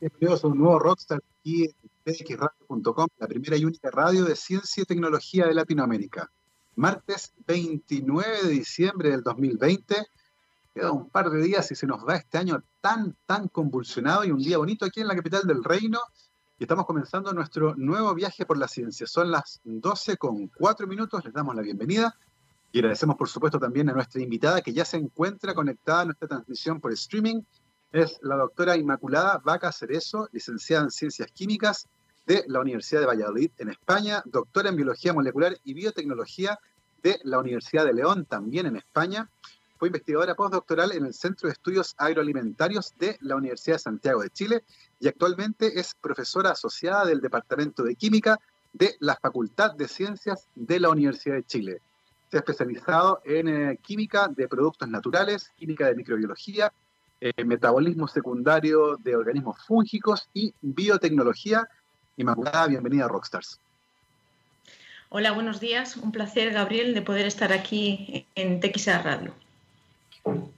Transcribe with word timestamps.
Bienvenidos 0.00 0.44
a 0.44 0.48
un 0.48 0.58
nuevo 0.58 0.78
Rockstar 0.78 1.20
aquí 1.40 1.64
en 1.64 2.14
txradio.com, 2.14 3.08
la 3.18 3.26
primera 3.26 3.56
y 3.56 3.64
única 3.66 3.90
radio 3.90 4.24
de 4.24 4.34
ciencia 4.34 4.82
y 4.82 4.86
tecnología 4.86 5.46
de 5.46 5.52
Latinoamérica. 5.52 6.30
Martes 6.76 7.34
29 7.46 8.44
de 8.44 8.48
diciembre 8.48 9.10
del 9.10 9.22
2020. 9.22 10.06
Queda 10.72 10.92
un 10.92 11.10
par 11.10 11.30
de 11.30 11.42
días 11.42 11.70
y 11.70 11.74
se 11.74 11.86
nos 11.86 12.06
va 12.08 12.16
este 12.16 12.38
año 12.38 12.62
tan, 12.80 13.14
tan 13.26 13.48
convulsionado 13.48 14.24
y 14.24 14.30
un 14.30 14.38
día 14.38 14.56
bonito 14.56 14.86
aquí 14.86 15.00
en 15.00 15.08
la 15.08 15.16
capital 15.16 15.42
del 15.46 15.62
reino. 15.62 16.00
Y 16.58 16.64
estamos 16.64 16.86
comenzando 16.86 17.32
nuestro 17.34 17.74
nuevo 17.74 18.14
viaje 18.14 18.46
por 18.46 18.56
la 18.56 18.68
ciencia. 18.68 19.06
Son 19.06 19.30
las 19.30 19.60
12 19.64 20.16
con 20.16 20.48
4 20.48 20.86
minutos. 20.86 21.22
Les 21.24 21.34
damos 21.34 21.54
la 21.54 21.62
bienvenida 21.62 22.16
y 22.72 22.78
agradecemos, 22.78 23.16
por 23.16 23.28
supuesto, 23.28 23.58
también 23.58 23.90
a 23.90 23.92
nuestra 23.92 24.22
invitada 24.22 24.62
que 24.62 24.72
ya 24.72 24.86
se 24.86 24.96
encuentra 24.96 25.54
conectada 25.54 26.02
a 26.02 26.04
nuestra 26.06 26.28
transmisión 26.28 26.80
por 26.80 26.92
streaming. 26.92 27.42
Es 27.92 28.20
la 28.22 28.36
doctora 28.36 28.76
Inmaculada 28.76 29.40
Vaca 29.42 29.72
Cerezo, 29.72 30.28
licenciada 30.30 30.84
en 30.84 30.90
Ciencias 30.92 31.32
Químicas 31.32 31.88
de 32.24 32.44
la 32.46 32.60
Universidad 32.60 33.00
de 33.00 33.06
Valladolid, 33.06 33.50
en 33.58 33.70
España, 33.70 34.22
doctora 34.26 34.68
en 34.68 34.76
Biología 34.76 35.12
Molecular 35.12 35.56
y 35.64 35.74
Biotecnología 35.74 36.60
de 37.02 37.18
la 37.24 37.40
Universidad 37.40 37.84
de 37.84 37.94
León, 37.94 38.26
también 38.26 38.66
en 38.66 38.76
España. 38.76 39.28
Fue 39.76 39.88
investigadora 39.88 40.36
postdoctoral 40.36 40.92
en 40.92 41.04
el 41.04 41.14
Centro 41.14 41.48
de 41.48 41.54
Estudios 41.54 41.96
Agroalimentarios 41.98 42.94
de 42.96 43.18
la 43.22 43.34
Universidad 43.34 43.74
de 43.74 43.80
Santiago 43.80 44.22
de 44.22 44.30
Chile 44.30 44.62
y 45.00 45.08
actualmente 45.08 45.80
es 45.80 45.96
profesora 46.00 46.50
asociada 46.50 47.04
del 47.06 47.20
Departamento 47.20 47.82
de 47.82 47.96
Química 47.96 48.38
de 48.72 48.94
la 49.00 49.16
Facultad 49.16 49.74
de 49.74 49.88
Ciencias 49.88 50.46
de 50.54 50.78
la 50.78 50.90
Universidad 50.90 51.34
de 51.34 51.44
Chile. 51.44 51.82
Se 52.30 52.36
ha 52.36 52.40
especializado 52.40 53.20
en 53.24 53.48
eh, 53.48 53.78
química 53.82 54.28
de 54.28 54.46
productos 54.46 54.88
naturales, 54.88 55.50
química 55.56 55.86
de 55.86 55.96
microbiología, 55.96 56.72
eh, 57.20 57.44
metabolismo 57.44 58.08
secundario 58.08 58.96
de 58.96 59.14
organismos 59.14 59.58
fúngicos 59.66 60.28
y 60.32 60.54
biotecnología. 60.62 61.68
Inmaculada, 62.16 62.66
bienvenida 62.66 63.04
a 63.04 63.08
Rockstars. 63.08 63.60
Hola, 65.10 65.32
buenos 65.32 65.60
días. 65.60 65.98
Un 65.98 66.12
placer, 66.12 66.52
Gabriel, 66.52 66.94
de 66.94 67.02
poder 67.02 67.26
estar 67.26 67.52
aquí 67.52 68.26
en 68.34 68.60
TXA 68.60 69.02
Radio. 69.02 69.34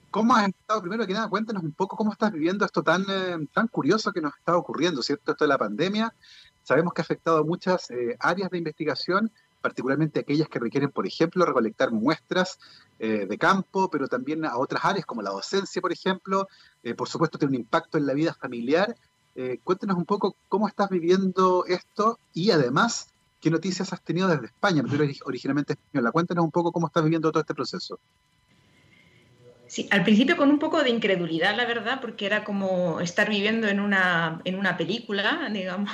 ¿Cómo 0.09 0.35
has 0.35 0.47
estado? 0.47 0.81
Primero 0.81 1.05
que 1.05 1.13
nada, 1.13 1.27
cuéntanos 1.27 1.63
un 1.63 1.73
poco 1.73 1.97
cómo 1.97 2.13
estás 2.13 2.31
viviendo 2.31 2.63
esto 2.63 2.81
tan, 2.81 3.03
eh, 3.09 3.45
tan 3.53 3.67
curioso 3.67 4.13
que 4.13 4.21
nos 4.21 4.33
está 4.37 4.55
ocurriendo, 4.55 5.01
¿cierto? 5.01 5.31
Esto 5.31 5.43
de 5.43 5.49
la 5.49 5.57
pandemia. 5.57 6.13
Sabemos 6.63 6.93
que 6.93 7.01
ha 7.01 7.03
afectado 7.03 7.39
a 7.39 7.43
muchas 7.43 7.89
áreas 8.19 8.49
de 8.49 8.57
investigación 8.57 9.31
particularmente 9.63 10.19
aquellas 10.19 10.49
que 10.49 10.59
requieren, 10.59 10.91
por 10.91 11.07
ejemplo, 11.07 11.45
recolectar 11.45 11.91
muestras 11.91 12.59
eh, 12.99 13.25
de 13.25 13.37
campo, 13.37 13.89
pero 13.89 14.09
también 14.09 14.43
a 14.43 14.57
otras 14.57 14.83
áreas 14.83 15.05
como 15.05 15.21
la 15.21 15.31
docencia, 15.31 15.81
por 15.81 15.93
ejemplo. 15.93 16.49
Eh, 16.83 16.93
por 16.93 17.07
supuesto, 17.07 17.37
tiene 17.37 17.55
un 17.55 17.61
impacto 17.61 17.97
en 17.97 18.05
la 18.05 18.13
vida 18.13 18.33
familiar. 18.33 18.93
Eh, 19.35 19.59
cuéntanos 19.63 19.97
un 19.97 20.05
poco 20.05 20.35
cómo 20.49 20.67
estás 20.67 20.89
viviendo 20.89 21.63
esto 21.65 22.19
y 22.33 22.51
además, 22.51 23.07
qué 23.39 23.49
noticias 23.49 23.93
has 23.93 24.01
tenido 24.01 24.27
desde 24.27 24.47
España, 24.47 24.83
pero 24.87 25.05
originalmente 25.25 25.73
española. 25.73 26.11
Cuéntanos 26.11 26.43
un 26.43 26.51
poco 26.51 26.73
cómo 26.73 26.87
estás 26.87 27.05
viviendo 27.05 27.31
todo 27.31 27.39
este 27.39 27.55
proceso. 27.55 27.99
Sí, 29.67 29.87
al 29.91 30.03
principio 30.03 30.35
con 30.35 30.49
un 30.49 30.59
poco 30.59 30.83
de 30.83 30.89
incredulidad, 30.89 31.55
la 31.55 31.65
verdad, 31.65 32.01
porque 32.01 32.25
era 32.25 32.43
como 32.43 32.99
estar 32.99 33.29
viviendo 33.29 33.69
en 33.69 33.79
una, 33.79 34.41
en 34.43 34.59
una 34.59 34.75
película, 34.75 35.49
digamos, 35.53 35.89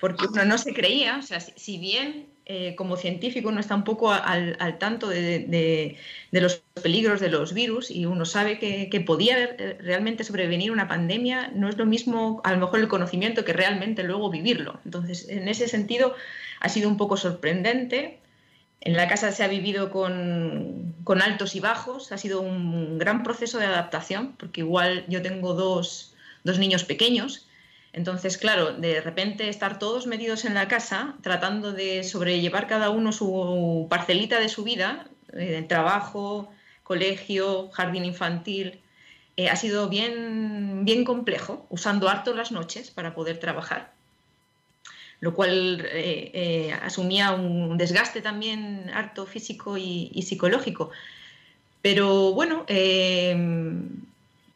porque 0.00 0.26
uno 0.26 0.46
no 0.46 0.56
se 0.56 0.72
creía, 0.72 1.18
o 1.18 1.22
sea, 1.22 1.40
si 1.40 1.78
bien 1.78 2.39
eh, 2.52 2.74
como 2.74 2.96
científico 2.96 3.48
uno 3.50 3.60
está 3.60 3.76
un 3.76 3.84
poco 3.84 4.10
al, 4.10 4.76
tanto 4.80 5.08
de, 5.08 5.96
los 6.32 6.56
peligros 6.82 7.20
de 7.20 7.28
los 7.28 7.54
virus 7.54 7.92
y 7.92 8.06
uno 8.06 8.24
sabe 8.24 8.58
que, 8.58 9.00
podía 9.06 9.38
eh, 9.38 9.78
realmente 9.80 10.24
sobrevenir 10.24 10.72
una 10.72 10.88
pandemia, 10.88 11.52
no 11.54 11.68
es 11.68 11.76
lo 11.78 11.86
mismo 11.86 12.40
a 12.42 12.50
lo 12.50 12.58
mejor 12.58 12.80
el 12.80 12.88
conocimiento 12.88 13.44
que 13.44 13.52
realmente 13.52 14.02
luego 14.02 14.30
vivirlo. 14.30 14.80
Entonces, 14.84 15.28
en 15.28 15.46
ese 15.46 15.68
sentido, 15.68 16.16
ha 16.58 16.68
sido 16.68 16.88
un 16.88 16.96
poco 16.96 17.16
sorprendente. 17.16 18.18
En 18.80 18.96
la 18.96 19.06
casa 19.06 19.30
se 19.30 19.44
ha 19.44 19.48
vivido 19.48 19.92
con, 19.92 20.96
con 21.04 21.22
altos 21.22 21.54
y 21.54 21.60
bajos, 21.60 22.10
ha 22.10 22.18
sido 22.18 22.40
un 22.40 22.98
gran 22.98 23.22
proceso 23.22 23.58
de 23.58 23.66
adaptación, 23.66 24.34
porque 24.36 24.62
igual 24.62 25.04
yo 25.06 25.22
tengo 25.22 25.54
dos, 25.54 26.14
dos 26.42 26.58
niños 26.58 26.82
pequeños 26.82 27.46
entonces, 27.92 28.38
claro, 28.38 28.72
de 28.72 29.00
repente 29.00 29.48
estar 29.48 29.78
todos 29.78 30.06
medidos 30.06 30.44
en 30.44 30.54
la 30.54 30.68
casa, 30.68 31.16
tratando 31.22 31.72
de 31.72 32.04
sobrellevar 32.04 32.68
cada 32.68 32.90
uno 32.90 33.12
su 33.12 33.86
parcelita 33.90 34.38
de 34.38 34.48
su 34.48 34.62
vida, 34.62 35.08
eh, 35.32 35.64
trabajo, 35.68 36.50
colegio, 36.84 37.68
jardín 37.70 38.04
infantil, 38.04 38.80
eh, 39.36 39.48
ha 39.48 39.56
sido 39.56 39.88
bien, 39.88 40.84
bien 40.84 41.04
complejo, 41.04 41.66
usando 41.68 42.08
harto 42.08 42.34
las 42.34 42.52
noches 42.52 42.90
para 42.90 43.14
poder 43.14 43.38
trabajar, 43.38 43.92
lo 45.18 45.34
cual 45.34 45.84
eh, 45.90 46.72
asumía 46.82 47.32
un 47.32 47.76
desgaste 47.76 48.22
también 48.22 48.88
harto 48.94 49.26
físico 49.26 49.76
y 49.76 50.22
psicológico. 50.22 50.90
Pero 51.82 52.32
bueno, 52.34 52.66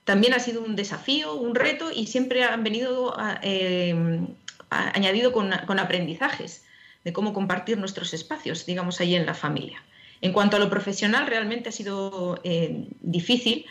también 0.05 0.35
ha 0.35 0.39
sido 0.39 0.63
un 0.63 0.77
desafío, 0.77 1.35
un 1.35 1.55
reto 1.55 1.91
y 1.91 2.07
siempre 2.07 2.45
han 2.45 2.63
venido 2.63 3.17
eh, 3.43 4.27
añadido 4.71 5.33
con, 5.33 5.53
aprendizajes 5.53 6.65
de 7.05 7.13
cómo 7.13 7.33
compartir 7.33 7.79
nuestros 7.79 8.15
espacios, 8.15 8.67
digamos, 8.67 9.01
ahí 9.01 9.15
en 9.15 9.27
la 9.27 9.35
familia. 9.35 9.83
En 10.21 10.33
cuanto 10.33 10.57
a 10.57 10.61
lo 10.61 10.71
profesional, 10.71 11.27
realmente 11.27 11.69
ha 11.69 11.73
sido 11.73 12.41
eh, 12.45 12.87
difícil 13.01 13.67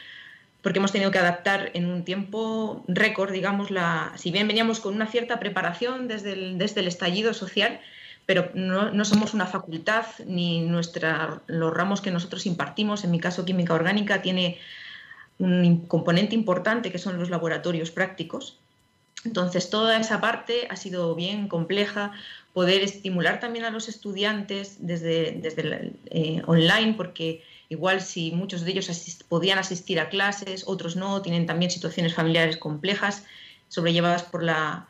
porque 0.62 0.80
hemos 0.80 0.94
tenido 0.94 1.12
que 1.12 1.20
adaptar 1.20 1.72
en 1.74 1.88
un 1.88 2.06
tiempo 2.06 2.86
récord, 2.88 3.32
digamos, 3.32 3.70
la, 3.70 4.14
si 4.16 4.32
bien 4.32 4.48
veníamos 4.48 4.80
con 4.80 4.96
una 4.96 5.08
cierta 5.08 5.40
preparación 5.40 6.08
desde 6.08 6.34
el, 6.34 6.58
desde 6.58 6.80
el 6.80 6.88
estallido 6.88 7.34
social, 7.34 7.82
pero 8.26 8.50
no, 8.54 8.90
no, 8.92 9.04
somos 9.04 9.34
una 9.34 9.46
facultad 9.46 10.06
ni 10.26 10.62
nuestra, 10.62 11.42
los 11.48 11.74
ramos 11.74 12.00
que 12.00 12.12
nosotros 12.12 12.46
impartimos, 12.46 13.04
en 13.04 13.12
mi 13.12 13.20
caso 13.20 13.44
química 13.44 13.74
orgánica, 13.74 14.22
tiene 14.22 14.58
un 15.40 15.86
componente 15.88 16.36
importante 16.36 16.92
que 16.92 17.00
son 17.00 17.20
los 17.20 17.30
laboratorios 17.30 17.92
prácticos. 17.92 18.60
Entonces, 19.26 19.70
toda 19.70 20.00
esa 20.00 20.20
parte 20.20 20.68
ha 20.70 20.76
sido 20.76 21.16
bien 21.16 21.48
compleja, 21.48 22.12
poder 22.54 22.84
estimular 22.84 23.40
también 23.40 23.66
a 23.66 23.70
los 23.70 23.88
estudiantes 23.88 24.78
desde, 24.80 25.32
desde 25.32 25.94
eh, 26.12 26.42
online, 26.46 26.94
porque 26.96 27.44
igual 27.70 28.02
si 28.02 28.32
muchos 28.32 28.64
de 28.64 28.72
ellos 28.72 29.24
podían 29.30 29.60
asistir 29.60 30.00
a 30.00 30.10
clases, 30.10 30.64
otros 30.68 30.96
no, 30.96 31.22
tienen 31.22 31.46
también 31.46 31.72
situaciones 31.72 32.14
familiares 32.14 32.58
complejas, 32.58 33.26
sobrellevadas 33.70 34.24
por 34.24 34.44
la, 34.44 34.88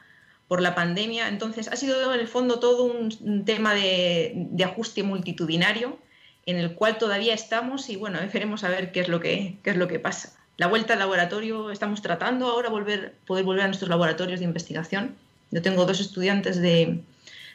por 0.47 0.61
la 0.61 0.73
pandemia. 0.73 1.27
Entonces, 1.27 1.67
ha 1.67 1.75
sido 1.75 2.13
en 2.13 2.19
el 2.19 2.27
fondo 2.27 2.59
todo 2.59 2.85
un, 2.85 3.45
tema 3.45 3.73
de, 3.75 4.33
de, 4.35 4.63
ajuste 4.63 5.03
multitudinario 5.03 5.97
en 6.45 6.57
el 6.57 6.73
cual 6.75 6.97
todavía 6.97 7.33
estamos 7.33 7.89
y 7.89 7.95
bueno, 7.95 8.19
veremos 8.33 8.63
a 8.63 8.69
ver 8.69 8.91
qué 8.91 9.01
es 9.01 9.07
lo 9.07 9.19
que, 9.19 9.57
qué 9.63 9.71
es 9.71 9.77
lo 9.77 9.87
que 9.87 9.99
pasa. 9.99 10.33
La 10.57 10.67
vuelta 10.67 10.93
al 10.93 10.99
laboratorio, 10.99 11.71
estamos 11.71 12.01
tratando 12.01 12.47
ahora 12.47 12.69
volver, 12.69 13.15
poder 13.25 13.43
volver 13.43 13.63
a 13.63 13.67
nuestros 13.67 13.89
laboratorios 13.89 14.39
de 14.39 14.45
investigación. 14.45 15.15
Yo 15.49 15.61
tengo 15.61 15.85
dos 15.85 15.99
estudiantes 15.99 16.61
de, 16.61 17.01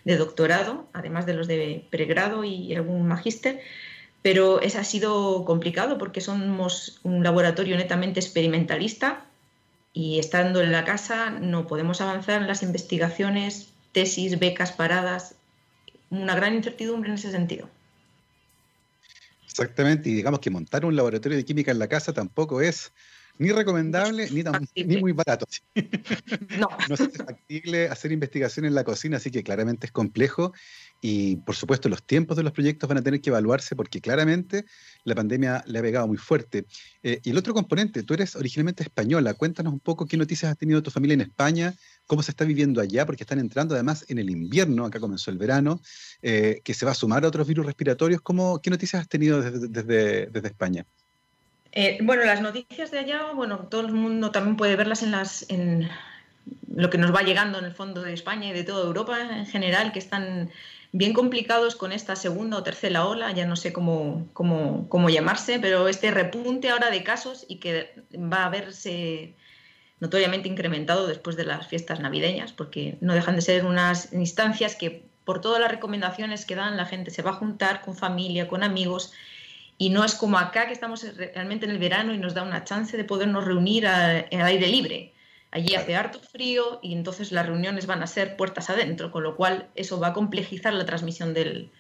de 0.05 0.17
doctorado, 0.17 0.87
además 0.93 1.27
de 1.27 1.35
los 1.35 1.47
de 1.47 1.85
pregrado 1.91 2.45
y 2.45 2.75
algún 2.75 3.07
magíster, 3.07 3.61
pero 4.23 4.61
eso 4.61 4.79
ha 4.81 4.85
sido 4.85 5.45
complicado 5.45 5.97
porque 5.97 6.21
somos 6.21 6.99
un 7.05 7.23
laboratorio 7.23 7.77
netamente 7.77 8.19
experimentalista 8.19 9.25
y 9.93 10.19
estando 10.19 10.61
en 10.61 10.73
la 10.73 10.85
casa 10.85 11.31
no 11.31 11.67
podemos 11.67 12.01
avanzar 12.01 12.43
en 12.43 12.49
las 12.49 12.63
investigaciones, 12.63 13.69
tesis, 13.93 14.39
becas 14.39 14.73
paradas, 14.73 15.35
una 16.11 16.35
gran 16.35 16.55
incertidumbre 16.55 17.11
en 17.11 17.15
ese 17.17 17.31
sentido. 17.31 17.69
Exactamente, 19.59 20.09
y 20.09 20.15
digamos 20.15 20.39
que 20.39 20.51
montar 20.51 20.85
un 20.85 20.95
laboratorio 20.95 21.37
de 21.37 21.45
química 21.45 21.73
en 21.73 21.81
la 21.81 21.89
casa 21.89 22.13
tampoco 22.13 22.61
es 22.61 22.93
ni 23.39 23.51
recomendable 23.51 24.29
ni, 24.31 24.43
ni 24.85 24.97
muy 24.97 25.13
barato. 25.13 25.47
No. 26.59 26.69
no 26.89 26.95
es 26.95 27.17
factible 27.17 27.89
hacer 27.89 28.13
investigación 28.13 28.67
en 28.67 28.75
la 28.75 28.85
cocina, 28.85 29.17
así 29.17 29.31
que 29.31 29.43
claramente 29.43 29.87
es 29.87 29.93
complejo 29.93 30.53
y 31.01 31.37
por 31.37 31.55
supuesto 31.55 31.89
los 31.89 32.03
tiempos 32.05 32.37
de 32.37 32.43
los 32.43 32.53
proyectos 32.53 32.89
van 32.89 32.99
a 32.99 33.03
tener 33.03 33.21
que 33.21 33.31
evaluarse 33.31 33.77
porque 33.77 34.01
claramente 34.01 34.65
la 35.05 35.15
pandemia 35.15 35.63
le 35.67 35.79
ha 35.79 35.83
pegado 35.83 36.09
muy 36.09 36.17
fuerte. 36.17 36.67
Eh, 37.03 37.21
y 37.23 37.31
el 37.31 37.39
otro 37.39 37.55
componente, 37.55 38.03
tú 38.03 38.15
eres 38.15 38.35
originalmente 38.35 38.83
española, 38.83 39.35
cuéntanos 39.35 39.73
un 39.73 39.81
poco 39.81 40.07
qué 40.07 40.17
noticias 40.17 40.51
has 40.51 40.59
tenido 40.59 40.83
tu 40.83 40.91
familia 40.91 41.15
en 41.15 41.21
España, 41.23 41.75
cómo 42.09 42.23
se 42.23 42.33
está 42.33 42.45
viviendo 42.45 42.81
allá, 42.81 43.07
porque 43.07 43.23
están 43.23 43.39
entrando 43.39 43.75
además 43.75 44.05
en 44.09 44.19
el 44.19 44.31
invierno, 44.31 44.87
acá 44.87 44.99
comenzó 44.99 45.31
el 45.31 45.39
verano, 45.39 45.81
eh, 46.23 46.61
que 46.65 46.75
se 46.75 46.85
va 46.85 46.93
a 46.93 46.95
sumar 46.95 47.23
a 47.23 47.29
otros 47.29 47.47
virus 47.47 47.67
respiratorios. 47.67 48.21
¿Cómo, 48.23 48.61
¿Qué 48.61 48.71
noticias 48.71 49.03
has 49.03 49.09
tenido 49.09 49.43
desde, 49.43 50.27
desde, 50.27 50.49
España? 50.49 50.87
Eh, 51.71 51.99
bueno, 52.03 52.25
las 52.25 52.41
noticias 52.41 52.91
de 52.91 52.99
allá, 52.99 53.33
bueno, 53.35 53.69
todo 53.71 53.83
el 53.83 53.93
mundo 53.93 54.33
también 54.33 54.57
puede 54.57 54.75
verlas 54.75 55.03
en 55.03 55.11
las 55.13 55.49
en 55.51 55.89
lo 56.75 56.89
que 56.89 56.97
nos 56.97 57.15
va 57.15 57.23
llegando 57.23 57.59
en 57.59 57.67
el 57.67 57.75
fondo 57.75 58.03
de 58.03 58.15
España 58.15 58.49
y 58.49 58.53
de 58.55 58.65
toda 58.65 58.87
Europa 58.87 59.21
en 59.21 59.45
general, 59.45 59.93
que 59.93 59.99
están 59.99 60.51
bien 60.93 61.13
complicados 61.13 61.77
con 61.77 61.93
esta 61.93 62.17
segunda 62.17 62.57
o 62.57 62.63
tercera 62.63 63.05
ola, 63.05 63.33
ya 63.33 63.47
no 63.47 63.57
sé 63.57 63.75
cómo, 63.75 64.27
cómo, 64.33 64.89
cómo 64.89 65.11
llamarse, 65.11 65.59
pero 65.61 65.89
este 65.89 66.11
repunte 66.11 66.71
ahora 66.71 66.91
de 66.91 67.03
casos 67.03 67.45
y 67.49 67.57
que 67.57 67.93
va 68.15 68.47
a 68.47 68.49
verse 68.49 69.35
notoriamente 70.01 70.49
incrementado 70.49 71.07
después 71.07 71.37
de 71.37 71.45
las 71.45 71.67
fiestas 71.67 72.01
navideñas, 72.01 72.53
porque 72.53 72.99
no 73.01 73.15
dejan 73.15 73.37
de 73.37 73.43
ser 73.43 73.65
unas 73.65 74.13
instancias 74.13 74.77
que 74.77 75.05
por 75.25 75.41
todas 75.41 75.61
las 75.61 75.71
recomendaciones 75.71 76.47
que 76.47 76.55
dan 76.55 76.77
la 76.77 76.87
gente 76.87 77.11
se 77.11 77.23
va 77.23 77.31
a 77.31 77.35
juntar 77.35 77.83
con 77.83 77.97
familia, 77.97 78.49
con 78.49 78.63
amigos, 78.63 79.13
y 79.77 79.91
no 79.91 80.05
es 80.05 80.15
como 80.15 80.39
acá 80.39 80.67
que 80.67 80.73
estamos 80.73 81.07
realmente 81.17 81.67
en 81.67 81.73
el 81.73 81.79
verano 81.79 82.13
y 82.13 82.19
nos 82.19 82.35
da 82.35 82.43
una 82.43 82.65
chance 82.65 82.97
de 82.97 83.05
podernos 83.05 83.45
reunir 83.45 83.87
al 83.87 84.27
aire 84.31 84.67
libre. 84.67 85.13
Allí 85.51 85.77
hace 85.77 85.97
harto 85.97 86.19
frío 86.19 86.81
y 86.83 86.93
entonces 86.93 87.31
las 87.31 87.47
reuniones 87.47 87.87
van 87.87 88.03
a 88.03 88.07
ser 88.07 88.37
puertas 88.37 88.71
adentro, 88.71 89.13
con 89.13 89.23
lo 89.23 89.37
cual 89.37 89.69
eso 89.77 90.01
va 90.01 90.09
a 90.09 90.13
complejizar 90.13 90.75
la 90.75 90.85
transmisión 90.85 91.33
del, 91.33 91.71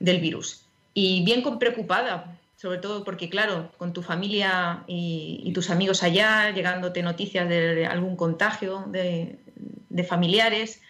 del 0.00 0.20
virus. 0.20 0.64
Y 0.94 1.24
bien 1.24 1.42
con 1.42 1.58
preocupada, 1.58 2.38
sobre 2.64 2.78
todo 2.78 3.04
porque, 3.04 3.28
claro, 3.28 3.70
con 3.76 3.92
tu 3.92 4.00
familia 4.00 4.84
y, 4.86 5.52
tus 5.52 5.68
amigos 5.68 6.02
allá, 6.02 6.50
llegándote 6.50 7.02
noticias 7.02 7.46
de, 7.46 7.84
algún 7.84 8.16
contagio 8.16 8.86
de, 8.88 9.36
familiares, 10.08 10.80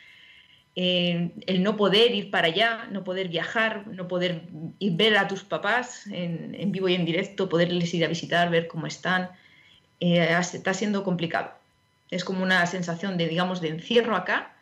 eh, 0.77 1.33
el 1.49 1.65
no 1.65 1.77
poder 1.77 2.15
ir 2.15 2.31
para 2.31 2.47
allá, 2.47 2.87
no 2.93 3.03
poder 3.03 3.27
viajar, 3.29 3.89
no 3.89 4.07
poder 4.07 4.43
ir 4.79 4.93
ver 4.93 5.17
a 5.17 5.27
tus 5.27 5.43
papás 5.43 6.07
en, 6.07 6.71
vivo 6.71 6.89
y 6.89 6.95
en 6.95 7.05
directo, 7.05 7.49
poderles 7.49 7.93
ir 7.93 8.05
a 8.05 8.09
visitar, 8.09 8.51
ver 8.51 8.69
cómo 8.69 8.87
están, 8.87 9.31
eh, 9.99 10.29
está 10.39 10.75
siendo 10.75 11.03
complicado. 11.03 11.55
Es 12.09 12.25
como 12.25 12.45
una 12.45 12.65
sensación 12.67 13.19
de, 13.19 13.27
digamos, 13.27 13.61
de 13.61 13.71
encierro 13.71 14.15
acá, 14.15 14.54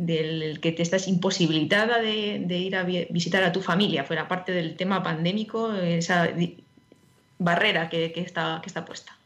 del 0.00 0.60
que 0.60 0.72
te 0.72 0.82
estás 0.82 1.08
imposibilitada 1.08 2.00
de, 2.00 2.58
ir 2.58 2.74
a 2.74 2.84
visitar 2.84 3.44
a 3.44 3.52
tu 3.52 3.60
familia, 3.60 4.02
fuera 4.02 4.28
parte 4.28 4.50
del 4.50 4.74
tema 4.74 5.02
pandémico, 5.02 5.74
esa 5.74 6.30
barrera 7.38 7.90
que, 7.90 8.12
está, 8.16 8.60
que 8.62 8.68
está 8.68 8.86
puesta. 8.86 9.18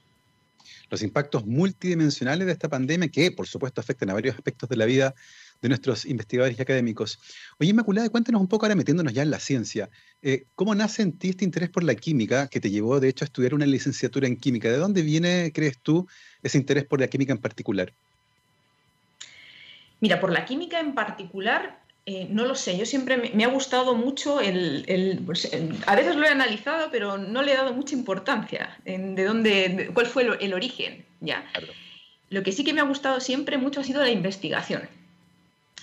Los 0.90 1.02
impactos 1.02 1.46
multidimensionales 1.46 2.46
de 2.46 2.52
esta 2.52 2.68
pandemia, 2.68 3.08
que 3.08 3.30
por 3.30 3.46
supuesto 3.46 3.80
afectan 3.80 4.10
a 4.10 4.14
varios 4.14 4.34
aspectos 4.34 4.68
de 4.68 4.76
la 4.76 4.84
vida 4.84 5.14
de 5.62 5.68
nuestros 5.68 6.04
investigadores 6.06 6.58
y 6.58 6.62
académicos. 6.62 7.20
Oye, 7.60 7.70
Inmaculada, 7.70 8.08
cuéntanos 8.08 8.40
un 8.40 8.48
poco 8.48 8.66
ahora 8.66 8.74
metiéndonos 8.74 9.12
ya 9.12 9.22
en 9.22 9.30
la 9.30 9.38
ciencia. 9.38 9.90
Eh, 10.22 10.46
¿Cómo 10.56 10.74
nace 10.74 11.02
en 11.02 11.12
ti 11.12 11.28
este 11.28 11.44
interés 11.44 11.70
por 11.70 11.84
la 11.84 11.94
química 11.94 12.48
que 12.48 12.58
te 12.58 12.70
llevó, 12.70 12.98
de 12.98 13.08
hecho, 13.08 13.24
a 13.24 13.26
estudiar 13.26 13.54
una 13.54 13.64
licenciatura 13.64 14.26
en 14.26 14.36
química? 14.36 14.68
¿De 14.70 14.78
dónde 14.78 15.02
viene, 15.02 15.52
crees 15.54 15.78
tú, 15.78 16.08
ese 16.42 16.58
interés 16.58 16.84
por 16.84 17.00
la 17.00 17.06
química 17.06 17.32
en 17.32 17.38
particular? 17.38 17.94
Mira, 20.04 20.20
por 20.20 20.30
la 20.30 20.44
química 20.44 20.80
en 20.80 20.94
particular, 20.94 21.78
eh, 22.04 22.26
no 22.28 22.44
lo 22.44 22.54
sé, 22.56 22.76
yo 22.76 22.84
siempre 22.84 23.16
me, 23.16 23.42
ha 23.42 23.48
gustado 23.48 23.94
mucho 23.94 24.38
pues, 25.24 25.46
el, 25.50 25.78
A 25.86 25.96
veces 25.96 26.16
lo 26.16 26.26
he 26.26 26.28
analizado, 26.28 26.90
pero 26.92 27.16
no 27.16 27.40
le 27.40 27.54
he 27.54 27.56
dado 27.56 27.72
mucha 27.72 27.94
importancia 27.94 28.76
en 28.84 29.14
de 29.14 29.24
dónde, 29.24 29.90
cuál 29.94 30.04
fue 30.04 30.36
el, 30.38 30.52
origen, 30.52 31.06
ya. 31.22 31.42
Lo 32.28 32.42
que 32.42 32.52
sí 32.52 32.64
que 32.64 32.74
me 32.74 32.82
ha 32.82 32.84
gustado 32.84 33.18
siempre 33.18 33.56
mucho 33.56 33.80
ha 33.80 33.84
sido 33.84 34.02
la 34.02 34.10
investigación. 34.10 34.82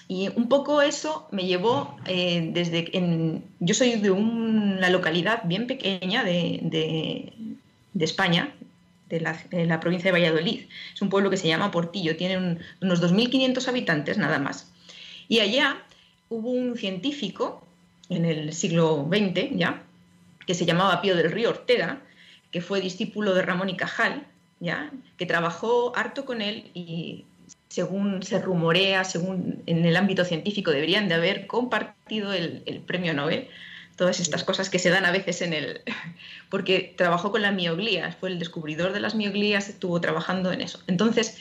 Y 0.08 0.30
un 0.36 0.48
poco 0.50 0.84
eso 0.84 1.28
me 1.32 1.48
llevó 1.48 1.98
eh, 2.06 2.52
desde... 2.54 2.96
En, 2.96 3.44
yo 3.60 3.74
soy 3.74 3.94
de 3.96 4.12
una 4.12 4.92
localidad 4.92 5.42
bien 5.46 5.66
pequeña 5.66 6.24
de, 6.24 6.60
de 7.94 8.06
España, 8.06 8.54
de 9.12 9.66
la, 9.66 9.80
provincia 9.80 10.12
de 10.12 10.20
Valladolid. 10.20 10.68
Es 10.94 11.02
un 11.02 11.10
pueblo 11.10 11.30
que 11.30 11.38
se 11.38 11.48
llama 11.48 11.72
Portillo, 11.72 12.16
tiene 12.16 12.58
unos 12.82 13.02
2.500 13.02 13.68
habitantes 13.68 14.18
nada 14.18 14.40
más. 14.40 14.72
Y 15.28 15.40
allá 15.40 15.78
hubo 16.30 16.50
un 16.50 16.78
científico 16.78 17.66
en 18.10 18.26
el 18.26 18.54
siglo 18.54 19.08
XX 19.10 19.58
ya, 19.58 19.84
que 20.46 20.54
se 20.54 20.66
llamaba 20.66 21.02
Pío 21.02 21.16
del 21.16 21.32
Río 21.32 21.50
Ortega, 21.50 22.02
que 22.52 22.62
fue 22.62 22.82
discípulo 22.82 23.34
de 23.34 23.42
Ramón 23.42 23.70
y 23.70 23.76
Cajal, 23.76 24.26
ya, 24.60 24.92
que 25.18 25.26
trabajó 25.26 25.96
harto 25.96 26.26
con 26.26 26.42
él 26.42 26.72
y 26.74 27.26
según 27.68 28.24
se 28.24 28.40
rumorea, 28.40 29.04
según 29.04 29.64
en 29.66 29.86
el 29.86 29.96
ámbito 29.96 30.26
científico 30.26 30.72
deberían 30.72 31.08
de 31.08 31.16
haber 31.16 31.48
compartido 31.48 32.34
el, 32.34 32.64
el 32.66 32.80
premio 32.80 33.14
Nobel 33.14 33.48
todas 34.02 34.20
estas 34.20 34.44
cosas 34.44 34.72
que 34.72 34.80
se 34.80 34.90
dan 34.90 35.06
a 35.06 35.12
veces 35.12 35.44
en 35.44 35.54
el... 35.54 35.82
porque 36.50 36.96
trabajó 36.98 37.32
con 37.32 37.44
la 37.44 37.52
mioglía, 37.52 38.18
fue 38.20 38.30
el 38.30 38.40
descubridor 38.40 38.94
de 38.94 39.00
las 39.00 39.14
mioglías, 39.14 39.70
estuvo 39.70 40.02
trabajando 40.02 40.52
en 40.52 40.62
eso. 40.62 40.80
Entonces, 40.88 41.38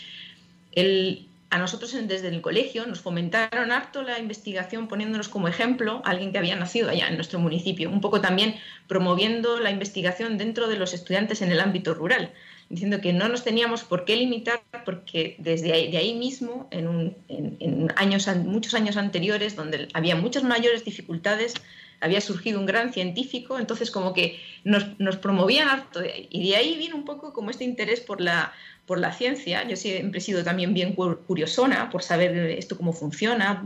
a 1.49 1.59
nosotros 1.59 1.97
desde 2.07 2.29
el 2.29 2.43
colegio 2.43 2.87
nos 2.87 3.01
fomentaron 3.01 3.73
harto 3.73 4.03
la 4.03 4.19
investigación 4.19 4.89
poniéndonos 4.89 5.31
como 5.31 5.49
ejemplo 5.49 6.03
a 6.05 6.11
alguien 6.11 6.33
que 6.33 6.39
había 6.39 6.55
nacido 6.55 6.91
allá 6.91 7.09
en 7.09 7.15
nuestro 7.15 7.39
municipio, 7.39 7.89
un 7.89 8.03
poco 8.03 8.21
también 8.21 8.57
promoviendo 8.89 9.59
la 9.59 9.71
investigación 9.71 10.37
dentro 10.37 10.69
de 10.69 10.77
los 10.77 10.93
estudiantes 10.93 11.41
en 11.41 11.51
el 11.53 11.61
ámbito 11.61 11.95
rural, 11.95 12.31
diciendo 12.69 13.01
que 13.01 13.15
no 13.15 13.31
nos 13.31 13.43
teníamos 13.43 13.85
por 13.85 14.05
qué 14.05 14.17
limitar 14.17 14.61
porque 14.85 15.37
desde 15.39 15.73
ahí, 15.73 15.91
de 15.91 15.97
ahí 15.97 16.13
mismo, 16.13 16.69
en, 16.71 17.17
en 17.29 17.89
años, 17.97 18.29
muchos 18.45 18.75
años 18.75 18.99
anteriores, 18.99 19.57
donde 19.57 19.89
había 19.95 20.15
muchas 20.15 20.43
mayores 20.43 20.85
dificultades, 20.85 21.55
había 22.01 22.21
surgido 22.21 22.59
un 22.59 22.67
gran 22.67 22.93
científico, 22.93 23.59
entonces 23.59 23.91
como 23.91 24.13
que 24.13 24.41
nos, 24.65 24.85
promovían 25.17 25.69
harto. 25.69 26.01
Y 26.31 26.49
de 26.49 26.57
ahí 26.57 26.77
viene 26.77 26.95
un 26.95 27.05
poco 27.05 27.33
como 27.33 27.51
este 27.51 27.65
interés 27.65 28.01
por 28.01 28.21
la, 28.21 28.53
por 28.87 28.99
la 28.99 29.13
ciencia. 29.13 29.67
Yo 29.69 29.77
siempre 29.77 30.19
he 30.19 30.23
sido 30.23 30.43
también 30.43 30.73
bien 30.73 30.95
curiosona 30.95 31.91
por 31.91 32.03
saber 32.03 32.35
esto 32.51 32.77
cómo 32.77 32.93
funciona, 32.93 33.63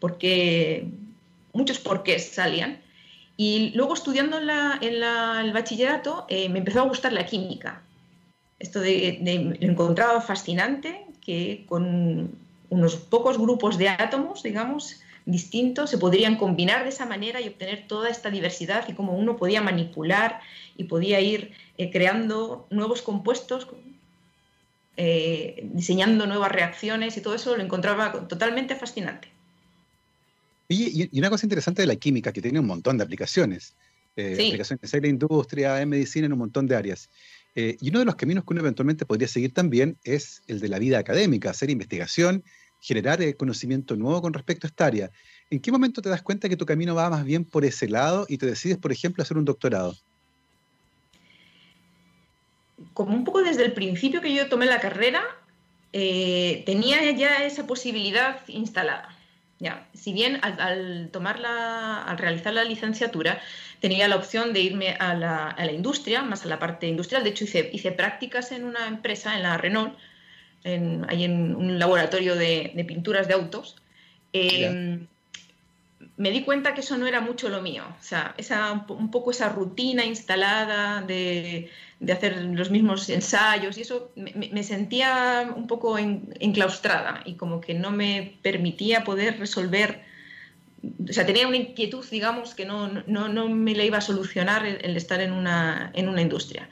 porque 0.00 0.88
muchos 1.52 1.78
porqués 1.78 2.28
salían. 2.28 2.80
Y 3.36 3.72
luego 3.74 3.94
estudiando 3.94 4.38
en, 4.38 4.48
el 4.50 5.52
bachillerato 5.52 6.26
eh, 6.28 6.48
me 6.48 6.58
empezó 6.58 6.80
a 6.80 6.88
gustar 6.88 7.12
la 7.12 7.26
química. 7.26 7.82
Esto 8.58 8.80
de, 8.80 9.56
lo 9.60 9.70
encontraba 9.70 10.20
fascinante, 10.20 11.06
que 11.20 11.64
con 11.68 12.30
unos 12.70 12.96
pocos 12.96 13.38
grupos 13.38 13.78
de 13.78 13.90
átomos, 13.90 14.42
digamos, 14.42 15.00
distintos 15.26 15.90
se 15.90 15.98
podrían 15.98 16.36
combinar 16.36 16.84
de 16.84 16.90
esa 16.90 17.04
manera 17.04 17.40
y 17.40 17.48
obtener 17.48 17.86
toda 17.88 18.08
esta 18.08 18.30
diversidad 18.30 18.88
y 18.88 18.94
cómo 18.94 19.12
uno 19.12 19.36
podía 19.36 19.60
manipular 19.60 20.40
y 20.76 20.84
podía 20.84 21.20
ir 21.20 21.52
eh, 21.76 21.90
creando 21.90 22.66
nuevos 22.70 23.02
compuestos, 23.02 23.66
eh, 24.96 25.68
diseñando 25.74 26.26
nuevas 26.26 26.52
reacciones 26.52 27.16
y 27.16 27.20
todo 27.20 27.34
eso 27.34 27.56
lo 27.56 27.62
encontraba 27.62 28.28
totalmente 28.28 28.76
fascinante. 28.76 29.28
Y, 30.68 31.08
y, 31.12 31.18
una 31.18 31.28
cosa 31.28 31.44
interesante 31.44 31.82
de 31.82 31.86
la 31.86 31.96
química, 31.96 32.32
que 32.32 32.40
tiene 32.40 32.60
un 32.60 32.66
montón 32.66 32.96
de 32.96 33.04
aplicaciones, 33.04 33.74
eh, 34.16 34.32
aplicaciones 34.32 34.94
en 34.94 35.02
la 35.02 35.08
industria, 35.08 35.82
en 35.82 35.88
medicina, 35.88 36.26
en 36.26 36.32
un 36.32 36.38
montón 36.38 36.66
de 36.66 36.76
áreas. 36.76 37.10
y 37.54 37.88
uno 37.88 38.00
de 38.00 38.04
los 38.04 38.16
caminos 38.16 38.44
que 38.44 38.52
uno 38.52 38.60
eventualmente 38.60 39.06
podría 39.06 39.28
seguir 39.28 39.54
también 39.54 39.96
es 40.04 40.42
el 40.46 40.60
de 40.60 40.68
la 40.68 40.78
vida 40.78 40.98
académica, 40.98 41.50
hacer 41.50 41.70
investigación 41.70 42.44
generar 42.80 43.20
eh, 43.22 43.34
conocimiento 43.34 43.96
nuevo 43.96 44.22
con 44.22 44.32
respecto 44.32 44.66
a 44.66 44.68
esta 44.68 44.86
área. 44.86 45.10
¿En 45.50 45.60
qué 45.60 45.70
momento 45.70 46.02
te 46.02 46.08
das 46.08 46.22
cuenta 46.22 46.48
que 46.48 46.56
tu 46.56 46.66
camino 46.66 46.94
va 46.94 47.10
más 47.10 47.24
bien 47.24 47.44
por 47.44 47.64
ese 47.64 47.88
lado 47.88 48.26
y 48.28 48.38
te 48.38 48.46
decides, 48.46 48.78
por 48.78 48.92
ejemplo, 48.92 49.22
hacer 49.22 49.36
un 49.36 49.44
doctorado? 49.44 49.96
Como 52.92 53.14
un 53.14 53.24
poco 53.24 53.42
desde 53.42 53.64
el 53.64 53.72
principio 53.72 54.20
que 54.20 54.34
yo 54.34 54.48
tomé 54.48 54.66
la 54.66 54.80
carrera, 54.80 55.22
eh, 55.92 56.62
tenía 56.66 57.10
ya 57.12 57.44
esa 57.44 57.66
posibilidad 57.66 58.40
instalada. 58.48 59.08
Ya, 59.58 59.88
si 59.94 60.12
bien 60.12 60.38
al, 60.42 61.08
tomarla, 61.10 62.02
al 62.02 62.18
realizar 62.18 62.52
la 62.52 62.64
licenciatura, 62.64 63.40
tenía 63.80 64.06
la 64.06 64.16
opción 64.16 64.52
de 64.52 64.60
irme 64.60 64.96
a 65.00 65.14
la, 65.14 65.72
industria, 65.72 66.22
más 66.22 66.44
a 66.44 66.48
la 66.48 66.58
parte 66.58 66.86
industrial. 66.86 67.24
De 67.24 67.30
hecho, 67.30 67.44
hice, 67.44 67.70
hice 67.72 67.92
prácticas 67.92 68.52
en 68.52 68.64
una 68.64 68.86
empresa, 68.86 69.34
en 69.34 69.42
la 69.42 69.56
Renault, 69.56 69.96
en, 70.66 71.06
ahí 71.08 71.24
en 71.24 71.54
un 71.54 71.78
laboratorio 71.78 72.36
de, 72.36 72.84
pinturas 72.86 73.28
de 73.28 73.34
autos, 73.34 73.76
eh, 74.32 74.98
me 76.16 76.30
di 76.30 76.42
cuenta 76.42 76.74
que 76.74 76.80
eso 76.80 76.96
no 76.96 77.06
era 77.06 77.20
mucho 77.20 77.48
lo 77.48 77.62
mío. 77.62 77.84
O 78.00 78.02
sea, 78.02 78.34
esa, 78.38 78.72
un 78.88 79.10
poco 79.10 79.30
esa 79.30 79.50
rutina 79.50 80.04
instalada 80.04 81.02
de, 81.02 81.70
hacer 82.10 82.36
los 82.42 82.70
mismos 82.70 83.08
ensayos 83.08 83.76
y 83.78 83.82
eso 83.82 84.12
me, 84.14 84.62
sentía 84.62 85.52
un 85.54 85.66
poco 85.66 85.98
enclaustrada 85.98 87.22
y 87.24 87.34
como 87.34 87.60
que 87.60 87.74
no 87.74 87.90
me 87.90 88.38
permitía 88.42 89.04
poder 89.04 89.38
resolver. 89.38 90.04
O 91.08 91.12
sea, 91.12 91.26
tenía 91.26 91.48
una 91.48 91.56
inquietud, 91.56 92.04
digamos, 92.10 92.54
que 92.54 92.64
no, 92.64 92.88
no, 92.88 93.48
me 93.48 93.74
la 93.74 93.84
iba 93.84 93.98
a 93.98 94.02
solucionar 94.02 94.64
el, 94.64 94.96
estar 94.96 95.20
en 95.20 95.32
una, 95.32 95.90
en 95.94 96.08
una 96.08 96.22
industria. 96.22 96.68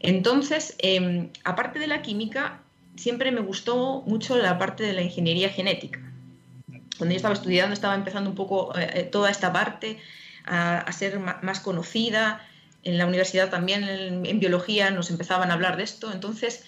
Entonces, 0.00 0.76
em, 0.78 1.30
aparte 1.44 1.78
de 1.78 1.88
la 1.88 2.02
química, 2.02 2.60
siempre 2.98 3.30
me 3.30 3.40
gustó 3.40 4.02
mucho 4.06 4.36
la 4.36 4.58
parte 4.58 4.82
de 4.82 4.92
la 4.92 5.02
ingeniería 5.02 5.48
genética. 5.48 6.00
Cuando 6.98 7.12
yo 7.12 7.16
estaba 7.16 7.34
estudiando 7.34 7.72
estaba 7.72 7.94
empezando 7.94 8.28
un 8.28 8.36
poco 8.36 8.76
eh, 8.76 8.90
eh, 8.94 9.02
toda 9.04 9.30
esta 9.30 9.52
parte 9.52 9.98
a, 10.44 10.90
ser 10.92 11.18
más 11.18 11.60
conocida. 11.60 12.44
En 12.82 12.98
la 12.98 13.06
universidad 13.06 13.50
también, 13.50 13.84
en, 13.84 14.40
biología, 14.40 14.90
nos 14.90 15.10
empezaban 15.10 15.50
a 15.50 15.54
hablar 15.54 15.76
de 15.76 15.84
esto. 15.84 16.12
Entonces 16.12 16.64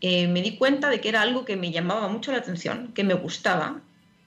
eh, 0.00 0.28
me 0.28 0.42
di 0.42 0.56
cuenta 0.56 0.88
de 0.88 1.00
que 1.00 1.08
era 1.08 1.22
algo 1.22 1.44
que 1.44 1.56
me 1.56 1.72
llamaba 1.72 2.08
mucho 2.08 2.32
la 2.32 2.38
atención, 2.38 2.92
que 2.94 3.04
me 3.04 3.14
gustaba. 3.14 3.80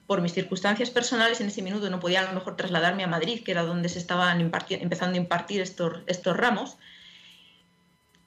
Por 0.06 0.22
mis 0.22 0.32
circunstancias 0.32 0.90
personales 0.90 1.40
en 1.40 1.48
ese 1.48 1.62
minuto 1.62 1.88
no 1.88 2.00
podía 2.00 2.20
a 2.20 2.24
lo 2.24 2.32
mejor 2.32 2.56
trasladarme 2.56 3.04
a 3.04 3.06
Madrid, 3.06 3.42
que 3.44 3.52
era 3.52 3.62
donde 3.62 3.88
se 3.88 3.98
estaban 3.98 4.40
empezando 4.40 5.14
a 5.14 5.20
impartir 5.20 5.60
estos, 5.60 6.00
estos 6.06 6.36
ramos 6.36 6.76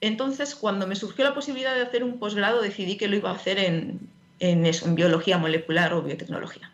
entonces 0.06 0.54
cuando 0.54 0.86
me 0.86 0.96
surgió 0.96 1.24
la 1.24 1.34
posibilidad 1.34 1.74
de 1.74 1.82
hacer 1.82 2.04
un 2.04 2.18
posgrado 2.18 2.60
decidí 2.60 2.96
que 2.96 3.08
lo 3.08 3.16
iba 3.16 3.30
a 3.30 3.34
hacer 3.34 3.58
en, 3.58 4.00
en 4.38 4.66
eso, 4.66 4.86
en 4.86 4.94
biología 4.94 5.38
molecular 5.38 5.92
o 5.92 6.02
biotecnología. 6.02 6.70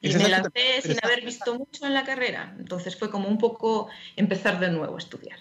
Y 0.00 0.14
me 0.14 0.28
lancé 0.28 0.80
sin 0.82 0.96
haber 1.02 1.24
visto 1.24 1.56
mucho 1.56 1.84
en 1.84 1.94
la 1.94 2.04
carrera, 2.04 2.54
entonces 2.58 2.96
fue 2.96 3.10
como 3.10 3.28
un 3.28 3.38
poco 3.38 3.88
empezar 4.14 4.60
de 4.60 4.70
nuevo 4.70 4.94
a 4.94 4.98
estudiar. 4.98 5.38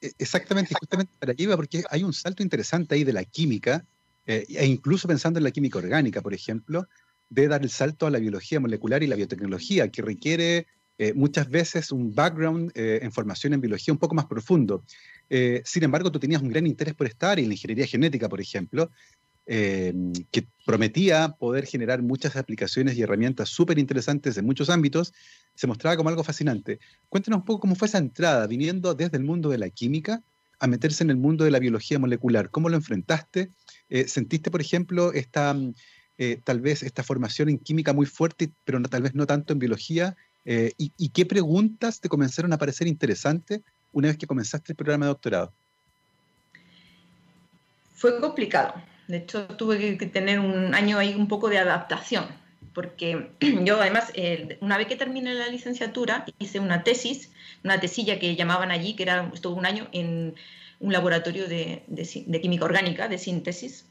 E, 0.00 0.12
exactamente, 0.18 0.74
justamente 0.78 1.12
para 1.18 1.32
allí 1.32 1.44
iba, 1.44 1.56
porque 1.56 1.84
hay 1.90 2.02
un 2.04 2.12
salto 2.12 2.42
interesante 2.42 2.94
ahí 2.94 3.04
de 3.04 3.14
la 3.14 3.24
química, 3.24 3.84
eh, 4.26 4.44
e 4.48 4.66
incluso 4.66 5.08
pensando 5.08 5.38
en 5.38 5.44
la 5.44 5.50
química 5.50 5.78
orgánica, 5.78 6.20
por 6.20 6.34
ejemplo, 6.34 6.86
de 7.30 7.48
dar 7.48 7.62
el 7.62 7.70
salto 7.70 8.06
a 8.06 8.10
la 8.10 8.18
biología 8.18 8.60
molecular 8.60 9.02
y 9.02 9.06
la 9.06 9.16
biotecnología, 9.16 9.88
que 9.88 10.02
requiere 10.02 10.66
eh, 10.98 11.12
muchas 11.14 11.48
veces 11.48 11.92
un 11.92 12.12
background 12.12 12.72
eh, 12.74 12.98
en 13.02 13.12
formación 13.12 13.54
en 13.54 13.60
biología 13.60 13.94
un 13.94 13.98
poco 13.98 14.16
más 14.16 14.26
profundo. 14.26 14.82
sin 15.64 15.82
embargo, 15.84 16.10
tú 16.10 16.18
tenías 16.18 16.42
un 16.42 16.48
gran 16.48 16.66
interés 16.66 16.94
por 16.94 17.06
estar 17.06 17.38
en 17.38 17.48
la 17.48 17.54
ingeniería 17.54 17.86
genética, 17.86 18.28
por 18.28 18.40
ejemplo, 18.40 18.90
que 19.46 20.46
prometía 20.66 21.34
poder 21.38 21.64
generar 21.64 22.02
muchas 22.02 22.36
aplicaciones 22.36 22.96
y 22.96 23.02
herramientas 23.02 23.48
súper 23.48 23.78
interesantes 23.78 24.36
en 24.36 24.44
muchos 24.44 24.68
ámbitos, 24.68 25.14
se 25.54 25.66
mostraba 25.66 25.96
como 25.96 26.10
algo 26.10 26.22
fascinante. 26.22 26.80
Cuéntanos 27.08 27.38
un 27.40 27.44
poco 27.46 27.60
cómo 27.60 27.74
fue 27.74 27.88
esa 27.88 27.98
entrada, 27.98 28.46
viniendo 28.46 28.94
desde 28.94 29.16
el 29.16 29.24
mundo 29.24 29.48
de 29.48 29.58
la 29.58 29.70
química 29.70 30.22
a 30.60 30.66
meterse 30.66 31.02
en 31.02 31.10
el 31.10 31.16
mundo 31.16 31.44
de 31.44 31.50
la 31.50 31.60
biología 31.60 31.98
molecular. 31.98 32.50
¿Cómo 32.50 32.68
lo 32.68 32.76
enfrentaste? 32.76 33.50
¿Sentiste, 34.06 34.50
por 34.50 34.60
ejemplo, 34.60 35.12
esta 35.12 35.56
eh, 36.20 36.40
tal 36.42 36.60
vez 36.60 36.82
esta 36.82 37.04
formación 37.04 37.48
en 37.48 37.58
química 37.58 37.92
muy 37.92 38.04
fuerte, 38.04 38.50
pero 38.64 38.80
no, 38.80 38.88
tal 38.88 39.02
vez 39.02 39.14
no 39.14 39.24
tanto 39.24 39.52
en 39.52 39.60
biología? 39.60 40.16
Eh, 40.44 40.72
y, 40.78 41.08
qué 41.10 41.26
preguntas 41.26 42.00
te 42.00 42.08
comenzaron 42.08 42.52
a 42.52 42.58
parecer 42.58 42.86
interesantes 42.86 43.60
una 43.92 44.08
vez 44.08 44.16
que 44.16 44.26
comenzaste 44.26 44.72
el 44.72 44.76
programa 44.76 45.04
de 45.04 45.10
doctorado? 45.10 45.52
Fue 47.94 48.18
complicado. 48.20 48.74
De 49.08 49.18
hecho, 49.18 49.46
tuve 49.48 49.98
que 49.98 50.06
tener 50.06 50.40
un 50.40 50.74
año 50.74 50.98
ahí 50.98 51.14
un 51.14 51.28
poco 51.28 51.48
de 51.48 51.58
adaptación, 51.58 52.26
porque 52.72 53.30
yo 53.64 53.80
además, 53.80 54.12
una 54.60 54.78
vez 54.78 54.86
que 54.86 54.96
terminé 54.96 55.34
la 55.34 55.48
licenciatura, 55.48 56.24
hice 56.38 56.60
una 56.60 56.82
tesis, 56.82 57.30
una 57.64 57.80
tesilla 57.80 58.18
que 58.18 58.36
llamaban 58.36 58.70
allí, 58.70 58.94
que 58.94 59.02
era, 59.02 59.30
estuvo 59.34 59.54
un 59.54 59.66
año 59.66 59.88
en 59.92 60.34
un 60.80 60.92
laboratorio 60.92 61.48
de 61.48 61.82
química 62.40 62.64
orgánica, 62.64 63.08
de 63.08 63.18
síntesis, 63.18 63.84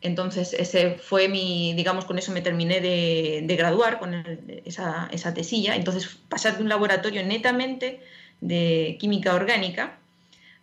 entonces, 0.00 0.52
ese 0.52 0.94
fue 0.94 1.28
mi, 1.28 1.74
digamos, 1.74 2.04
con 2.04 2.18
eso 2.18 2.30
me 2.30 2.40
terminé 2.40 2.80
de, 2.80 3.56
graduar, 3.56 3.98
con 3.98 4.14
esa, 4.64 5.08
esa, 5.10 5.34
tesilla. 5.34 5.74
Entonces, 5.74 6.18
pasar 6.28 6.56
de 6.56 6.62
un 6.62 6.68
laboratorio 6.68 7.24
netamente 7.24 8.00
de 8.40 8.96
química 9.00 9.34
orgánica 9.34 9.98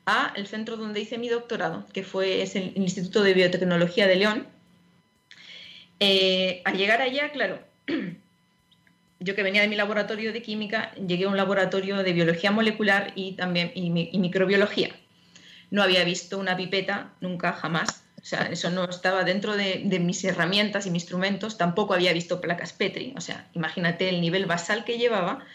a 0.06 0.32
el 0.36 0.48
centro 0.48 0.78
donde 0.78 1.02
hice 1.02 1.18
mi 1.18 1.28
doctorado, 1.28 1.86
que 1.92 2.04
fue 2.04 2.44
es 2.44 2.56
el 2.56 2.74
Instituto 2.76 3.24
de 3.24 3.34
Biotecnología 3.34 4.08
de 4.08 4.16
León. 4.16 4.48
Eh, 6.00 6.62
al 6.64 6.78
llegar 6.78 7.02
allá, 7.02 7.32
claro, 7.32 7.60
yo 9.20 9.36
que 9.36 9.44
venía 9.44 9.62
de 9.62 9.68
mi 9.68 9.76
laboratorio 9.76 10.32
de 10.32 10.42
química, 10.42 10.94
llegué 10.96 11.26
a 11.26 11.30
un 11.30 11.38
laboratorio 11.38 12.04
de 12.04 12.14
biología 12.14 12.52
molecular 12.52 13.12
y 13.16 13.34
también 13.34 13.72
y 13.76 13.90
microbiología. 14.18 14.96
No 15.72 15.84
había 15.84 16.06
visto 16.06 16.38
una 16.38 16.56
pipeta 16.56 17.12
nunca, 17.20 17.52
jamás 17.52 18.05
o 18.26 18.28
sea, 18.28 18.50
eso 18.52 18.72
no 18.72 18.86
estaba 18.86 19.24
dentro 19.24 19.56
de, 19.56 20.00
mis 20.00 20.24
herramientas 20.24 20.88
y 20.88 20.90
mis 20.90 21.04
instrumentos. 21.04 21.60
Tampoco 21.60 21.94
había 21.94 22.12
visto 22.12 22.42
placas 22.42 22.74
Petri. 22.74 23.14
O 23.16 23.22
sea, 23.22 23.48
imagínate 23.54 24.10
el 24.10 24.20
nivel 24.20 24.48
basal 24.48 24.84
que 24.84 24.98
llevaba. 24.98 25.46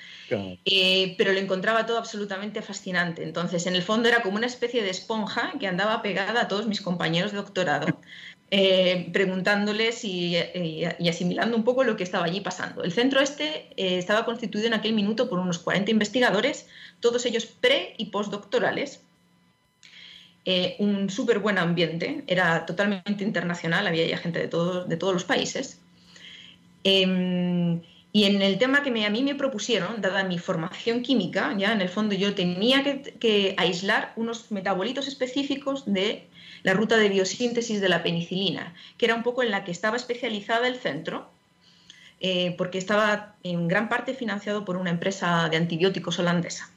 Eh, 0.64 1.16
pero 1.18 1.32
lo 1.32 1.40
encontraba 1.40 1.84
todo 1.84 1.98
absolutamente 1.98 2.62
fascinante. 2.62 3.24
Entonces, 3.24 3.66
en 3.66 3.74
el 3.74 3.82
fondo 3.82 4.08
era 4.08 4.22
como 4.22 4.36
una 4.36 4.46
especie 4.46 4.84
de 4.84 4.90
esponja 4.90 5.52
que 5.58 5.66
andaba 5.66 6.00
pegada 6.00 6.42
a 6.42 6.46
todos 6.46 6.68
mis 6.68 6.80
compañeros 6.80 7.32
de 7.32 7.38
doctorado, 7.38 7.88
eh, 8.52 9.08
preguntándoles 9.12 10.04
y, 10.04 10.36
asimilando 11.08 11.56
un 11.56 11.64
poco 11.64 11.82
lo 11.82 11.96
que 11.96 12.04
estaba 12.04 12.26
allí 12.26 12.40
pasando. 12.40 12.84
El 12.84 12.92
centro 12.92 13.20
este 13.20 13.66
eh, 13.76 13.98
estaba 13.98 14.24
constituido 14.24 14.68
en 14.68 14.74
aquel 14.74 14.92
minuto 14.92 15.28
por 15.28 15.40
unos 15.40 15.58
40 15.58 15.90
investigadores, 15.90 16.68
todos 17.00 17.26
ellos 17.26 17.46
pre 17.46 17.94
y 17.98 18.06
postdoctorales, 18.06 19.02
eh, 20.44 20.76
un 20.78 21.10
súper 21.10 21.38
buen 21.38 21.58
ambiente, 21.58 22.24
era 22.26 22.64
totalmente 22.64 23.24
internacional, 23.24 23.86
había 23.86 24.16
gente 24.18 24.38
de, 24.38 24.48
todos 24.48 24.88
de 24.88 24.96
todos 24.96 25.12
los 25.12 25.24
países. 25.24 25.78
Em, 26.82 27.82
y 28.12 28.24
en 28.24 28.42
el 28.42 28.58
tema 28.58 28.82
que 28.82 29.04
a 29.04 29.10
mí 29.10 29.22
me 29.22 29.34
propusieron, 29.34 30.00
dada 30.00 30.24
mi 30.24 30.38
formación 30.38 31.02
química, 31.02 31.54
ya 31.56 31.72
en 31.72 31.80
el 31.80 31.88
fondo 31.88 32.14
yo 32.14 32.34
tenía 32.34 32.82
que, 32.82 33.54
aislar 33.58 34.12
unos 34.16 34.50
metabolitos 34.50 35.06
específicos 35.06 35.84
de 35.86 36.26
la 36.62 36.74
ruta 36.74 36.96
de 36.96 37.08
biosíntesis 37.08 37.80
de 37.80 37.88
la 37.88 38.02
penicilina, 38.02 38.74
que 38.98 39.06
era 39.06 39.14
un 39.14 39.22
poco 39.22 39.42
en 39.42 39.50
la 39.50 39.64
que 39.64 39.70
estaba 39.70 39.96
especializada 39.96 40.66
el 40.66 40.76
centro, 40.76 41.30
eh, 42.20 42.54
porque 42.58 42.78
estaba 42.78 43.36
en 43.44 43.68
gran 43.68 43.88
parte 43.88 44.14
financiado 44.14 44.64
por 44.64 44.76
una 44.76 44.90
empresa 44.90 45.48
de 45.48 45.56
antibióticos 45.56 46.18
holandesa. 46.18 46.70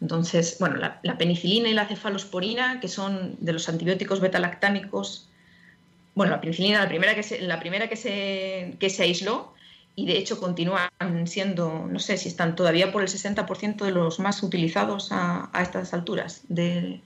Entonces, 0.00 0.56
bueno, 0.60 0.76
la, 0.76 1.18
penicilina 1.18 1.68
y 1.68 1.74
la 1.74 1.86
cefalosporina, 1.86 2.80
que 2.80 2.88
son 2.88 3.36
de 3.40 3.52
los 3.52 3.68
antibióticos 3.68 4.20
betalactámicos, 4.20 5.28
bueno, 6.14 6.32
la 6.32 6.40
penicilina, 6.40 6.80
la 6.80 6.88
primera 6.88 7.14
que 7.14 7.22
se, 7.22 7.40
la 7.42 7.58
primera 7.58 7.88
que 7.88 7.96
se, 7.96 8.76
que 8.78 8.90
se 8.90 9.02
aisló, 9.02 9.54
y 9.96 10.06
de 10.06 10.16
hecho 10.16 10.38
continúan 10.38 10.88
siendo, 11.26 11.86
no 11.90 11.98
sé 11.98 12.16
si 12.16 12.28
están 12.28 12.54
todavía 12.54 12.92
por 12.92 13.02
el 13.02 13.08
60% 13.08 13.84
de 13.84 13.90
los 13.90 14.20
más 14.20 14.44
utilizados 14.44 15.08
a, 15.10 15.50
estas 15.60 15.92
alturas 15.92 16.42
de, 16.48 17.00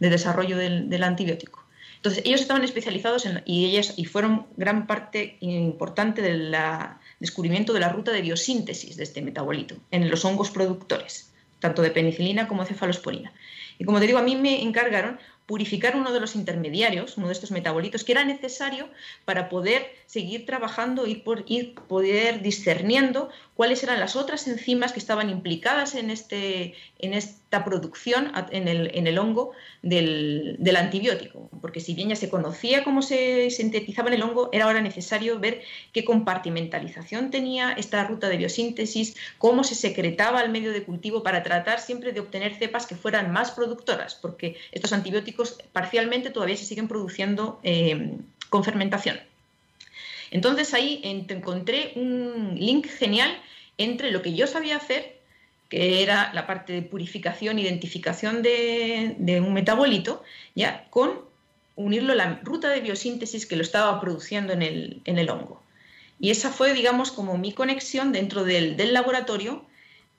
desarrollo 0.00 0.56
del, 0.56 1.02
antibiótico. 1.04 1.64
Entonces, 1.96 2.24
ellos 2.26 2.40
estaban 2.40 2.64
especializados 2.64 3.26
en, 3.26 3.42
y, 3.46 3.66
ellos, 3.66 3.94
y 3.96 4.06
fueron 4.06 4.46
gran 4.56 4.88
parte 4.88 5.36
importante 5.38 6.20
del 6.20 6.52
descubrimiento 7.20 7.72
de 7.72 7.78
la 7.78 7.90
ruta 7.90 8.10
de 8.10 8.22
biosíntesis 8.22 8.96
de 8.96 9.04
este 9.04 9.22
metabolito 9.22 9.76
en 9.92 10.10
los 10.10 10.24
hongos 10.24 10.50
productores 10.50 11.31
tanto 11.62 11.80
de 11.80 11.90
penicilina 11.90 12.48
como 12.48 12.66
cefalosporina. 12.66 13.32
Y 13.78 13.84
como 13.84 14.00
te 14.00 14.06
digo, 14.06 14.18
a 14.18 14.22
mí 14.22 14.36
me 14.36 14.62
encargaron 14.62 15.18
purificar 15.46 15.96
uno 15.96 16.12
de 16.12 16.20
los 16.20 16.36
intermediarios, 16.36 17.16
uno 17.16 17.26
de 17.26 17.32
estos 17.32 17.50
metabolitos, 17.50 18.04
que 18.04 18.12
era 18.12 18.24
necesario 18.24 18.88
para 19.24 19.48
poder 19.48 19.90
seguir 20.06 20.46
trabajando 20.46 21.06
y 21.06 21.16
por, 21.16 21.44
ir 21.46 21.74
poder 21.74 22.42
discerniendo 22.42 23.30
cuáles 23.54 23.82
eran 23.82 24.00
las 24.00 24.16
otras 24.16 24.46
enzimas 24.48 24.92
que 24.92 24.98
estaban 24.98 25.30
implicadas 25.30 25.94
en, 25.94 26.10
este, 26.10 26.74
en 26.98 27.14
esta 27.14 27.64
producción 27.64 28.32
en 28.50 28.68
el, 28.68 28.90
en 28.94 29.06
el 29.06 29.18
hongo 29.18 29.52
del, 29.82 30.56
del, 30.58 30.76
antibiótico. 30.76 31.50
Porque 31.60 31.80
si 31.80 31.94
bien 31.94 32.08
ya 32.08 32.16
se 32.16 32.30
conocía 32.30 32.82
cómo 32.84 33.02
se 33.02 33.50
sintetizaba 33.50 34.08
en 34.08 34.14
el 34.14 34.22
hongo, 34.22 34.48
era 34.52 34.64
ahora 34.64 34.80
necesario 34.80 35.38
ver 35.38 35.62
qué 35.92 36.04
compartimentalización 36.04 37.30
tenía 37.30 37.72
esta 37.72 38.04
ruta 38.04 38.28
de 38.28 38.36
biosíntesis, 38.36 39.16
cómo 39.38 39.64
se 39.64 39.74
secretaba 39.74 40.40
al 40.40 40.50
medio 40.50 40.72
de 40.72 40.82
cultivo 40.82 41.22
para 41.22 41.42
tratar 41.42 41.80
siempre 41.80 42.12
de 42.12 42.20
obtener 42.20 42.54
cepas 42.54 42.86
que 42.86 42.96
fueran 42.96 43.32
más 43.32 43.50
productoras, 43.50 44.14
porque 44.14 44.56
estos 44.72 44.92
antibióticos 44.92 45.31
parcialmente 45.72 46.30
todavía 46.30 46.56
se 46.56 46.64
siguen 46.64 46.88
produciendo 46.88 47.60
eh, 47.62 48.16
con 48.48 48.64
fermentación. 48.64 49.20
Entonces 50.30 50.72
ahí 50.72 51.00
encontré 51.28 51.92
un 51.94 52.54
link 52.58 52.86
genial 52.86 53.30
entre 53.76 54.10
lo 54.10 54.22
que 54.22 54.34
yo 54.34 54.46
sabía 54.46 54.76
hacer, 54.76 55.16
que 55.68 56.02
era 56.02 56.32
la 56.34 56.46
parte 56.46 56.72
de 56.72 56.82
purificación, 56.82 57.58
identificación 57.58 58.42
de, 58.42 59.42
un 59.44 59.52
metabolito, 59.52 60.22
ya 60.54 60.86
con 60.90 61.20
unirlo 61.76 62.12
a 62.12 62.16
la 62.16 62.40
ruta 62.42 62.68
de 62.68 62.80
biosíntesis 62.80 63.46
que 63.46 63.56
lo 63.56 63.62
estaba 63.62 64.00
produciendo 64.00 64.52
en 64.52 64.62
el, 64.62 65.30
hongo. 65.30 65.62
Y 66.20 66.30
esa 66.30 66.50
fue, 66.50 66.72
digamos, 66.72 67.10
como 67.10 67.36
mi 67.36 67.52
conexión 67.52 68.12
dentro 68.12 68.44
del, 68.44 68.76
del 68.76 68.92
laboratorio. 68.92 69.64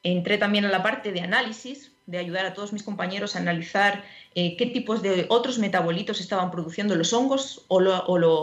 Entré 0.03 0.37
también 0.37 0.65
a 0.65 0.69
la 0.69 0.83
parte 0.83 1.11
de 1.11 1.21
análisis, 1.21 1.92
de 2.05 2.17
ayudar 2.17 2.45
a 2.45 2.53
todos 2.53 2.73
mis 2.73 2.83
compañeros 2.83 3.35
a 3.35 3.39
analizar 3.39 4.03
eh, 4.35 4.57
qué 4.57 4.65
tipos 4.65 5.01
de 5.01 5.25
otros 5.29 5.57
metabolitos 5.57 6.19
estaban 6.19 6.51
produciendo 6.51 6.95
los 6.95 7.13
hongos 7.13 7.65
o, 7.69 7.79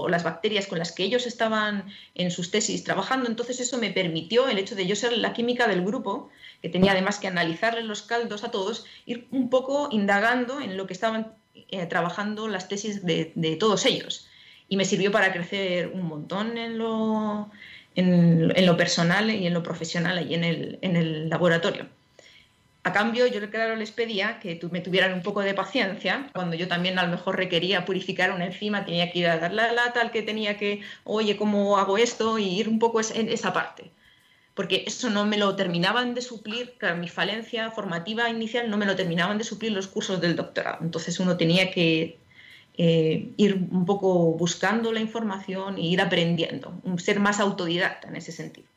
las 0.09 0.25
bacterias 0.25 0.67
con 0.67 0.79
las 0.79 0.93
que 0.93 1.03
ellos 1.03 1.27
estaban 1.27 1.87
en 2.15 2.31
sus 2.31 2.51
tesis 2.51 2.85
trabajando. 2.85 3.29
Entonces 3.29 3.61
eso 3.61 3.77
me 3.79 3.91
permitió, 3.91 4.49
el 4.49 4.59
hecho 4.59 4.75
de 4.75 4.87
yo 4.87 4.97
ser 4.97 5.17
la 5.17 5.33
química 5.33 5.69
del 5.69 5.85
grupo, 5.85 6.31
que 6.63 6.69
tenía 6.69 6.93
además 6.93 7.19
que 7.19 7.29
analizarles 7.29 7.85
los 7.85 8.03
caldos 8.03 8.45
a 8.45 8.51
todos, 8.51 8.87
ir 9.05 9.29
un 9.31 9.51
poco 9.51 9.89
indagando 9.91 10.61
en 10.61 10.77
lo 10.77 10.87
que 10.87 10.95
estaban 10.95 11.35
eh, 11.55 11.87
trabajando 11.87 12.49
las 12.49 12.69
tesis 12.69 13.05
de, 13.05 13.57
todos 13.59 13.85
ellos. 13.85 14.29
Y 14.69 14.77
me 14.77 14.85
sirvió 14.85 15.13
para 15.13 15.33
crecer 15.33 15.91
un 15.93 16.07
montón 16.07 16.57
en 16.57 16.79
lo, 16.79 17.51
en, 17.95 18.67
lo 18.67 18.77
personal 18.77 19.31
y 19.31 19.47
en 19.47 19.53
lo 19.53 19.63
profesional 19.63 20.31
y 20.31 20.35
en 20.35 20.45
el, 20.45 20.79
en 20.81 20.97
el 20.97 21.29
laboratorio. 21.29 21.89
A 22.83 22.93
cambio, 22.93 23.27
yo 23.27 23.41
claro 23.51 23.77
les 23.77 23.91
pedía 23.91 24.39
que 24.41 24.59
me 24.71 24.81
tuvieran 24.81 25.13
un 25.13 25.23
poco 25.23 25.41
de 25.41 25.55
paciencia, 25.55 26.31
cuando 26.35 26.57
yo 26.57 26.67
también 26.69 26.99
a 26.99 27.05
lo 27.05 27.11
mejor 27.11 27.37
requería 27.37 27.85
purificar 27.85 28.33
una 28.33 28.47
enzima, 28.47 28.85
tenía 28.87 29.11
que 29.11 29.19
ir 29.21 29.27
a 29.29 29.39
dar 29.39 29.53
la 29.53 29.73
lata 29.73 30.01
al 30.01 30.11
que 30.11 30.23
tenía 30.23 30.57
que, 30.57 30.81
oye, 31.05 31.37
¿cómo 31.37 31.77
hago 31.79 31.99
esto? 31.99 32.39
Y 32.39 32.59
ir 32.61 32.69
un 32.69 32.79
poco 32.79 33.01
en 33.01 33.29
esa 33.29 33.53
parte. 33.53 33.93
porque 34.55 34.85
eso 34.87 35.11
no 35.11 35.25
me 35.27 35.39
lo 35.39 35.57
terminaban 35.57 36.15
de 36.15 36.23
suplir, 36.23 36.75
claro, 36.79 36.97
mi 36.99 37.09
falencia 37.09 37.71
formativa 37.71 38.29
inicial 38.29 38.69
no 38.71 38.77
me 38.77 38.87
lo 38.87 38.97
terminaban 38.97 39.39
de 39.39 39.45
suplir 39.45 39.73
los 39.73 39.89
cursos 39.89 40.21
del 40.21 40.37
doctorado. 40.37 40.79
Entonces 40.83 41.19
uno 41.21 41.37
tenía 41.37 41.71
que 41.71 42.21
eh, 42.75 43.33
ir 43.37 43.55
un 43.71 43.85
poco 43.87 44.33
buscando 44.35 44.93
la 44.93 45.01
información 45.01 45.79
e 45.79 45.83
ir 45.83 46.01
aprendiendo, 46.01 46.81
ser 46.99 47.21
más 47.21 47.41
autodidacta 47.41 48.09
en 48.09 48.17
ese 48.17 48.33
sentido. 48.33 48.69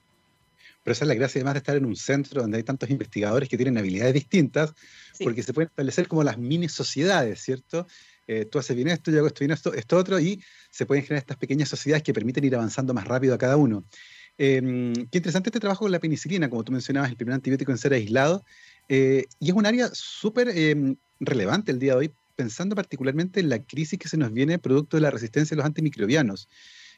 Pero 0.84 0.94
esa 0.94 1.06
es 1.06 1.08
la 1.08 1.16
gracia 1.16 1.40
además 1.40 1.54
de 1.56 1.58
estar 1.60 1.78
en 1.78 1.86
un 1.86 1.96
centro 1.96 2.42
donde 2.42 2.58
hay 2.58 2.64
tantos 2.64 2.90
investigadores 2.90 3.48
que 3.50 3.58
tienen 3.58 3.78
habilidades 3.78 4.14
distintas, 4.14 4.74
porque 5.24 5.42
se 5.42 5.54
pueden 5.54 5.70
establecer 5.70 6.08
como 6.08 6.24
las 6.24 6.38
mini 6.38 6.68
sociedades, 6.68 7.40
¿cierto? 7.40 7.88
Eh, 8.28 8.46
tú 8.46 8.60
haces 8.60 8.76
bien 8.76 8.88
esto, 8.88 9.12
yo 9.12 9.18
hago 9.18 9.28
esto 9.28 9.40
bien 9.40 9.52
esto, 9.52 9.74
esto 9.74 9.98
otro, 9.98 10.20
y 10.20 10.42
se 10.70 10.86
pueden 10.86 11.04
generar 11.04 11.22
estas 11.22 11.38
pequeñas 11.38 11.70
sociedades 11.70 12.04
que 12.04 12.14
permiten 12.14 12.44
ir 12.44 12.56
avanzando 12.56 12.94
más 12.94 13.06
rápido 13.06 13.34
a 13.34 13.38
cada 13.38 13.58
uno. 13.58 13.86
Em, 14.38 14.94
qué 14.94 15.18
interesante 15.20 15.50
este 15.50 15.60
trabajo 15.60 15.82
con 15.82 15.92
la 15.92 16.00
penicilina, 16.00 16.50
como 16.50 16.64
tú 16.64 16.72
mencionabas, 16.72 17.10
el 17.10 17.18
primer 17.18 17.36
antibiótico 17.36 17.72
en 17.72 17.78
ser 17.78 17.94
aislado, 17.94 18.44
eh, 18.90 19.26
y 19.40 19.50
es 19.50 19.56
un 19.56 19.66
área 19.66 19.90
súper 19.94 20.50
em, 20.50 20.96
relevante 21.20 21.72
el 21.72 21.80
día 21.80 21.94
de 21.94 22.00
hoy, 22.00 22.12
pensando 22.36 22.76
particularmente 22.76 23.40
en 23.40 23.50
la 23.50 23.64
crisis 23.64 24.00
que 24.00 24.10
se 24.10 24.18
nos 24.18 24.34
viene 24.34 24.58
producto 24.58 24.98
de 24.98 25.02
la 25.02 25.12
resistencia 25.12 25.56
a 25.56 25.58
los 25.58 25.66
antimicrobianos. 25.66 26.50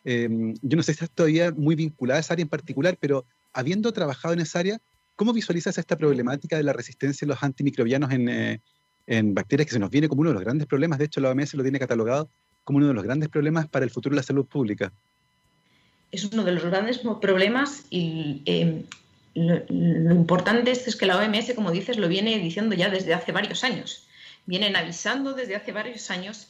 Em, 0.06 0.54
yo 0.62 0.77
no 0.77 0.84
sé 0.84 0.94
si 0.94 1.04
estás 1.04 1.12
todavía 1.12 1.51
muy 1.51 1.75
vinculada 1.75 2.20
a 2.20 2.22
esa 2.22 2.34
área 2.34 2.44
en 2.44 2.50
particular, 2.50 2.98
pero 3.00 3.25
habiendo 3.56 3.92
trabajado 3.92 4.34
en 4.34 4.42
esa 4.42 4.60
área, 4.60 4.80
¿cómo 5.16 5.34
visualizas 5.34 5.78
esta 5.78 5.98
problemática 5.98 6.58
de 6.58 6.64
la 6.64 6.74
resistencia 6.74 7.26
a 7.26 7.30
los 7.30 7.42
antimicrobianos 7.42 8.12
en, 8.12 8.30
eh, 8.30 8.62
en 9.08 9.34
bacterias 9.34 9.66
que 9.66 9.74
se 9.74 9.80
nos 9.80 9.90
viene 9.90 10.08
como 10.08 10.22
uno 10.22 10.30
de 10.30 10.36
los 10.36 10.44
grandes 10.44 10.68
problemas? 10.68 11.00
De 11.00 11.06
hecho, 11.06 11.22
la 11.22 11.32
OMS 11.32 11.56
lo 11.56 11.64
tiene 11.64 11.80
catalogado 11.80 12.30
como 12.64 12.78
uno 12.78 12.88
de 12.88 12.94
los 12.94 13.04
grandes 13.04 13.30
problemas 13.30 13.68
para 13.68 13.86
el 13.86 13.92
futuro 13.92 14.14
de 14.14 14.18
la 14.18 14.24
salud 14.24 14.46
pública 14.46 14.92
es 16.16 16.24
uno 16.26 16.44
de 16.44 16.54
los 16.54 16.66
grandes 16.66 17.02
problemas 17.22 17.86
y 17.90 18.42
em, 18.46 18.84
lo, 19.34 20.14
importante 20.14 20.72
es 20.72 20.96
que 20.96 21.06
la 21.06 21.18
OMS, 21.18 21.54
como 21.54 21.72
dices, 21.72 21.98
lo 21.98 22.08
viene 22.08 22.38
diciendo 22.40 22.76
ya 22.76 22.90
desde 22.90 23.14
hace 23.14 23.32
varios 23.32 23.64
años. 23.64 24.08
Vienen 24.46 24.76
avisando 24.76 25.34
desde 25.34 25.56
hace 25.56 25.72
varios 25.72 26.10
años 26.10 26.48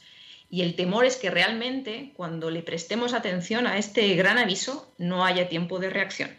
y 0.48 0.62
el 0.62 0.76
temor 0.76 1.04
es 1.04 1.16
que 1.16 1.30
realmente 1.30 2.12
cuando 2.16 2.50
le 2.50 2.62
prestemos 2.62 3.12
atención 3.14 3.66
a 3.66 3.78
este 3.78 4.14
gran 4.14 4.38
aviso 4.38 4.92
no 4.98 5.24
haya 5.24 5.48
tiempo 5.48 5.78
de 5.78 5.90
reacción. 5.90 6.30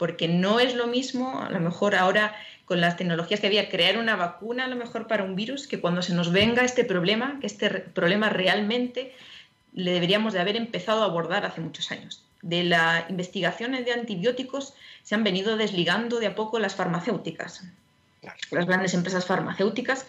Porque 0.00 0.28
no 0.28 0.60
es 0.60 0.74
lo 0.74 0.86
mismo, 0.86 1.42
a 1.42 1.50
lo 1.50 1.60
mejor 1.60 1.94
ahora 1.94 2.34
con 2.64 2.80
las 2.80 2.96
tecnologías 2.96 3.38
que 3.38 3.48
había, 3.48 3.68
crear 3.68 3.98
una 3.98 4.16
vacuna 4.16 4.64
a 4.64 4.68
lo 4.68 4.76
mejor 4.76 5.06
para 5.06 5.24
un 5.24 5.36
virus, 5.36 5.66
que 5.66 5.78
cuando 5.78 6.00
se 6.00 6.14
nos 6.14 6.32
venga 6.32 6.64
este 6.64 6.84
problema, 6.84 7.36
que 7.38 7.46
este 7.46 7.68
problema 7.68 8.30
realmente 8.30 9.14
le 9.74 9.92
deberíamos 9.92 10.32
de 10.32 10.40
haber 10.40 10.56
empezado 10.56 11.02
a 11.02 11.04
abordar 11.04 11.44
hace 11.44 11.60
muchos 11.60 11.90
años. 11.92 12.24
De 12.40 12.64
la 12.64 13.04
investigación 13.10 13.72
de 13.72 13.92
antibióticos 13.92 14.72
se 15.02 15.14
han 15.14 15.22
venido 15.22 15.58
desligando 15.58 16.18
de 16.18 16.28
a 16.28 16.34
poco 16.34 16.58
las 16.58 16.74
farmacéuticas, 16.76 17.64
las 18.50 18.66
grandes 18.66 18.94
empresas 18.94 19.26
farmacéuticas, 19.26 20.06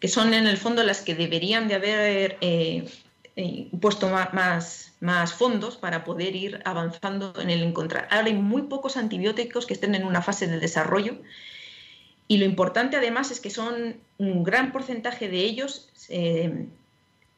que 0.00 0.08
son 0.08 0.32
en 0.32 0.46
el 0.46 0.56
fondo 0.56 0.82
las 0.82 1.02
que 1.02 1.14
deberían 1.14 1.68
de 1.68 1.74
haber 1.74 2.38
eh, 2.40 2.88
eh, 3.36 3.68
puesto 3.82 4.08
más, 4.08 4.94
fondos 5.36 5.76
para 5.76 6.04
poder 6.04 6.34
ir 6.34 6.62
avanzando 6.64 7.34
en 7.38 7.50
el 7.50 7.62
encontrar. 7.62 8.08
Ahora 8.10 8.28
hay 8.28 8.34
muy 8.34 8.62
pocos 8.62 8.96
antibióticos 8.96 9.66
que 9.66 9.74
estén 9.74 9.94
en 9.94 10.06
una 10.06 10.22
fase 10.22 10.46
de 10.46 10.58
desarrollo 10.58 11.18
y 12.28 12.38
lo 12.38 12.46
importante 12.46 12.96
además 12.96 13.30
es 13.30 13.40
que 13.40 13.50
son 13.50 13.98
un 14.16 14.42
gran 14.42 14.72
porcentaje 14.72 15.28
de 15.28 15.38
ellos, 15.38 15.90
eh, 16.08 16.66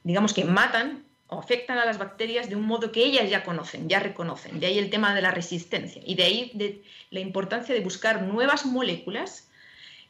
digamos 0.04 0.32
que 0.32 0.44
matan 0.44 1.04
o 1.26 1.40
afectan 1.40 1.78
a 1.78 1.84
las 1.84 1.98
bacterias 1.98 2.48
de 2.48 2.54
un 2.54 2.62
modo 2.62 2.92
que 2.92 3.04
ellas 3.04 3.28
ya 3.28 3.42
conocen, 3.42 3.88
ya 3.88 3.98
reconocen. 3.98 4.60
De 4.60 4.66
ahí 4.66 4.78
el 4.78 4.90
tema 4.90 5.16
de 5.16 5.20
la 5.22 5.32
resistencia 5.32 6.00
y 6.06 6.14
de 6.14 6.22
ahí 6.22 6.80
la 7.10 7.20
importancia 7.20 7.74
de 7.74 7.80
buscar 7.80 8.22
nuevas 8.22 8.64
moléculas 8.64 9.48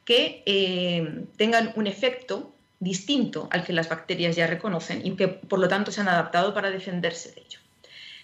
que 0.04 0.42
eh, 0.45 1.25
tengan 1.38 1.73
un 1.76 1.87
efecto 1.87 2.54
distinto 2.80 3.49
al 3.50 3.64
que 3.64 3.73
las 3.73 3.88
bacterias 3.88 4.37
ya 4.37 4.47
reconocen 4.47 5.04
y 5.04 5.12
que 5.12 5.28
por 5.28 5.58
lo 5.58 5.68
tanto 5.68 5.90
se 5.90 6.00
han 6.00 6.08
adaptado 6.08 6.54
para 6.54 6.70
defenderse 6.70 7.32
de 7.32 7.40
ello. 7.40 7.58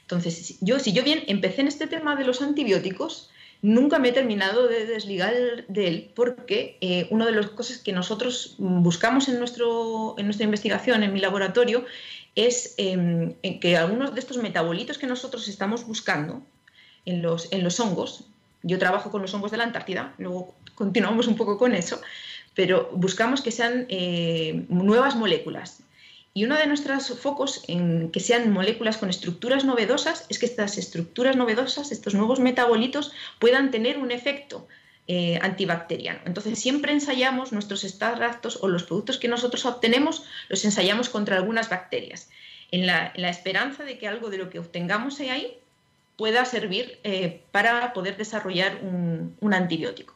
Entonces, 0.03 0.59
yo, 0.61 0.79
si 0.79 0.93
yo 0.93 1.03
bien 1.03 1.23
empecé 1.27 1.63
en 1.63 1.69
este 1.69 1.87
tema 1.87 2.15
de 2.15 2.25
los 2.25 2.43
antibióticos, 2.43 3.31
nunca 3.63 3.99
me 3.99 4.11
he 4.11 4.13
terminado 4.13 4.69
de 4.69 4.85
desligar 4.85 5.33
de 5.69 5.89
él 5.89 6.11
porque 6.15 6.77
eh, 6.83 7.07
una 7.11 7.25
de 7.25 7.33
las 7.33 7.47
cosas 7.47 7.79
que 7.79 7.93
nosotros 7.93 8.57
buscamos 8.59 9.29
en, 9.29 9.39
nuestro, 9.39 10.15
en 10.19 10.27
nuestra 10.27 10.45
investigación, 10.45 11.03
en 11.03 11.15
mi 11.15 11.21
laboratorio, 11.21 11.87
es 12.35 12.75
em, 12.77 13.35
que 13.61 13.77
algunos 13.77 14.15
de 14.15 14.21
estos 14.21 14.37
metabolitos 14.37 14.99
que 14.99 15.07
nosotros 15.07 15.49
estamos 15.49 15.87
buscando 15.87 16.43
en 17.07 17.23
los, 17.23 17.51
en 17.53 17.65
los 17.65 17.81
hongos, 17.81 18.25
yo 18.63 18.79
trabajo 18.79 19.11
con 19.11 19.23
los 19.23 19.33
hongos 19.33 19.51
de 19.51 19.57
la 19.57 19.65
Antártida, 19.65 20.15
luego 20.19 20.55
continuamos 20.75 21.27
un 21.27 21.37
poco 21.37 21.57
con 21.59 21.75
eso, 21.75 22.01
pero 22.55 22.91
buscamos 22.93 23.43
que 23.43 23.51
sean 23.51 23.87
eh, 23.89 24.65
nuevas 24.69 25.17
moléculas. 25.17 25.81
Y 26.37 26.45
uno 26.45 26.57
de 26.57 26.67
nuestros 26.67 27.17
focos 27.21 27.63
en 27.69 28.11
que 28.11 28.19
sean 28.19 28.51
moléculas 28.51 28.97
con 28.97 29.09
estructuras 29.09 29.65
novedosas 29.65 30.27
es 30.29 30.39
que 30.41 30.47
estas 30.47 30.79
estructuras 30.79 31.37
novedosas, 31.37 31.93
estos 31.93 32.15
nuevos 32.15 32.41
metabolitos, 32.41 33.13
puedan 33.39 33.71
tener 33.71 33.99
un 33.99 34.11
efecto 34.11 34.67
eh, 35.07 35.39
antibacteriano. 35.43 36.21
Entonces 36.25 36.59
siempre 36.59 36.93
ensayamos 36.93 37.53
nuestros 37.53 37.85
extractos 37.85 38.59
o 38.63 38.69
los 38.69 38.83
productos 38.83 39.19
que 39.19 39.29
nosotros 39.29 39.65
obtenemos, 39.65 40.25
los 40.49 40.65
ensayamos 40.65 41.09
contra 41.09 41.37
algunas 41.37 41.69
bacterias, 41.69 42.31
en 42.73 42.87
la, 42.87 43.13
esperanza 43.29 43.85
de 43.85 43.99
que 43.99 44.09
algo 44.09 44.31
de 44.31 44.39
lo 44.39 44.51
que 44.51 44.59
obtengamos 44.59 45.21
ahí 45.21 45.59
pueda 46.17 46.45
servir 46.45 46.99
eh, 47.05 47.43
para 47.53 47.93
poder 47.93 48.17
desarrollar 48.17 48.81
un, 48.83 49.37
un 49.41 49.55
antibiótico 49.55 50.15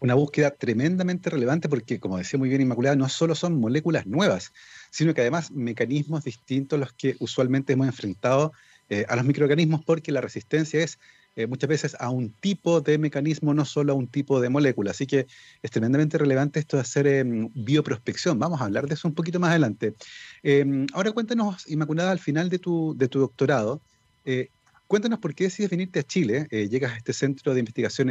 una 0.00 0.14
búsqueda 0.14 0.50
tremendamente 0.50 1.30
relevante 1.30 1.68
porque, 1.68 2.00
como 2.00 2.18
decía 2.18 2.38
muy 2.38 2.48
bien 2.48 2.60
Inmaculada, 2.60 2.96
no 2.96 3.08
solo 3.08 3.34
son 3.34 3.60
moléculas 3.60 4.06
nuevas, 4.06 4.52
sino 4.90 5.14
que 5.14 5.20
además 5.20 5.50
mecanismos 5.50 6.24
distintos 6.24 6.76
a 6.76 6.80
los 6.80 6.92
que 6.92 7.16
usualmente 7.20 7.74
hemos 7.74 7.86
enfrentado 7.86 8.52
eh, 8.88 9.04
a 9.08 9.16
los 9.16 9.24
microorganismos 9.24 9.84
porque 9.84 10.10
la 10.10 10.20
resistencia 10.20 10.82
es 10.82 10.98
eh, 11.36 11.46
muchas 11.46 11.68
veces 11.68 11.96
a 12.00 12.10
un 12.10 12.32
tipo 12.32 12.80
de 12.80 12.98
mecanismo, 12.98 13.54
no 13.54 13.64
solo 13.64 13.92
a 13.92 13.96
un 13.96 14.08
tipo 14.08 14.40
de 14.40 14.48
molécula. 14.48 14.90
Así 14.90 15.06
que 15.06 15.26
es 15.62 15.70
tremendamente 15.70 16.18
relevante 16.18 16.58
esto 16.58 16.76
de 16.76 16.80
hacer 16.82 17.06
em, 17.06 17.48
bioprospección. 17.54 18.38
Vamos 18.38 18.60
a 18.60 18.64
hablar 18.64 18.88
de 18.88 18.94
eso 18.94 19.06
un 19.06 19.14
poquito 19.14 19.38
más 19.38 19.50
adelante. 19.50 19.94
Em, 20.42 20.86
ahora 20.92 21.12
cuéntanos, 21.12 21.68
Inmaculada, 21.68 22.10
al 22.10 22.18
final 22.18 22.48
de 22.48 22.58
tu, 22.58 22.94
de 22.96 23.08
tu 23.08 23.20
doctorado, 23.20 23.80
eh, 24.24 24.48
cuéntanos 24.90 25.20
por 25.20 25.36
qué 25.36 25.44
decides 25.44 25.70
venirte 25.70 26.00
a 26.00 26.02
Chile, 26.02 26.48
eh, 26.50 26.68
llegas 26.68 26.92
a 26.92 26.96
este 26.96 27.12
centro 27.12 27.54
de 27.54 27.60
investigación 27.60 28.10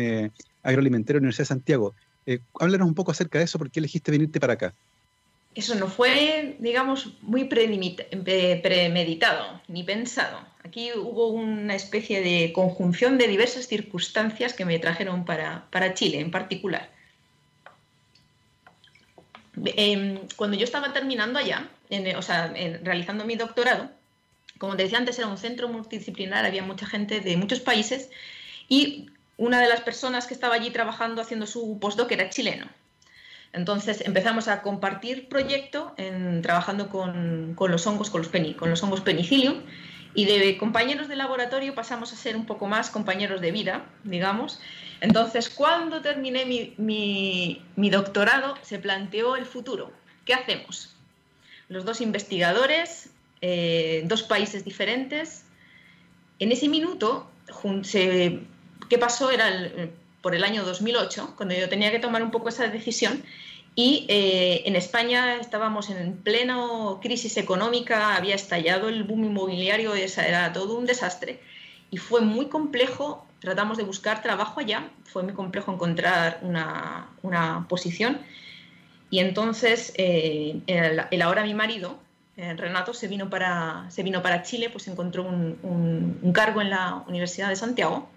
agroalimentaria 0.63 1.15
de 1.15 1.19
la 1.19 1.25
Universidad 1.25 1.43
de 1.43 1.55
Santiago. 1.55 1.93
háblanos 2.59 2.87
un 2.87 2.95
poco 2.95 3.11
acerca 3.11 3.37
de 3.37 3.43
eso, 3.43 3.59
por 3.59 3.69
qué 3.69 3.79
elegiste 3.79 4.11
venirte 4.11 4.39
para 4.39 4.53
acá 4.53 4.73
eso 5.55 5.75
no 5.75 5.87
fue, 5.87 6.55
digamos, 6.59 7.13
muy 7.21 7.45
premeditado 7.45 9.61
ni 9.67 9.83
pensado. 9.83 10.39
Aquí 10.63 10.91
hubo 10.93 11.27
una 11.27 11.75
especie 11.75 12.21
de 12.21 12.53
conjunción 12.53 13.17
de 13.17 13.27
diversas 13.27 13.67
circunstancias 13.67 14.53
que 14.53 14.65
me 14.65 14.79
trajeron 14.79 15.25
para, 15.25 15.93
Chile 15.95 16.19
en 16.19 16.31
particular. 16.31 16.89
Em, 19.75 20.19
cuando 20.35 20.55
yo 20.55 20.63
estaba 20.63 20.93
terminando 20.93 21.39
allá, 21.39 21.67
o 22.15 22.21
sea, 22.21 22.53
realizando 22.83 23.25
mi 23.25 23.35
doctorado, 23.35 23.89
como 24.59 24.75
te 24.75 24.83
decía 24.83 24.99
antes, 24.99 25.17
era 25.17 25.27
un 25.27 25.37
centro 25.37 25.67
multidisciplinar, 25.67 26.45
había 26.45 26.61
mucha 26.61 26.85
gente 26.85 27.19
de 27.19 27.35
muchos 27.37 27.59
países 27.59 28.11
y 28.67 29.09
una 29.37 29.59
de 29.59 29.67
las 29.67 29.81
personas 29.81 30.27
que 30.27 30.35
estaba 30.35 30.53
allí 30.53 30.69
trabajando 30.69 31.21
haciendo 31.21 31.47
su 31.47 31.79
postdoc 31.79 32.11
era 32.11 32.29
chileno. 32.29 32.67
Entonces 33.51 34.01
empezamos 34.01 34.47
a 34.47 34.61
compartir 34.61 35.27
proyecto 35.27 35.93
en, 35.97 36.43
trabajando 36.43 36.89
con, 36.89 37.55
los 37.57 37.87
hongos, 37.87 38.11
con 38.11 38.21
los, 38.21 38.29
con 38.57 38.69
los 38.69 38.83
hongos 38.83 39.01
penicillium, 39.01 39.63
y 40.13 40.25
de 40.25 40.57
compañeros 40.57 41.07
de 41.07 41.15
laboratorio 41.15 41.75
pasamos 41.75 42.13
a 42.13 42.15
ser 42.15 42.35
un 42.35 42.45
poco 42.45 42.67
más 42.67 42.89
compañeros 42.89 43.41
de 43.41 43.51
vida, 43.51 43.85
digamos. 44.03 44.59
Entonces, 45.01 45.49
cuando 45.49 46.01
terminé 46.01 46.45
mi, 46.45 47.89
doctorado, 47.89 48.55
se 48.61 48.79
planteó 48.79 49.35
el 49.35 49.45
futuro. 49.45 49.91
¿Qué 50.25 50.33
hacemos? 50.33 50.95
Los 51.69 51.85
dos 51.85 52.01
investigadores, 52.01 53.11
eh, 53.41 54.03
dos 54.05 54.23
países 54.23 54.63
diferentes. 54.65 55.45
En 56.39 56.51
ese 56.51 56.69
minuto, 56.69 57.29
¿qué 57.83 58.97
pasó? 58.99 59.31
Era 59.31 59.49
por 60.21 60.35
el 60.35 60.43
año 60.43 60.63
2008, 60.65 61.33
cuando 61.37 61.55
yo 61.55 61.69
tenía 61.69 61.91
que 61.91 61.99
tomar 61.99 62.23
un 62.23 62.31
poco 62.31 62.49
esa 62.49 62.67
decisión, 62.67 63.23
y 63.75 64.05
eh, 64.09 64.63
en 64.65 64.75
España 64.75 65.37
estábamos 65.37 65.89
en 65.89 66.17
pleno 66.17 66.99
crisis 67.01 67.37
económica, 67.37 68.15
había 68.17 68.35
estallado 68.35 68.89
el 68.89 69.03
boom 69.03 69.23
inmobiliario, 69.25 69.93
era 69.95 70.51
todo 70.51 70.77
un 70.77 70.85
desastre. 70.85 71.39
Y 71.91 71.97
fue 71.97 72.21
muy 72.21 72.47
complejo, 72.47 73.25
tratamos 73.39 73.77
de 73.77 73.83
buscar 73.83 74.21
trabajo 74.21 74.59
allá, 74.59 74.89
fue 75.05 75.23
muy 75.23 75.33
complejo 75.33 75.71
encontrar 75.71 76.39
una, 76.41 77.09
una 77.21 77.67
posición. 77.69 78.19
Y 79.09 79.19
entonces 79.19 79.93
eh, 79.95 80.59
el, 80.67 81.21
ahora 81.21 81.43
mi 81.43 81.53
marido, 81.53 81.97
eh, 82.01 82.08
Renato, 82.57 82.93
se 82.93 83.07
vino, 83.07 83.29
para, 83.29 83.85
se 83.89 84.03
vino 84.03 84.21
para 84.21 84.43
Chile, 84.43 84.69
pues 84.69 84.87
encontró 84.87 85.23
un, 85.23 85.57
un, 86.23 86.33
cargo 86.33 86.61
en 86.61 86.69
la 86.69 87.03
Universidad 87.07 87.49
de 87.49 87.55
Santiago 87.55 88.07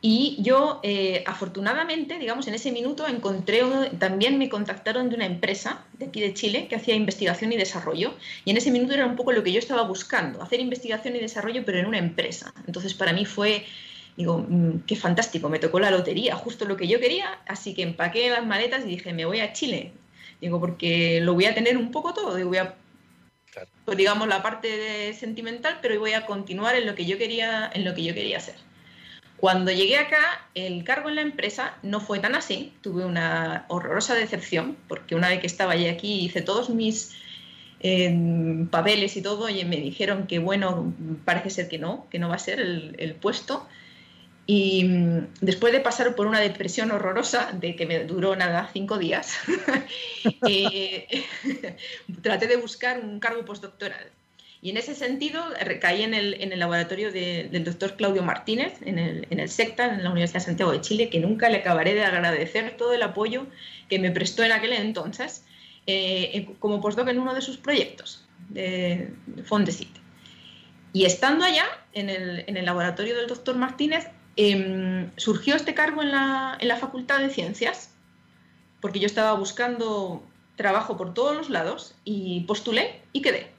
Y 0.00 0.36
yo, 0.40 0.80
eh, 0.82 1.24
afortunadamente, 1.26 2.18
digamos, 2.18 2.46
en 2.46 2.54
ese 2.54 2.72
minuto 2.72 3.06
encontré, 3.06 3.62
también 3.98 4.38
me 4.38 4.48
contactaron 4.48 5.08
de 5.08 5.16
una 5.16 5.26
empresa 5.26 5.84
de 5.98 6.06
aquí 6.06 6.20
de 6.20 6.34
Chile 6.34 6.66
que 6.68 6.76
hacía 6.76 6.94
investigación 6.94 7.52
y 7.52 7.56
desarrollo. 7.56 8.14
Y 8.44 8.50
en 8.50 8.56
ese 8.58 8.70
minuto 8.70 8.92
era 8.94 9.06
un 9.06 9.16
poco 9.16 9.32
lo 9.32 9.42
que 9.42 9.52
yo 9.52 9.58
estaba 9.58 9.82
buscando, 9.82 10.42
hacer 10.42 10.60
investigación 10.60 11.16
y 11.16 11.20
desarrollo, 11.20 11.64
pero 11.64 11.78
en 11.78 11.86
una 11.86 11.98
empresa. 11.98 12.52
Entonces, 12.66 12.94
para 12.94 13.12
mí 13.12 13.24
fue, 13.24 13.64
digo, 14.16 14.44
mm, 14.46 14.80
qué 14.86 14.96
fantástico, 14.96 15.48
me 15.48 15.58
tocó 15.58 15.80
la 15.80 15.90
lotería, 15.90 16.36
justo 16.36 16.66
lo 16.66 16.76
que 16.76 16.86
yo 16.86 17.00
quería. 17.00 17.38
Así 17.46 17.74
que 17.74 17.82
empaqué 17.82 18.30
las 18.30 18.46
maletas 18.46 18.84
y 18.84 18.88
dije, 18.88 19.12
me 19.12 19.24
voy 19.24 19.40
a 19.40 19.52
Chile. 19.54 19.92
Digo, 20.44 20.60
porque 20.60 21.20
lo 21.22 21.32
voy 21.32 21.46
a 21.46 21.54
tener 21.54 21.78
un 21.78 21.90
poco 21.90 22.12
todo. 22.12 22.36
Digo, 22.36 22.50
voy 22.50 22.58
a 22.58 22.74
pues 23.84 23.96
digamos 23.96 24.28
la 24.28 24.42
parte 24.42 25.14
sentimental, 25.14 25.78
pero 25.80 25.98
voy 25.98 26.12
a 26.12 26.26
continuar 26.26 26.74
en 26.74 26.86
lo 26.86 26.94
que 26.94 27.04
yo 27.04 27.18
quería, 27.18 27.70
en 27.72 27.84
lo 27.84 27.94
que 27.94 28.02
yo 28.02 28.14
quería 28.14 28.38
hacer. 28.38 28.56
Cuando 29.36 29.70
llegué 29.70 29.98
acá, 29.98 30.48
el 30.54 30.84
cargo 30.84 31.08
en 31.08 31.16
la 31.16 31.20
empresa 31.20 31.76
no 31.82 32.00
fue 32.00 32.18
tan 32.18 32.34
así. 32.34 32.72
Tuve 32.80 33.04
una 33.04 33.66
horrorosa 33.68 34.14
decepción, 34.14 34.76
porque 34.88 35.14
una 35.14 35.28
vez 35.28 35.40
que 35.40 35.46
estaba 35.46 35.76
ya 35.76 35.90
aquí 35.90 36.24
hice 36.24 36.40
todos 36.40 36.70
mis 36.70 37.14
eh, 37.80 38.66
papeles 38.70 39.16
y 39.16 39.22
todo, 39.22 39.48
y 39.48 39.64
me 39.64 39.76
dijeron 39.76 40.26
que, 40.26 40.38
bueno, 40.38 40.94
parece 41.24 41.50
ser 41.50 41.68
que 41.68 41.78
no, 41.78 42.06
que 42.10 42.18
no 42.18 42.28
va 42.28 42.36
a 42.36 42.38
ser 42.38 42.60
el, 42.60 43.16
puesto. 43.20 43.66
Y 44.46 44.84
mm, 44.84 45.26
después 45.40 45.72
de 45.72 45.80
pasar 45.80 46.14
por 46.14 46.26
una 46.26 46.40
depresión 46.40 46.90
horrorosa, 46.90 47.52
de 47.52 47.76
que 47.76 47.86
me 47.86 48.04
duró 48.04 48.36
nada 48.36 48.70
cinco 48.72 48.98
días, 48.98 49.36
eh, 50.48 51.24
traté 52.22 52.46
de 52.46 52.56
buscar 52.56 53.00
un 53.00 53.20
cargo 53.20 53.44
postdoctoral. 53.44 54.10
Y 54.60 54.70
en 54.70 54.78
ese 54.78 54.94
sentido 54.94 55.44
recaí 55.60 56.02
en 56.02 56.14
el, 56.14 56.40
en 56.40 56.52
el 56.52 56.58
laboratorio 56.58 57.12
del 57.12 57.64
doctor 57.64 57.96
Claudio 57.96 58.22
Martínez, 58.22 58.80
en 58.80 58.98
el, 58.98 59.26
en 59.28 59.38
el 59.38 59.50
SECTA, 59.50 59.92
en 59.92 60.02
la 60.02 60.10
Universidad 60.10 60.40
de 60.40 60.46
Santiago 60.46 60.72
de 60.72 60.80
Chile, 60.80 61.10
que 61.10 61.20
nunca 61.20 61.50
le 61.50 61.58
acabaré 61.58 61.92
de 61.92 62.02
agradecer 62.02 62.74
todo 62.78 62.94
el 62.94 63.02
apoyo 63.02 63.46
que 63.90 63.98
me 63.98 64.10
prestó 64.10 64.42
en 64.42 64.52
aquel 64.52 64.72
entonces 64.72 65.44
eh, 65.86 66.48
como 66.60 66.80
postdoc 66.80 67.08
en 67.08 67.18
uno 67.18 67.34
de 67.34 67.42
sus 67.42 67.58
proyectos 67.58 68.24
de, 68.48 69.10
Fondesit. 69.44 69.94
Y 70.94 71.04
estando 71.04 71.44
allá, 71.44 71.66
en 71.92 72.08
el, 72.08 72.44
en 72.46 72.56
el 72.56 72.64
laboratorio 72.64 73.14
del 73.16 73.26
doctor 73.26 73.56
Martínez, 73.56 74.06
em, 74.36 75.10
surgió 75.16 75.56
este 75.56 75.74
cargo 75.74 76.02
en 76.02 76.12
la, 76.12 76.56
en 76.60 76.68
la 76.68 76.76
Facultad 76.76 77.20
de 77.20 77.30
Ciencias, 77.30 77.90
porque 78.80 79.00
yo 79.00 79.06
estaba 79.06 79.32
buscando 79.34 80.22
trabajo 80.56 80.96
por 80.96 81.14
todos 81.14 81.36
los 81.36 81.50
lados 81.50 81.94
y 82.04 82.40
postulé 82.42 83.00
y 83.12 83.22
quedé. 83.22 83.50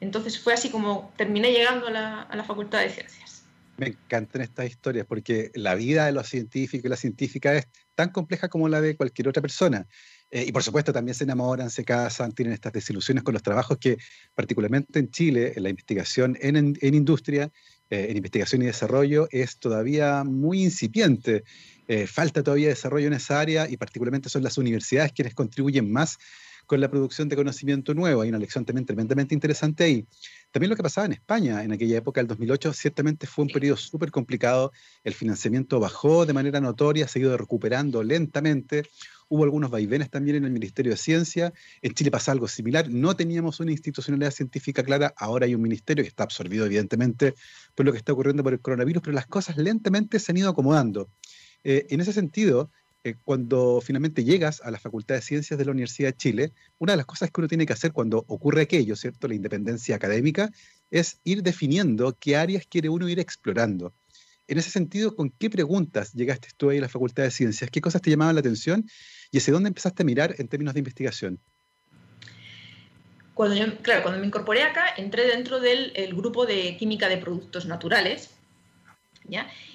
Entonces 0.00 0.38
fue 0.38 0.54
así 0.54 0.70
como 0.70 1.12
terminé 1.16 1.50
llegando 1.50 1.86
a 1.88 1.90
la, 1.90 2.44
Facultad 2.44 2.80
de 2.80 2.90
Ciencias. 2.90 3.44
Me 3.76 3.88
encantan 3.88 4.42
estas 4.42 4.66
historias 4.66 5.06
porque 5.06 5.50
la 5.54 5.74
vida 5.74 6.06
de 6.06 6.12
los 6.12 6.28
científicos 6.28 6.84
y 6.84 6.88
la 6.88 6.96
científica 6.96 7.54
es 7.54 7.66
tan 7.94 8.10
compleja 8.10 8.48
como 8.48 8.68
la 8.68 8.80
de 8.80 8.96
cualquier 8.96 9.28
otra 9.28 9.40
persona. 9.40 9.86
Eh, 10.30 10.44
y 10.46 10.52
por 10.52 10.62
supuesto 10.62 10.92
también 10.92 11.14
se 11.14 11.24
enamoran, 11.24 11.70
se 11.70 11.84
casan, 11.84 12.32
tienen 12.32 12.54
estas 12.54 12.72
desilusiones 12.72 13.24
con 13.24 13.34
los 13.34 13.42
trabajos 13.42 13.78
que 13.78 13.98
particularmente 14.34 14.98
en 14.98 15.10
Chile, 15.10 15.54
en 15.56 15.62
la 15.62 15.70
investigación 15.70 16.36
en, 16.40 16.76
industria, 16.82 17.50
eh, 17.94 18.10
en 18.10 18.16
investigación 18.16 18.62
y 18.62 18.66
desarrollo, 18.66 19.28
es 19.30 19.58
todavía 19.58 20.24
muy 20.24 20.64
incipiente. 20.64 21.44
Eh, 21.86 22.08
falta 22.08 22.42
todavía 22.42 22.68
desarrollo 22.68 23.06
en 23.06 23.12
esa 23.12 23.38
área 23.38 23.68
y 23.70 23.76
particularmente 23.76 24.28
son 24.28 24.42
las 24.42 24.58
universidades 24.58 25.12
quienes 25.12 25.34
contribuyen 25.34 25.92
más 25.92 26.18
con 26.66 26.80
la 26.80 26.90
producción 26.90 27.28
de 27.28 27.36
conocimiento 27.36 27.94
nuevo. 27.94 28.22
Hay 28.22 28.28
una 28.28 28.38
lección 28.38 28.64
también 28.64 28.86
tremendamente 28.86 29.34
interesante 29.34 29.84
ahí. 29.84 30.06
También 30.50 30.70
lo 30.70 30.76
que 30.76 30.82
pasaba 30.82 31.06
en 31.06 31.12
España 31.12 31.64
en 31.64 31.72
aquella 31.72 31.98
época, 31.98 32.20
el 32.20 32.26
2008, 32.26 32.72
ciertamente 32.72 33.26
fue 33.26 33.44
un 33.44 33.50
periodo 33.50 33.76
súper 33.76 34.10
complicado. 34.10 34.72
El 35.02 35.14
financiamiento 35.14 35.80
bajó 35.80 36.26
de 36.26 36.32
manera 36.32 36.60
notoria, 36.60 37.08
se 37.08 37.18
ha 37.18 37.22
ido 37.22 37.36
recuperando 37.36 38.02
lentamente. 38.02 38.84
Hubo 39.28 39.44
algunos 39.44 39.70
vaivenes 39.70 40.10
también 40.10 40.36
en 40.36 40.44
el 40.44 40.50
Ministerio 40.50 40.92
de 40.92 40.98
Ciencia. 40.98 41.52
En 41.82 41.94
Chile 41.94 42.10
pasa 42.10 42.32
algo 42.32 42.46
similar. 42.46 42.88
No 42.90 43.16
teníamos 43.16 43.60
una 43.60 43.72
institucionalidad 43.72 44.30
científica 44.30 44.82
clara. 44.82 45.14
Ahora 45.16 45.46
hay 45.46 45.54
un 45.54 45.62
ministerio 45.62 46.04
que 46.04 46.08
está 46.08 46.24
absorbido, 46.24 46.66
evidentemente, 46.66 47.34
por 47.74 47.86
lo 47.86 47.92
que 47.92 47.98
está 47.98 48.12
ocurriendo 48.12 48.42
por 48.42 48.52
el 48.52 48.60
coronavirus, 48.60 49.02
pero 49.02 49.14
las 49.14 49.26
cosas 49.26 49.56
lentamente 49.56 50.18
se 50.18 50.32
han 50.32 50.36
ido 50.36 50.50
acomodando. 50.50 51.08
Eh, 51.64 51.86
en 51.88 52.00
ese 52.00 52.12
sentido, 52.12 52.70
eh, 53.06 53.16
cuando 53.22 53.82
finalmente 53.82 54.24
llegas 54.24 54.62
a 54.62 54.70
la 54.70 54.78
Facultad 54.78 55.14
de 55.14 55.20
Ciencias 55.20 55.58
de 55.58 55.64
la 55.66 55.72
Universidad 55.72 56.08
de 56.08 56.16
Chile, 56.16 56.52
una 56.78 56.94
de 56.94 56.96
las 56.96 57.04
cosas 57.04 57.30
que 57.30 57.38
uno 57.38 57.48
tiene 57.48 57.66
que 57.66 57.74
hacer 57.74 57.92
cuando 57.92 58.24
ocurre 58.28 58.62
aquello, 58.62 58.96
¿cierto? 58.96 59.28
La 59.28 59.34
independencia 59.34 59.94
académica, 59.94 60.50
es 60.90 61.20
ir 61.22 61.42
definiendo 61.42 62.16
qué 62.18 62.36
áreas 62.36 62.64
quiere 62.66 62.88
uno 62.88 63.06
ir 63.06 63.20
explorando. 63.20 63.92
En 64.48 64.56
ese 64.56 64.70
sentido, 64.70 65.14
¿con 65.14 65.28
qué 65.28 65.50
preguntas 65.50 66.14
llegaste 66.14 66.48
tú 66.56 66.70
ahí 66.70 66.78
a 66.78 66.80
la 66.80 66.88
Facultad 66.88 67.24
de 67.24 67.30
Ciencias? 67.30 67.70
¿Qué 67.70 67.82
cosas 67.82 68.00
te 68.00 68.08
llamaban 68.08 68.36
la 68.36 68.40
atención? 68.40 68.88
¿Y 69.30 69.36
hacia 69.36 69.52
dónde 69.52 69.68
empezaste 69.68 70.02
a 70.02 70.06
mirar 70.06 70.34
en 70.38 70.48
términos 70.48 70.72
de 70.72 70.80
investigación? 70.80 71.40
Cuando 73.34 73.54
yo, 73.54 73.76
claro, 73.82 74.02
cuando 74.02 74.20
me 74.20 74.26
incorporé 74.26 74.62
acá, 74.62 74.86
entré 74.96 75.26
dentro 75.26 75.60
del 75.60 75.92
grupo 76.14 76.46
de 76.46 76.76
química 76.78 77.10
de 77.10 77.18
productos 77.18 77.66
naturales, 77.66 78.30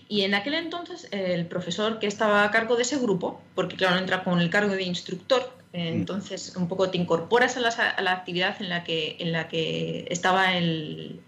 Y 0.07 0.21
en 0.21 0.33
aquel 0.33 0.53
entonces 0.53 1.07
el 1.11 1.45
profesor 1.45 1.99
que 1.99 2.07
estaba 2.07 2.43
a 2.43 2.51
cargo 2.51 2.75
de 2.75 2.83
ese 2.83 2.97
grupo, 2.97 3.41
porque 3.55 3.75
claro, 3.75 3.97
entra 3.97 4.23
con 4.23 4.39
el 4.39 4.49
cargo 4.49 4.73
de 4.73 4.83
instructor, 4.83 5.51
entonces 5.73 6.55
un 6.55 6.67
poco 6.67 6.89
te 6.89 6.97
incorporas 6.97 7.57
a 7.57 8.01
la, 8.01 8.11
actividad 8.11 8.59
en 8.61 8.69
la 8.69 8.83
que, 8.83 9.17
en 9.19 9.31
la 9.31 9.47
que 9.47 10.07
estaba 10.09 10.53
el, 10.53 11.21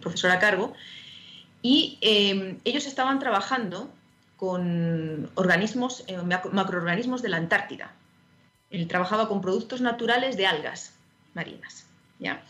profesor 0.00 0.30
a 0.30 0.38
cargo, 0.38 0.74
y 1.62 1.98
em, 2.00 2.58
ellos 2.64 2.86
estaban 2.86 3.18
trabajando 3.18 3.90
con 4.36 5.30
organismos, 5.34 6.04
eh, 6.06 6.16
macroorganismos 6.52 7.20
de 7.20 7.28
la 7.28 7.36
Antártida. 7.36 7.92
Él 8.70 8.86
trabajaba 8.88 9.28
con 9.28 9.42
productos 9.42 9.80
naturales 9.80 10.36
de 10.36 10.46
algas 10.46 10.94
marinas. 11.34 11.84
¿ya? 12.18 12.42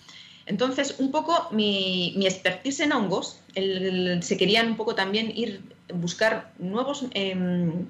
Entonces, 0.47 0.97
un 0.99 1.11
poco 1.11 1.49
mi, 1.53 2.15
mi 2.17 2.27
expertise 2.27 2.81
en 2.81 2.93
hongos, 2.93 3.41
se 3.55 4.37
querían 4.37 4.69
un 4.69 4.77
poco 4.77 4.95
también 4.95 5.33
ir 5.35 5.63
buscar 5.95 6.53
nuevos, 6.59 7.05
em, 7.13 7.89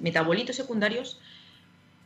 metabolitos 0.00 0.56
secundarios 0.56 1.18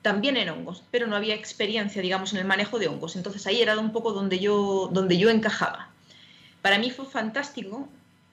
también 0.03 0.37
en 0.37 0.49
hongos, 0.49 0.85
pero 0.91 1.07
no 1.09 1.17
había 1.17 1.35
experiencia, 1.35 2.01
digamos, 2.01 2.33
en 2.33 2.39
el 2.39 2.45
manejo 2.45 2.79
de 2.79 2.87
hongos. 2.87 3.17
Entonces 3.17 3.45
ahí 3.47 3.61
era 3.61 3.77
un 3.79 3.93
poco 3.93 4.13
donde 4.13 4.39
yo, 4.39 4.89
donde 4.93 5.19
yo 5.19 5.31
encajaba. 5.31 5.91
Para 6.63 6.79
mí 6.79 6.91
fue 6.91 7.07
fantástico 7.07 7.89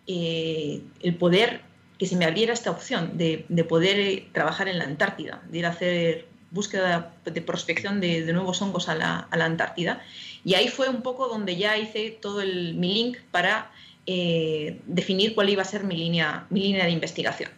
eh, 0.05 0.81
el 1.01 1.15
poder 1.15 1.61
que 1.97 2.05
se 2.05 2.15
me 2.15 2.25
abriera 2.25 2.53
esta 2.53 2.69
opción 2.69 3.17
de, 3.17 3.45
poder 3.67 3.99
eh, 3.99 4.29
trabajar 4.33 4.67
en 4.67 4.77
la 4.77 4.85
Antártida, 4.85 5.41
de 5.49 5.57
ir 5.57 5.65
a 5.65 5.69
hacer 5.69 6.27
búsqueda 6.53 7.13
de 7.25 7.41
prospección 7.41 7.99
de, 7.99 8.31
nuevos 8.31 8.61
hongos 8.61 8.87
a 8.87 8.95
la, 8.95 9.27
Antártida 9.31 10.01
y 10.45 10.53
ahí 10.53 10.67
fue 10.67 10.87
un 10.87 11.01
poco 11.01 11.27
donde 11.27 11.57
ya 11.57 11.77
hice 11.77 12.11
todo 12.11 12.41
el, 12.41 12.75
mi 12.75 12.93
link 12.93 13.17
para 13.31 13.71
eh, 14.05 14.79
definir 14.85 15.33
cuál 15.35 15.49
iba 15.49 15.63
a 15.63 15.65
ser 15.65 15.83
mi 15.83 15.97
línea, 15.97 16.45
mi 16.49 16.61
línea 16.61 16.85
de 16.85 16.91
investigación. 16.91 17.49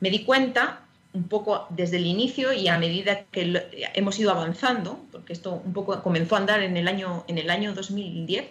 Me 0.00 0.10
di 0.10 0.24
cuenta 0.24 0.82
un 1.12 1.24
poco 1.24 1.66
desde 1.70 1.96
el 1.96 2.06
inicio 2.06 2.52
y 2.52 2.68
a 2.68 2.78
medida 2.78 3.24
que 3.24 3.68
hemos 3.94 4.18
ido 4.18 4.30
avanzando, 4.30 5.00
porque 5.10 5.32
esto 5.32 5.60
un 5.64 5.72
poco 5.72 6.00
comenzó 6.02 6.36
a 6.36 6.38
andar 6.38 6.62
en 6.62 6.76
el 6.76 6.86
año, 6.86 7.24
en 7.26 7.38
el 7.38 7.50
año 7.50 7.74
2010, 7.74 8.46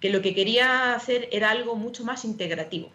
que 0.00 0.10
lo 0.10 0.22
que 0.22 0.34
quería 0.34 0.94
hacer 0.94 1.28
era 1.32 1.50
algo 1.50 1.74
mucho 1.74 2.04
más 2.04 2.24
integrativo. 2.24 2.90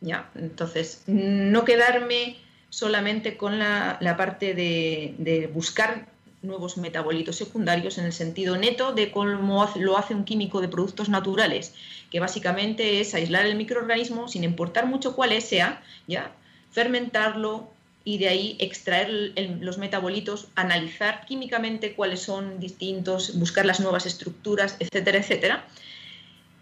¿Ya? 0.00 0.30
Entonces, 0.34 1.04
no 1.06 1.64
quedarme 1.64 2.36
solamente 2.72 3.36
con 3.36 3.58
la, 3.58 3.98
parte 4.16 4.54
de, 4.54 5.50
buscar 5.52 6.08
nuevos 6.40 6.78
metabolitos 6.78 7.36
secundarios 7.36 7.98
en 7.98 8.06
el 8.06 8.14
sentido 8.14 8.56
neto 8.56 8.92
de 8.94 9.10
cómo 9.10 9.70
lo 9.76 9.98
hace 9.98 10.14
un 10.14 10.24
químico 10.24 10.62
de 10.62 10.68
productos 10.68 11.10
naturales, 11.10 11.74
que 12.10 12.18
básicamente 12.18 13.00
es 13.00 13.14
aislar 13.14 13.44
el 13.44 13.56
microorganismo 13.56 14.26
sin 14.26 14.42
importar 14.42 14.86
mucho 14.86 15.14
cuál 15.14 15.40
sea, 15.42 15.82
ya 16.06 16.32
fermentarlo 16.70 17.68
y 18.04 18.16
de 18.16 18.28
ahí 18.28 18.56
extraer 18.58 19.34
los 19.60 19.76
metabolitos, 19.76 20.48
analizar 20.54 21.26
químicamente 21.26 21.92
cuáles 21.92 22.22
son 22.22 22.58
distintos, 22.58 23.38
buscar 23.38 23.66
las 23.66 23.80
nuevas 23.80 24.06
estructuras, 24.06 24.76
etcétera, 24.80 25.18
etcétera, 25.18 25.66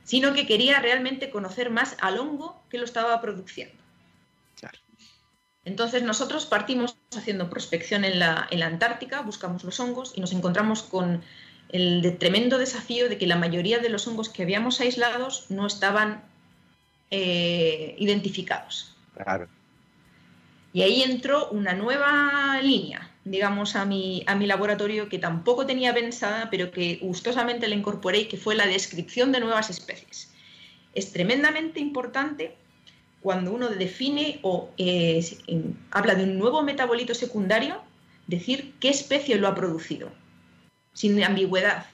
sino 0.03 0.35
que 0.35 0.45
quería 0.45 0.81
realmente 0.81 1.31
conocer 1.31 1.71
más 1.71 1.97
al 2.01 2.19
hongo 2.19 2.61
que 2.69 2.79
lo 2.79 2.85
estaba 2.85 3.21
produciendo. 3.21 3.80
Entonces 5.71 6.03
nosotros 6.03 6.47
partimos 6.47 6.97
haciendo 7.17 7.49
prospección 7.49 8.05
en 8.05 8.19
la, 8.19 8.49
Antártica, 8.51 9.21
buscamos 9.21 9.63
los 9.63 9.79
hongos 9.79 10.13
y 10.17 10.21
nos 10.21 10.33
encontramos 10.33 10.83
con 10.83 11.23
el 11.69 12.17
tremendo 12.19 12.59
desafío 12.59 13.09
de 13.09 13.17
que 13.19 13.29
la 13.29 13.37
mayoría 13.37 13.79
de 13.79 13.89
los 13.89 14.09
hongos 14.09 14.29
que 14.29 14.43
habíamos 14.43 14.81
aislados 14.81 15.49
no 15.49 15.69
estaban 15.69 16.25
eh, 17.13 17.95
identificados. 17.99 18.97
Claro. 19.15 19.47
Y 20.73 20.83
ahí 20.83 21.05
entró 21.05 21.49
una 21.51 21.73
nueva 21.75 22.61
línea, 22.61 23.09
digamos, 23.25 23.77
a 23.77 23.85
mi, 23.85 24.25
a 24.27 24.35
mi 24.35 24.49
laboratorio 24.49 25.09
que 25.09 25.21
tampoco 25.21 25.67
tenía 25.67 25.95
pensada, 25.95 26.51
pero 26.51 26.73
que 26.73 26.99
gustosamente 27.01 27.69
la 27.69 27.77
incorporé 27.77 28.23
y 28.23 28.25
que 28.27 28.39
fue 28.39 28.57
la 28.57 28.67
descripción 28.67 29.31
de 29.31 29.39
nuevas 29.39 29.71
especies. 29.71 30.33
Es 30.97 31.13
tremendamente 31.13 31.79
importante 31.79 32.57
cuando 33.21 33.53
uno 33.53 33.69
define 33.69 34.39
o 34.43 34.71
eh, 34.79 35.25
habla 35.91 36.15
de 36.15 36.25
un 36.25 36.39
nuevo 36.39 36.63
metabolito 36.63 37.15
secundario, 37.15 37.83
decir 38.27 38.75
qué 38.81 38.89
especie 38.89 39.37
lo 39.37 39.49
ha 39.49 39.55
producido, 39.55 40.11
sin 40.93 41.23
ambigüedad, 41.23 41.87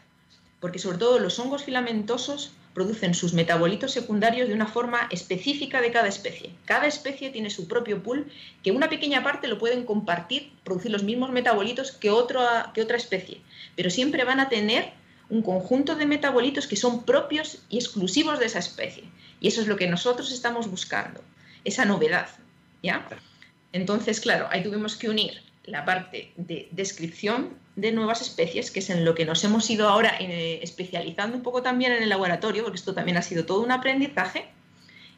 porque 0.60 0.78
sobre 0.78 0.98
todo 0.98 1.18
los 1.18 1.38
hongos 1.38 1.64
filamentosos 1.64 2.52
producen 2.74 3.14
sus 3.14 3.32
metabolitos 3.32 3.92
secundarios 3.92 4.48
de 4.48 4.54
una 4.54 4.66
forma 4.66 5.08
específica 5.10 5.80
de 5.80 5.90
cada 5.90 6.08
especie. 6.08 6.50
Cada 6.66 6.86
especie 6.86 7.30
tiene 7.30 7.48
su 7.48 7.66
propio 7.68 8.02
pool, 8.02 8.30
que 8.62 8.70
una 8.70 8.90
pequeña 8.90 9.24
parte 9.24 9.48
lo 9.48 9.58
pueden 9.58 9.86
compartir, 9.86 10.52
producir 10.62 10.92
los 10.92 11.02
mismos 11.02 11.30
metabolitos 11.30 11.92
que, 11.92 12.08
que 12.74 12.82
otra 12.82 12.96
especie, 12.96 13.40
pero 13.76 13.88
siempre 13.88 14.24
van 14.24 14.40
a 14.40 14.50
tener 14.50 14.92
un 15.28 15.42
conjunto 15.42 15.96
de 15.96 16.06
metabolitos 16.06 16.66
que 16.66 16.76
son 16.76 17.04
propios 17.04 17.64
y 17.68 17.78
exclusivos 17.78 18.38
de 18.38 18.46
esa 18.46 18.58
especie. 18.58 19.04
Y 19.40 19.48
eso 19.48 19.60
es 19.60 19.66
lo 19.66 19.76
que 19.76 19.86
nosotros 19.86 20.32
estamos 20.32 20.70
buscando, 20.70 21.22
esa 21.64 21.84
novedad. 21.84 22.28
¿ya? 22.82 23.06
Entonces, 23.72 24.20
claro, 24.20 24.48
ahí 24.50 24.62
tuvimos 24.62 24.96
que 24.96 25.08
unir 25.08 25.42
la 25.64 25.84
parte 25.84 26.32
de 26.36 26.68
descripción 26.70 27.58
de 27.74 27.92
nuevas 27.92 28.22
especies, 28.22 28.70
que 28.70 28.78
es 28.78 28.88
en 28.90 29.04
lo 29.04 29.14
que 29.14 29.26
nos 29.26 29.42
hemos 29.44 29.68
ido 29.68 29.88
ahora 29.88 30.16
eh, 30.20 30.60
especializando 30.62 31.36
un 31.36 31.42
poco 31.42 31.62
también 31.62 31.92
en 31.92 32.02
el 32.02 32.08
laboratorio, 32.08 32.62
porque 32.62 32.78
esto 32.78 32.94
también 32.94 33.16
ha 33.16 33.22
sido 33.22 33.44
todo 33.44 33.60
un 33.60 33.70
aprendizaje. 33.70 34.46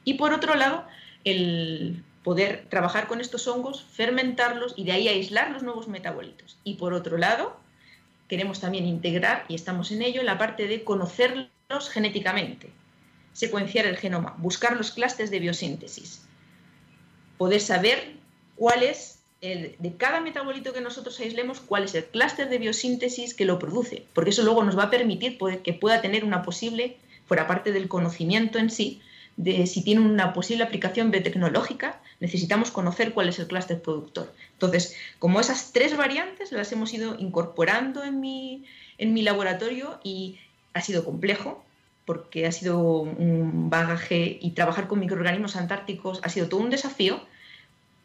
Y 0.05 0.15
por 0.15 0.33
otro 0.33 0.55
lado, 0.55 0.85
el 1.25 2.03
poder 2.25 2.67
trabajar 2.69 3.07
con 3.07 3.21
estos 3.21 3.47
hongos, 3.47 3.85
fermentarlos 3.93 4.75
y 4.77 4.85
de 4.85 4.93
ahí 4.93 5.09
aislar 5.09 5.51
los 5.51 5.63
nuevos 5.63 5.89
metabolitos. 5.89 6.59
Y 6.65 6.75
por 6.75 6.95
otro 6.95 7.17
lado, 7.17 7.57
queremos 8.29 8.61
también 8.61 8.87
integrar, 8.87 9.45
y 9.49 9.55
estamos 9.55 9.93
en 9.93 10.03
ello, 10.03 10.23
la 10.23 10.39
parte 10.39 10.67
de 10.67 10.85
conocerlos 10.85 11.91
genéticamente, 11.91 12.71
secuenciar 13.39 13.87
el 13.87 13.97
genoma, 13.97 14.35
buscar 14.39 14.77
los 14.77 14.91
clústeres 14.91 15.31
de 15.31 15.39
biosíntesis, 15.39 16.23
poder 17.37 17.61
saber 17.61 18.17
cuál 18.57 18.83
es 18.83 19.21
el, 19.41 19.77
de 19.79 19.97
cada 19.97 20.21
metabolito 20.21 20.73
que 20.73 20.81
nosotros 20.81 21.21
aislemos, 21.21 21.61
cuál 21.61 21.85
es 21.85 21.95
el 21.95 22.05
clúster 22.07 22.49
de 22.49 22.59
biosíntesis 22.59 23.35
que 23.35 23.45
lo 23.45 23.61
produce, 23.61 24.03
porque 24.13 24.31
eso 24.31 24.43
luego 24.43 24.65
nos 24.65 24.77
va 24.77 24.85
a 24.85 24.91
permitir 24.91 25.39
que 25.63 25.73
pueda 25.73 26.03
tener 26.03 26.25
una 26.25 26.43
posible, 26.43 26.97
fuera 27.27 27.47
parte 27.47 27.71
del 27.71 27.87
conocimiento 27.87 28.59
en 28.59 28.71
sí, 28.71 29.01
de 29.37 29.69
si 29.69 29.85
tiene 29.85 30.01
una 30.01 30.33
posible 30.33 30.65
aplicación 30.65 31.13
biotecnológica, 31.13 32.01
necesitamos 32.19 32.73
conocer 32.73 33.13
cuál 33.13 33.29
es 33.29 33.39
el 33.39 33.47
clúster 33.47 33.81
productor. 33.81 34.35
Entonces, 34.55 34.97
como 35.21 35.39
esas 35.39 35.71
tres 35.71 35.97
variantes 35.97 36.51
las 36.51 36.73
hemos 36.73 36.93
ido 36.93 37.15
incorporando 37.21 38.03
en 38.03 38.19
mi, 38.19 38.65
en 38.99 39.15
mi 39.15 39.23
laboratorio 39.23 40.01
y 40.03 40.41
ha 40.75 40.81
sido 40.81 41.05
complejo, 41.05 41.65
porque 42.09 42.47
ha 42.47 42.53
sido 42.53 42.81
un 42.81 43.69
bagaje 43.69 44.39
y 44.41 44.53
trabajar 44.53 44.89
con 44.89 44.99
microorganismos 44.99 45.57
antárticos 45.57 46.21
ha 46.23 46.31
sido 46.31 46.49
todo 46.49 46.61
un 46.61 46.71
desafío, 46.71 47.21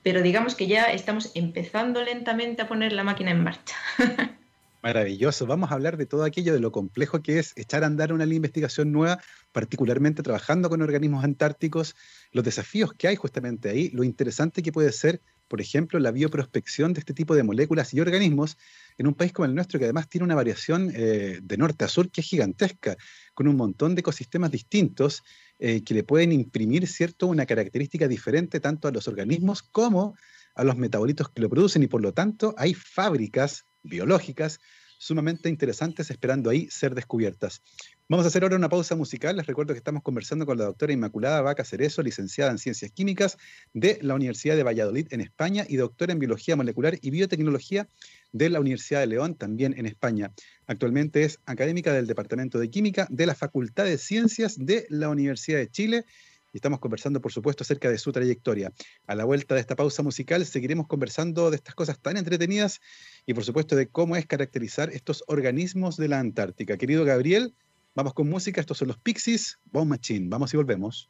pero 0.03 0.21
digamos 0.21 0.55
que 0.55 0.67
ya 0.67 0.91
estamos 0.91 1.31
empezando 1.35 2.03
lentamente 2.03 2.61
a 2.61 2.67
poner 2.67 2.91
la 2.91 3.05
máquina 3.05 3.31
en 3.31 3.41
marcha. 3.41 3.77
Maravilloso. 4.83 5.47
Vamos 5.47 5.71
a 5.71 5.75
hablar 5.75 5.95
de 5.95 6.05
todo 6.05 6.25
aquello, 6.25 6.51
de 6.53 6.59
lo 6.59 6.73
complejo 6.73 7.21
que 7.21 7.39
es 7.39 7.53
echar 7.55 7.85
a 7.85 7.87
andar 7.87 8.11
una 8.11 8.25
investigación 8.25 8.91
nueva, 8.91 9.17
particularmente 9.53 10.23
trabajando 10.23 10.69
con 10.69 10.81
organismos 10.81 11.23
antárticos, 11.23 11.95
los 12.33 12.43
desafíos 12.43 12.91
que 12.91 13.07
hay 13.07 13.15
justamente 13.15 13.69
ahí, 13.69 13.91
lo 13.91 14.03
interesante 14.03 14.61
que 14.61 14.73
puede 14.73 14.91
ser, 14.91 15.21
por 15.47 15.61
ejemplo, 15.61 15.99
la 15.99 16.11
bioprospección 16.11 16.91
de 16.91 16.99
este 16.99 17.13
tipo 17.13 17.33
de 17.33 17.43
moléculas 17.43 17.93
y 17.93 18.01
organismos 18.01 18.57
en 18.97 19.07
un 19.07 19.13
país 19.13 19.31
como 19.31 19.45
el 19.45 19.55
nuestro, 19.55 19.79
que 19.79 19.85
además 19.85 20.09
tiene 20.09 20.25
una 20.25 20.35
variación 20.35 20.91
eh, 20.93 21.39
de 21.41 21.57
norte 21.57 21.85
a 21.85 21.87
sur 21.87 22.11
que 22.11 22.19
es 22.19 22.27
gigantesca, 22.27 22.97
con 23.33 23.47
un 23.47 23.55
montón 23.55 23.95
de 23.95 24.01
ecosistemas 24.01 24.51
distintos 24.51 25.23
eh, 25.59 25.81
que 25.81 25.93
le 25.93 26.03
pueden 26.03 26.33
imprimir, 26.33 26.87
¿cierto?, 26.87 27.27
una 27.27 27.45
característica 27.45 28.09
diferente 28.09 28.59
tanto 28.59 28.89
a 28.89 28.91
los 28.91 29.07
organismos 29.07 29.63
como 29.63 30.17
a 30.55 30.65
los 30.65 30.75
metabolitos 30.75 31.29
que 31.29 31.41
lo 31.41 31.49
producen 31.49 31.83
y 31.83 31.87
por 31.87 32.01
lo 32.01 32.11
tanto 32.13 32.53
hay 32.57 32.73
fábricas 32.73 33.63
biológicas 33.83 34.59
sumamente 35.03 35.49
interesantes 35.49 36.09
esperando 36.09 36.49
ahí 36.49 36.69
ser 36.69 36.95
descubiertas. 36.95 37.61
Vamos 38.07 38.25
a 38.25 38.29
hacer 38.29 38.43
ahora 38.43 38.55
una 38.55 38.69
pausa 38.69 38.95
musical. 38.95 39.35
Les 39.35 39.45
recuerdo 39.45 39.73
que 39.73 39.77
estamos 39.77 40.01
conversando 40.01 40.45
con 40.45 40.57
la 40.57 40.65
doctora 40.65 40.93
Inmaculada 40.93 41.41
Vaca 41.41 41.65
Cerezo, 41.65 42.01
licenciada 42.01 42.51
en 42.51 42.57
Ciencias 42.57 42.91
Químicas 42.91 43.37
de 43.73 43.99
la 44.01 44.15
Universidad 44.15 44.55
de 44.55 44.63
Valladolid 44.63 45.07
en 45.11 45.19
España 45.19 45.65
y 45.67 45.75
doctora 45.75 46.13
en 46.13 46.19
Biología 46.19 46.55
Molecular 46.55 46.97
y 47.01 47.09
Biotecnología 47.09 47.87
de 48.31 48.49
la 48.49 48.61
Universidad 48.61 49.01
de 49.01 49.07
León, 49.07 49.35
también 49.35 49.73
en 49.77 49.85
España. 49.85 50.31
Actualmente 50.67 51.23
es 51.23 51.39
académica 51.45 51.91
del 51.91 52.07
Departamento 52.07 52.57
de 52.57 52.69
Química 52.69 53.07
de 53.09 53.25
la 53.25 53.35
Facultad 53.35 53.83
de 53.83 53.97
Ciencias 53.97 54.55
de 54.57 54.85
la 54.89 55.09
Universidad 55.09 55.57
de 55.57 55.69
Chile 55.69 56.05
y 56.53 56.57
estamos 56.57 56.79
conversando, 56.79 57.19
por 57.19 57.31
supuesto, 57.31 57.63
acerca 57.63 57.89
de 57.89 57.97
su 57.97 58.11
trayectoria. 58.11 58.71
A 59.07 59.15
la 59.15 59.25
vuelta 59.25 59.55
de 59.55 59.61
esta 59.61 59.75
pausa 59.75 60.03
musical 60.03 60.45
seguiremos 60.45 60.87
conversando 60.87 61.49
de 61.49 61.55
estas 61.55 61.73
cosas 61.73 61.99
tan 61.99 62.15
entretenidas 62.15 62.79
y, 63.25 63.33
por 63.33 63.43
supuesto, 63.43 63.75
de 63.75 63.87
cómo 63.87 64.15
es 64.15 64.27
caracterizar 64.27 64.91
estos 64.91 65.23
organismos 65.27 65.97
de 65.97 66.07
la 66.07 66.19
Antártica. 66.19 66.77
Querido 66.77 67.05
Gabriel, 67.05 67.55
vamos 67.95 68.13
con 68.13 68.29
música. 68.29 68.61
Estos 68.61 68.77
son 68.77 68.89
los 68.89 68.99
Pixies, 68.99 69.57
Bomb 69.71 69.89
Machine. 69.89 70.27
Vamos 70.29 70.53
y 70.53 70.57
volvemos. 70.57 71.09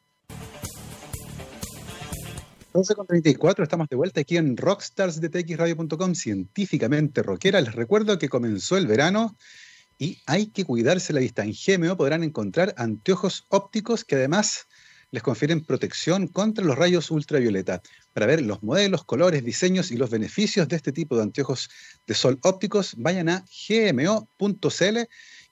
11 2.72 2.94
con 2.96 3.06
34, 3.06 3.62
estamos 3.62 3.88
de 3.88 3.94
vuelta 3.94 4.22
aquí 4.22 4.36
en 4.36 4.56
rockstarsdetxradio.com, 4.56 6.14
científicamente 6.14 7.22
rockera. 7.22 7.60
Les 7.60 7.74
recuerdo 7.74 8.18
que 8.18 8.28
comenzó 8.28 8.78
el 8.78 8.88
verano 8.88 9.36
y 9.98 10.18
hay 10.26 10.46
que 10.46 10.64
cuidarse 10.64 11.12
la 11.12 11.20
vista. 11.20 11.44
En 11.44 11.52
GMO 11.52 11.96
podrán 11.96 12.24
encontrar 12.24 12.74
anteojos 12.76 13.44
ópticos 13.50 14.04
que 14.04 14.16
además 14.16 14.66
les 15.10 15.22
confieren 15.22 15.64
protección 15.64 16.28
contra 16.28 16.64
los 16.64 16.76
rayos 16.76 17.10
ultravioleta. 17.10 17.82
Para 18.12 18.26
ver 18.26 18.42
los 18.42 18.62
modelos, 18.62 19.04
colores, 19.04 19.44
diseños 19.44 19.90
y 19.90 19.96
los 19.96 20.10
beneficios 20.10 20.68
de 20.68 20.76
este 20.76 20.92
tipo 20.92 21.16
de 21.16 21.22
anteojos 21.22 21.70
de 22.06 22.14
sol 22.14 22.38
ópticos, 22.42 22.94
vayan 22.96 23.28
a 23.28 23.44
gmo.cl 23.68 24.98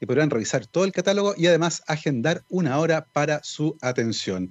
y 0.01 0.07
podrán 0.07 0.31
revisar 0.31 0.67
todo 0.67 0.85
el 0.85 0.93
catálogo 0.93 1.35
y 1.37 1.47
además 1.47 1.83
agendar 1.87 2.45
una 2.49 2.79
hora 2.79 3.07
para 3.13 3.43
su 3.45 3.77
atención. 3.81 4.51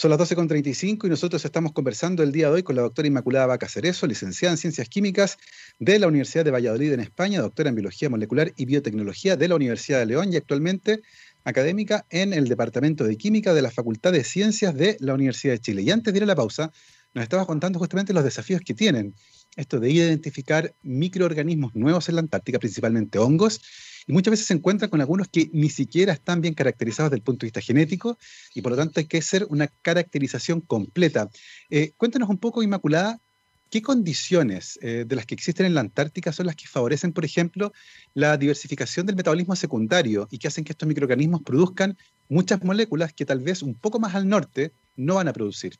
Son 0.00 0.10
las 0.10 0.18
12.35 0.18 1.04
y 1.04 1.10
nosotros 1.10 1.44
estamos 1.44 1.72
conversando 1.72 2.22
el 2.22 2.32
día 2.32 2.46
de 2.46 2.54
hoy 2.54 2.62
con 2.62 2.74
la 2.74 2.80
doctora 2.80 3.06
Inmaculada 3.06 3.44
Vaca 3.44 3.68
Cerezo, 3.68 4.06
licenciada 4.06 4.54
en 4.54 4.56
Ciencias 4.56 4.88
Químicas 4.88 5.36
de 5.78 5.98
la 5.98 6.08
Universidad 6.08 6.42
de 6.42 6.50
Valladolid 6.50 6.94
en 6.94 7.00
España, 7.00 7.42
doctora 7.42 7.68
en 7.68 7.74
Biología 7.74 8.08
Molecular 8.08 8.50
y 8.56 8.64
Biotecnología 8.64 9.36
de 9.36 9.48
la 9.48 9.56
Universidad 9.56 9.98
de 9.98 10.06
León 10.06 10.32
y 10.32 10.36
actualmente 10.36 11.02
académica 11.44 12.06
en 12.10 12.32
el 12.32 12.48
Departamento 12.48 13.04
de 13.04 13.16
Química 13.16 13.54
de 13.54 13.62
la 13.62 13.70
Facultad 13.70 14.12
de 14.12 14.24
Ciencias 14.24 14.74
de 14.74 14.96
la 15.00 15.14
Universidad 15.14 15.54
de 15.54 15.60
Chile. 15.60 15.82
Y 15.82 15.90
antes 15.90 16.12
de 16.12 16.18
ir 16.18 16.22
a 16.24 16.26
la 16.26 16.36
pausa, 16.36 16.72
nos 17.14 17.22
estaba 17.22 17.46
contando 17.46 17.78
justamente 17.78 18.12
los 18.12 18.24
desafíos 18.24 18.60
que 18.64 18.74
tienen. 18.74 19.14
Esto 19.56 19.80
de 19.80 19.90
identificar 19.90 20.74
microorganismos 20.82 21.74
nuevos 21.74 22.08
en 22.08 22.16
la 22.16 22.20
Antártica, 22.20 22.58
principalmente 22.58 23.18
hongos, 23.18 23.60
y 24.06 24.12
muchas 24.12 24.32
veces 24.32 24.46
se 24.46 24.54
encuentran 24.54 24.90
con 24.90 25.00
algunos 25.00 25.28
que 25.28 25.50
ni 25.52 25.70
siquiera 25.70 26.12
están 26.12 26.40
bien 26.40 26.54
caracterizados 26.54 27.10
desde 27.10 27.18
el 27.18 27.24
punto 27.24 27.44
de 27.44 27.48
vista 27.48 27.60
genético, 27.60 28.16
y 28.54 28.62
por 28.62 28.72
lo 28.72 28.78
tanto 28.78 29.00
hay 29.00 29.06
que 29.06 29.18
hacer 29.18 29.46
una 29.50 29.66
caracterización 29.82 30.60
completa. 30.60 31.28
Eh, 31.68 31.92
cuéntanos 31.96 32.28
un 32.28 32.38
poco, 32.38 32.62
Inmaculada, 32.62 33.20
¿Qué 33.70 33.82
condiciones 33.82 34.80
eh, 34.82 35.04
de 35.06 35.16
las 35.16 35.26
que 35.26 35.34
existen 35.34 35.64
en 35.64 35.74
la 35.74 35.80
Antártica 35.80 36.32
son 36.32 36.46
las 36.46 36.56
que 36.56 36.66
favorecen, 36.66 37.12
por 37.12 37.24
ejemplo, 37.24 37.72
la 38.14 38.36
diversificación 38.36 39.06
del 39.06 39.14
metabolismo 39.14 39.54
secundario 39.54 40.26
y 40.30 40.38
que 40.38 40.48
hacen 40.48 40.64
que 40.64 40.72
estos 40.72 40.88
microorganismos 40.88 41.42
produzcan 41.42 41.96
muchas 42.28 42.64
moléculas 42.64 43.12
que 43.12 43.24
tal 43.24 43.38
vez 43.38 43.62
un 43.62 43.74
poco 43.74 44.00
más 44.00 44.16
al 44.16 44.28
norte 44.28 44.72
no 44.96 45.14
van 45.14 45.28
a 45.28 45.32
producir? 45.32 45.78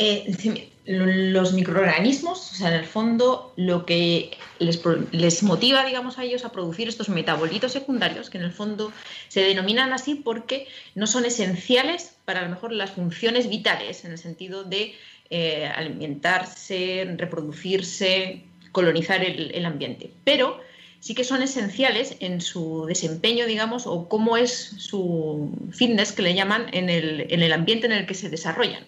Eh, 0.00 0.70
los 0.86 1.52
microorganismos, 1.52 2.52
o 2.52 2.54
sea, 2.54 2.68
en 2.68 2.74
el 2.74 2.84
fondo, 2.86 3.52
lo 3.56 3.84
que 3.84 4.30
les, 4.60 4.80
les, 5.10 5.42
motiva, 5.42 5.84
digamos, 5.84 6.18
a 6.18 6.24
ellos 6.24 6.44
a 6.44 6.52
producir 6.52 6.88
estos 6.88 7.08
metabolitos 7.08 7.72
secundarios, 7.72 8.30
que 8.30 8.38
en 8.38 8.44
el 8.44 8.52
fondo 8.52 8.92
se 9.26 9.40
denominan 9.40 9.92
así 9.92 10.14
porque 10.14 10.68
no 10.94 11.06
son 11.06 11.24
esenciales 11.24 12.16
para 12.24 12.40
a 12.40 12.42
lo 12.44 12.48
mejor 12.50 12.72
las 12.72 12.92
funciones 12.92 13.50
vitales, 13.50 14.04
en 14.04 14.12
el 14.12 14.18
sentido 14.18 14.64
de 14.64 14.94
eh, 15.30 15.66
alimentarse, 15.66 17.14
reproducirse, 17.18 18.42
colonizar 18.72 19.22
el, 19.22 19.64
ambiente. 19.66 20.10
Pero 20.24 20.60
sí 21.00 21.14
que 21.14 21.24
son 21.24 21.42
esenciales 21.42 22.16
en 22.20 22.40
su 22.40 22.86
desempeño, 22.86 23.46
digamos, 23.46 23.86
o 23.86 24.08
cómo 24.08 24.36
es 24.36 24.52
su 24.52 25.52
fitness, 25.72 26.12
que 26.12 26.22
le 26.22 26.34
llaman, 26.34 26.66
en 26.72 26.88
el, 26.88 27.52
ambiente 27.52 27.86
en 27.86 27.92
el 27.92 28.06
que 28.06 28.14
se 28.14 28.30
desarrollan, 28.30 28.84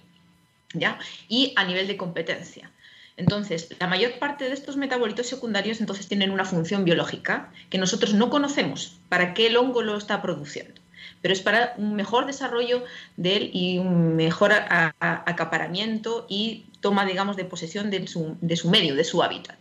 ¿ya? 0.73 0.99
Y 1.29 1.53
a 1.57 1.65
nivel 1.65 1.87
de 1.87 1.97
competencia. 1.97 2.71
Entonces, 3.19 3.69
la 3.79 3.87
mayor 3.87 4.19
parte 4.19 4.47
de 4.47 4.55
estos 4.55 4.79
metabolitos 4.79 5.27
secundarios 5.27 5.81
entonces 5.81 6.09
tienen 6.09 6.31
una 6.31 6.47
función 6.47 6.87
biológica 6.87 7.53
que 7.69 7.77
nosotros 7.77 8.15
no 8.15 8.31
conocemos 8.31 8.99
para 9.11 9.35
qué 9.35 9.49
el 9.49 9.59
hongo 9.59 9.83
lo 9.83 9.99
está 9.99 10.23
produciendo 10.23 10.80
pero 11.23 11.35
es 11.35 11.41
para 11.41 11.75
un 11.77 11.95
mejor 11.95 12.27
desarrollo 12.27 12.85
de 13.17 13.37
él 13.37 13.51
y 13.53 13.79
un 13.79 14.17
mejor 14.17 14.53
acaparamiento 14.53 16.27
y 16.29 16.67
toma, 16.81 17.05
digamos, 17.05 17.37
de 17.37 17.45
posesión 17.45 17.91
de 17.91 18.07
su, 18.07 18.37
medio, 18.69 18.95
de 18.95 19.05
su 19.05 19.23
hábitat. 19.23 19.59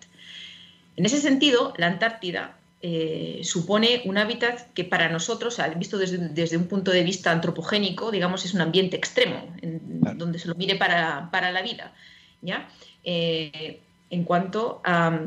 En 0.95 1.05
ese 1.05 1.19
sentido, 1.19 1.73
la 1.77 1.87
Antártida 1.87 2.57
eh, 2.81 3.41
supone 3.43 4.01
un 4.05 4.17
hábitat 4.17 4.71
que 4.73 4.85
para 4.85 5.09
nosotros, 5.09 5.59
visto 5.75 5.97
desde, 5.97 6.57
un 6.57 6.67
punto 6.67 6.91
de 6.91 7.03
vista 7.03 7.31
antropogénico, 7.31 8.11
digamos, 8.11 8.45
es 8.45 8.53
un 8.53 8.61
ambiente 8.61 8.95
extremo, 8.95 9.53
donde 10.15 10.39
se 10.39 10.47
lo 10.47 10.55
mire 10.55 10.75
para, 10.75 11.51
la 11.51 11.61
vida. 11.61 11.93
¿ya? 12.41 12.69
Eh, 13.03 13.81
en 14.09 14.23
cuanto 14.23 14.81
a 14.83 15.19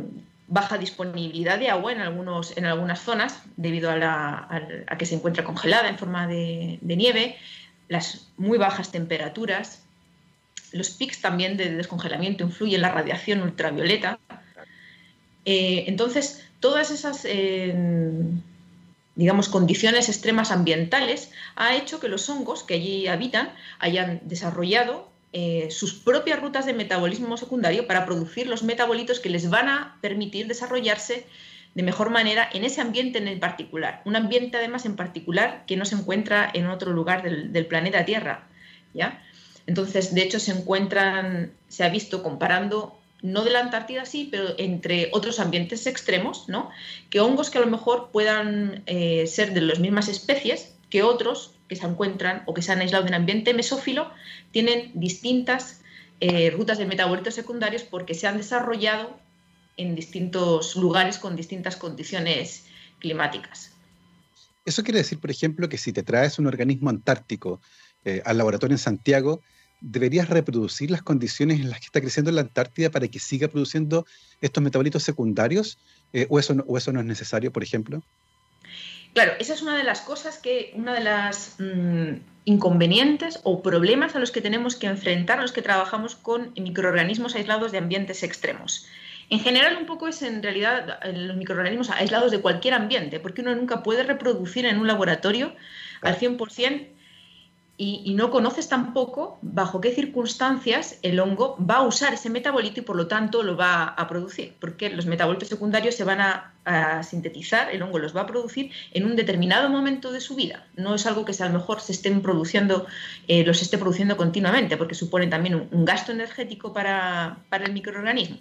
baja 0.53 0.77
disponibilidad 0.77 1.59
de 1.59 1.71
agua 1.71 1.93
en, 1.93 2.03
algunos, 2.03 2.55
en 2.59 2.67
algunas 2.67 3.01
zonas, 3.01 3.41
debido 3.57 3.91
a, 3.91 4.61
que 4.99 5.07
se 5.07 5.15
encuentra 5.15 5.45
congelada 5.45 5.89
en 5.89 5.97
forma 5.97 6.27
de, 6.27 6.79
nieve, 6.83 7.37
las 7.89 8.29
muy 8.37 8.59
bajas 8.59 8.93
temperaturas, 8.93 9.83
los 10.73 10.91
pics 10.91 11.23
también 11.23 11.57
de 11.57 11.75
descongelamiento 11.75 12.45
influyen 12.45 12.83
la 12.83 12.91
radiación 12.91 13.41
ultravioleta. 13.41 14.19
Eh, 15.47 15.85
entonces, 15.87 16.47
todas 16.61 16.91
esas, 16.91 17.25
eh, 17.25 17.75
digamos, 19.15 19.49
condiciones 19.49 20.11
extremas 20.11 20.51
ambientales 20.51 21.31
ha 21.57 21.75
hecho 21.77 21.99
que 21.99 22.09
los 22.09 22.29
hongos 22.29 22.63
que 22.63 22.75
allí 22.75 23.07
habitan 23.07 23.55
hayan 23.79 24.21
desarrollado 24.25 25.12
eh, 25.33 25.69
sus 25.71 25.95
propias 25.95 26.41
rutas 26.41 26.67
de 26.67 26.75
metabolismo 26.75 27.37
secundario 27.37 27.87
para 27.87 28.05
producir 28.05 28.47
los 28.47 28.63
metabolitos 28.63 29.21
que 29.21 29.31
les 29.31 29.49
van 29.49 29.69
a 29.69 29.99
permitir 30.01 30.47
desarrollarse 30.47 31.27
de 31.75 31.83
mejor 31.83 32.11
manera 32.11 32.49
en 32.53 32.65
ese 32.65 32.81
ambiente 32.81 33.19
en 33.19 33.29
el 33.29 33.39
particular. 33.39 34.03
Un 34.05 34.17
ambiente 34.17 34.59
además 34.59 34.85
en 34.85 34.97
particular 34.97 35.65
que 35.67 35.77
no 35.77 35.85
se 35.85 35.95
encuentra 35.95 36.51
en 36.53 36.67
otro 36.67 36.93
lugar 36.93 37.23
del, 37.23 37.53
del 37.53 37.67
planeta 37.67 38.05
Tierra. 38.05 38.47
¿ya? 38.93 39.23
Entonces, 39.67 40.15
de 40.15 40.23
hecho, 40.23 40.39
se 40.39 40.53
encuentran, 40.53 41.53
se 41.69 41.85
ha 41.85 41.89
visto 41.89 42.23
comparando 42.23 42.99
no 43.23 43.45
de 43.45 43.51
la 43.51 43.61
Antártida 43.61 44.05
sí, 44.05 44.29
pero 44.31 44.55
entre 44.59 45.09
otros 45.13 45.39
ambientes 45.39 45.87
extremos, 45.87 46.49
¿no? 46.49 46.71
Que 47.09 47.21
hongos 47.21 47.51
que 47.51 47.59
a 47.59 47.61
lo 47.61 47.69
mejor 47.69 48.11
puedan 48.13 48.83
eh, 48.87 49.27
ser 49.29 49.55
de 49.55 49.61
las 49.61 49.79
mismas 49.79 50.09
especies 50.09 50.72
que 50.93 51.03
otros 51.03 51.55
que 51.69 51.77
se 51.77 51.87
encuentran 51.87 52.43
o 52.45 52.53
que 52.53 52.61
se 52.61 52.71
han 52.71 52.81
aislado 52.81 53.07
en 53.07 53.15
ambiente 53.15 53.55
mesófilo 53.55 54.11
tienen 54.51 54.93
distintas 54.93 55.81
eh, 56.21 56.51
rutas 56.51 56.77
de 56.77 56.85
metabolitos 56.85 57.35
secundarios 57.35 57.83
porque 57.83 58.13
se 58.13 58.27
han 58.27 58.37
desarrollado 58.37 59.19
en 59.79 59.95
distintos 59.95 60.77
lugares 60.77 61.17
con 61.17 61.35
distintas 61.35 61.77
condiciones 61.77 62.67
climáticas. 62.99 63.73
Eso 64.67 64.83
quiere 64.83 64.99
decir, 64.99 65.19
por 65.19 65.31
ejemplo, 65.31 65.67
que 65.71 65.79
si 65.79 65.95
te 65.95 66.03
traes 66.03 66.39
un 66.39 66.47
organismo 66.47 66.91
antártico 66.91 67.63
eh, 68.05 68.21
al 68.27 68.37
laboratorio 68.37 68.75
en 68.75 68.79
Santiago, 68.79 69.41
deberías 69.81 70.29
reproducir 70.29 70.91
las 70.91 71.01
condiciones 71.01 71.59
en 71.61 71.71
las 71.71 71.81
que 71.81 71.87
está 71.87 72.03
creciendo 72.03 72.31
la 72.33 72.43
Antártida 72.43 72.91
para 72.91 73.09
que 73.09 73.19
siga 73.19 73.49
produciendo 73.49 74.05
estos 74.43 74.63
metabolitos 74.63 75.03
secundarios? 75.05 75.79
Eh, 76.13 76.27
o, 76.29 76.39
eso 76.39 76.53
no, 76.53 76.65
¿O 76.69 76.77
eso 76.77 76.93
no 76.93 77.01
es 77.01 77.07
necesario, 77.07 77.51
por 77.51 77.63
ejemplo? 77.63 78.03
Claro, 79.15 79.33
esa 79.39 79.53
es 79.53 79.63
una 79.63 79.77
de 79.77 79.85
las 79.85 80.01
cosas 80.01 80.39
que, 80.39 80.73
una 80.75 80.95
de 80.95 81.01
las 81.01 81.57
mm, 81.59 82.15
inconvenientes 82.45 83.41
o 83.43 83.63
problemas 83.63 84.17
a 84.17 84.19
los 84.19 84.31
que 84.31 84.41
tenemos 84.41 84.77
que 84.77 84.87
enfrentar 84.87 85.41
los 85.41 85.53
que 85.53 85.63
trabajamos 85.63 86.17
con 86.17 86.53
microorganismos 86.57 87.35
aislados 87.35 87.73
de 87.73 87.79
ambientes 87.79 88.23
extremos. 88.23 88.87
En 89.29 89.41
general, 89.41 89.77
un 89.77 89.87
poco 89.87 90.09
es 90.09 90.23
en 90.23 90.43
realidad 90.43 90.99
los 91.15 91.37
microorganismos 91.37 91.91
aislados 91.91 92.31
de 92.31 92.41
cualquier 92.41 92.75
ambiente, 92.75 93.21
porque 93.21 93.43
uno 93.43 93.55
nunca 93.55 93.83
puede 93.83 94.03
reproducir 94.03 94.67
en 94.67 94.79
un 94.79 94.87
laboratorio 94.87 95.55
al 96.01 96.19
100% 96.19 96.89
y, 97.85 98.15
no 98.15 98.31
conoces 98.31 98.69
tampoco 98.69 99.39
bajo 99.43 99.81
qué 99.81 99.93
circunstancias 99.93 101.01
el 101.03 101.19
hongo 101.19 101.57
va 101.59 101.79
a 101.79 101.83
usar 101.83 102.15
ese 102.15 102.31
metabolito 102.31 102.79
y 102.79 102.85
por 102.85 102.95
lo 102.95 103.09
tanto 103.09 103.43
lo 103.43 103.57
va 103.57 103.85
a 103.85 104.07
producir, 104.07 104.55
porque 104.61 104.89
los 104.89 105.07
metabolitos 105.07 105.49
secundarios 105.49 105.97
se 105.97 106.05
van 106.05 106.21
a, 106.21 106.49
sintetizar, 107.03 107.75
el 107.75 107.83
hongo 107.83 107.99
los 107.99 108.15
va 108.17 108.21
a 108.21 108.27
producir 108.27 108.71
en 108.93 109.05
un 109.05 109.17
determinado 109.17 109.69
momento 109.69 110.13
de 110.13 110.21
su 110.21 110.37
vida. 110.37 110.65
No 110.77 110.95
es 110.95 111.07
algo 111.07 111.25
que 111.25 111.33
a 111.37 111.47
lo 111.47 111.53
mejor 111.53 111.81
se 111.81 111.91
estén 111.91 112.23
produciendo, 112.23 112.87
eh, 113.27 113.45
los 113.45 113.63
esté 113.63 113.79
produciendo 113.79 114.17
continuamente, 114.17 114.77
porque 114.77 114.95
supone 114.95 115.27
también 115.27 115.57
un, 115.57 115.85
gasto 115.85 116.13
energético 116.13 116.73
para, 116.73 117.39
el 117.51 117.73
microorganismo. 117.73 118.37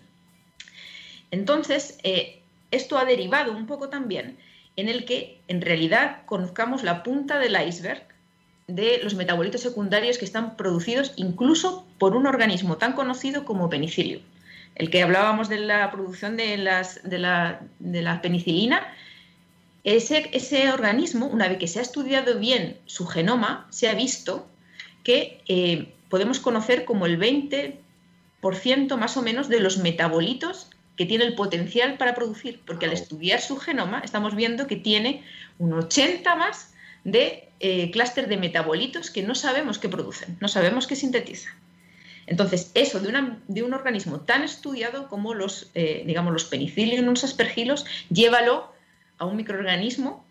Entonces, 1.32 1.98
eh, 2.04 2.44
esto 2.70 3.00
ha 3.00 3.06
derivado 3.06 3.54
un 3.54 3.66
poco 3.66 3.90
también 3.90 4.38
en 4.76 4.88
el 4.88 5.04
que 5.04 5.42
en 5.48 5.62
realidad 5.62 6.22
conozcamos 6.28 6.84
la 6.84 7.02
punta 7.02 7.40
del 7.40 7.58
iceberg 7.68 8.11
de 8.76 9.00
los 9.04 9.16
metabolitos 9.16 9.62
secundarios 9.62 10.18
que 10.18 10.26
están 10.26 10.56
producidos 10.56 11.14
incluso 11.16 11.86
por 11.98 12.16
un 12.16 12.28
organismo 12.28 12.78
tan 12.78 12.94
conocido 12.94 13.46
como 13.46 13.70
penicilio. 13.70 14.20
El 14.76 14.90
que 14.90 15.04
hablábamos 15.04 15.50
de 15.50 15.60
la 15.60 15.92
producción 15.92 16.38
de, 16.38 16.58
la, 16.58 18.22
penicilina, 18.22 18.82
ese, 19.84 20.30
ese, 20.34 20.72
organismo, 20.72 21.28
una 21.28 21.48
vez 21.48 21.58
que 21.58 21.68
se 21.68 21.80
ha 21.80 21.82
estudiado 21.82 22.40
bien 22.40 22.78
su 22.86 23.06
genoma, 23.06 23.68
se 23.70 23.90
ha 23.90 23.94
visto 23.94 24.48
que 25.04 25.42
eh, 25.48 25.94
podemos 26.10 26.40
conocer 26.40 26.86
como 26.86 27.06
el 27.06 27.20
20% 27.20 28.98
más 28.98 29.18
o 29.18 29.22
menos 29.22 29.50
de 29.50 29.60
los 29.60 29.78
metabolitos 29.78 30.70
que 30.96 31.06
tiene 31.06 31.26
el 31.26 31.36
potencial 31.36 31.98
para 31.98 32.16
producir, 32.16 32.62
porque 32.66 32.86
al 32.86 32.94
estudiar 32.94 33.42
su 33.42 33.58
genoma 33.58 34.02
estamos 34.04 34.36
viendo 34.36 34.68
que 34.68 34.76
tiene 34.76 35.24
un 35.58 35.74
80 35.74 36.36
más 36.36 36.74
de 37.04 37.51
eh, 37.62 37.92
clúster 37.92 38.28
de 38.28 38.38
metabolitos 38.38 39.10
que 39.10 39.24
no 39.24 39.36
sabemos 39.36 39.80
qué 39.80 39.88
producen, 39.88 40.38
no 40.42 40.48
sabemos 40.48 40.88
qué 40.88 40.96
sintetizan. 40.96 41.54
Entonces, 42.28 42.72
eso 42.76 43.00
de, 43.00 43.12
de 43.48 43.64
un 43.64 43.74
organismo 43.74 44.22
tan 44.22 44.44
estudiado 44.44 45.08
como 45.10 45.34
los, 45.34 45.70
eh, 45.74 46.04
digamos, 46.06 46.34
los 46.34 46.46
penicillium 46.46 47.10
aspergilos, 47.10 47.86
llévalo 48.10 48.72
a 49.18 49.26
un 49.26 49.36
microorganismo. 49.36 50.26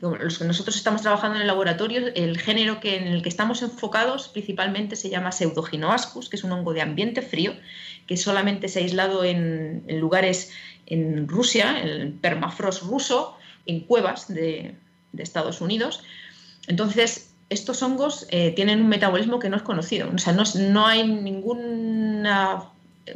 Los 0.00 0.38
que 0.38 0.44
nosotros 0.44 0.76
estamos 0.76 1.02
trabajando 1.02 1.36
en 1.36 1.42
el 1.42 1.46
laboratorio, 1.46 2.06
el 2.14 2.38
género 2.38 2.80
que, 2.80 2.96
en 2.96 3.08
el 3.08 3.22
que 3.22 3.28
estamos 3.28 3.60
enfocados 3.60 4.28
principalmente 4.28 4.96
se 4.96 5.10
llama 5.10 5.30
Pseudoginoascus, 5.30 6.30
que 6.30 6.36
es 6.36 6.44
un 6.44 6.52
hongo 6.52 6.72
de 6.72 6.80
ambiente 6.80 7.20
frío, 7.20 7.52
que 8.06 8.16
solamente 8.16 8.68
se 8.68 8.78
ha 8.78 8.82
aislado 8.82 9.24
en, 9.24 9.84
en 9.88 10.00
lugares 10.00 10.52
en 10.86 11.28
Rusia, 11.28 11.82
en 11.82 11.88
el 11.88 12.12
permafrost 12.12 12.82
ruso, 12.82 13.36
en 13.66 13.80
cuevas 13.80 14.28
de, 14.28 14.74
de 15.12 15.22
Estados 15.22 15.60
Unidos, 15.60 16.02
entonces, 16.70 17.32
estos 17.48 17.82
hongos 17.82 18.28
eh, 18.30 18.52
tienen 18.52 18.80
un 18.80 18.88
metabolismo 18.88 19.40
que 19.40 19.48
no 19.48 19.56
es 19.56 19.62
conocido. 19.62 20.08
O 20.14 20.18
sea, 20.18 20.32
no, 20.32 20.86
hay 20.86 21.04
ningún 21.04 22.22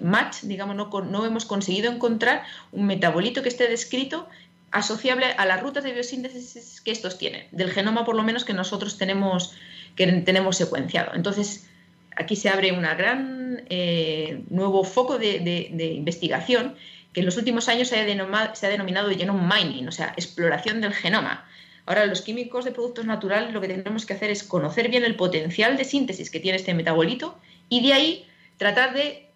match, 0.02 0.40
digamos, 0.42 0.74
no, 0.76 1.24
hemos 1.24 1.44
conseguido 1.44 1.92
encontrar 1.92 2.42
un 2.72 2.86
metabolito 2.86 3.42
que 3.42 3.48
esté 3.48 3.68
descrito 3.68 4.28
asociable 4.72 5.26
a 5.38 5.46
las 5.46 5.62
rutas 5.62 5.84
de 5.84 5.92
biosíntesis 5.92 6.80
que 6.80 6.90
estos 6.90 7.16
tienen, 7.16 7.46
del 7.52 7.70
genoma 7.70 8.04
por 8.04 8.16
lo 8.16 8.24
menos 8.24 8.44
que 8.44 8.54
nosotros 8.54 8.98
tenemos, 8.98 9.54
que 9.94 10.08
tenemos 10.22 10.56
secuenciado. 10.56 11.14
Entonces, 11.14 11.68
aquí 12.16 12.34
se 12.34 12.48
abre 12.48 12.72
un 12.72 12.82
gran 12.82 13.62
eh, 13.70 14.42
nuevo 14.50 14.82
foco 14.82 15.16
de, 15.16 15.94
investigación 15.94 16.74
que 17.12 17.20
en 17.20 17.26
los 17.26 17.36
últimos 17.36 17.68
años 17.68 17.86
se 17.86 18.00
ha, 18.00 18.54
se 18.56 18.66
ha 18.66 18.70
denominado 18.70 19.10
genome 19.10 19.48
mining, 19.54 19.86
o 19.86 19.92
sea, 19.92 20.12
exploración 20.16 20.80
del 20.80 20.92
genoma. 20.92 21.44
Ahora, 21.86 22.06
los 22.06 22.22
químicos 22.22 22.64
de 22.64 22.72
productos 22.72 23.04
naturales 23.04 23.52
lo 23.52 23.60
que 23.60 23.68
tenemos 23.68 24.06
que 24.06 24.14
hacer 24.14 24.30
es 24.30 24.42
conocer 24.42 24.88
bien 24.88 25.04
el 25.04 25.16
potencial 25.16 25.76
de 25.76 25.84
síntesis 25.84 26.30
que 26.30 26.40
tiene 26.40 26.56
este 26.56 26.74
metabolito 26.74 27.36
y 27.68 27.86
de 27.86 27.92
ahí 27.92 28.26
tratar 28.56 28.94
de 28.94 29.28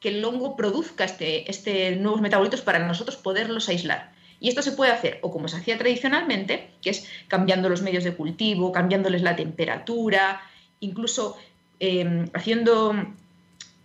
que 0.00 0.10
el 0.10 0.24
hongo 0.24 0.56
produzca 0.56 1.04
este, 1.04 1.50
este 1.50 1.96
nuevos 1.96 2.20
metabolitos 2.20 2.60
para 2.60 2.86
nosotros 2.86 3.16
poderlos 3.16 3.68
aislar. 3.68 4.12
Y 4.40 4.48
esto 4.48 4.62
se 4.62 4.72
puede 4.72 4.92
hacer 4.92 5.18
o 5.22 5.32
como 5.32 5.48
se 5.48 5.56
hacía 5.56 5.76
tradicionalmente, 5.76 6.70
que 6.80 6.90
es 6.90 7.08
cambiando 7.26 7.68
los 7.68 7.82
medios 7.82 8.04
de 8.04 8.14
cultivo, 8.14 8.72
cambiándoles 8.72 9.22
la 9.22 9.34
temperatura, 9.34 10.40
incluso 10.80 11.36
em, 11.80 12.30
haciendo 12.32 12.94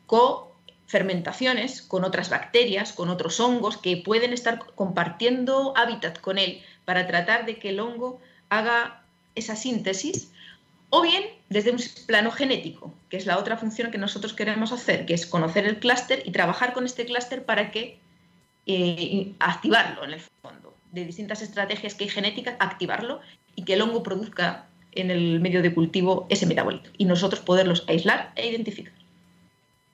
co-fermentaciones 0.06 1.82
con 1.82 2.04
otras 2.04 2.30
bacterias, 2.30 2.94
con 2.94 3.10
otros 3.10 3.40
hongos 3.40 3.78
que 3.78 3.98
pueden 3.98 4.32
estar 4.32 4.60
compartiendo 4.76 5.74
hábitat 5.76 6.20
con 6.20 6.38
él 6.38 6.62
para 6.86 7.08
tratar 7.08 7.46
de 7.46 7.58
que 7.58 7.70
el 7.70 7.80
hongo 7.80 8.20
haga 8.50 9.04
esa 9.36 9.56
síntesis, 9.56 10.32
o 10.90 11.02
bien 11.02 11.24
desde 11.50 11.72
un 11.72 11.80
plano 12.06 12.32
genético, 12.32 12.94
que 13.10 13.18
es 13.18 13.26
la 13.26 13.40
otra 13.40 13.58
función 13.58 13.90
que 13.92 13.98
nosotros 13.98 14.34
queremos 14.34 14.72
hacer, 14.72 15.06
que 15.06 15.16
es 15.16 15.26
conocer 15.26 15.66
el 15.66 15.80
clúster 15.80 16.22
y 16.26 16.32
trabajar 16.32 16.74
con 16.74 16.86
este 16.86 17.06
clúster 17.06 17.46
para 17.46 17.72
que 17.72 17.98
eh, 18.68 19.34
activarlo 19.40 20.04
en 20.04 20.14
el 20.14 20.22
fondo, 20.42 20.76
de 20.92 21.06
distintas 21.06 21.42
estrategias 21.42 21.96
que 21.96 22.04
hay 22.04 22.10
genéticas, 22.12 22.56
activarlo 22.60 23.22
y 23.56 23.64
que 23.64 23.74
el 23.74 23.82
hongo 23.82 24.04
produzca 24.04 24.68
en 24.92 25.10
el 25.10 25.40
medio 25.40 25.64
de 25.64 25.74
cultivo 25.74 26.28
ese 26.30 26.46
metabolito 26.46 26.92
y 26.98 27.06
nosotros 27.06 27.42
poderlos 27.42 27.84
aislar 27.88 28.32
e 28.36 28.48
identificar. 28.48 28.94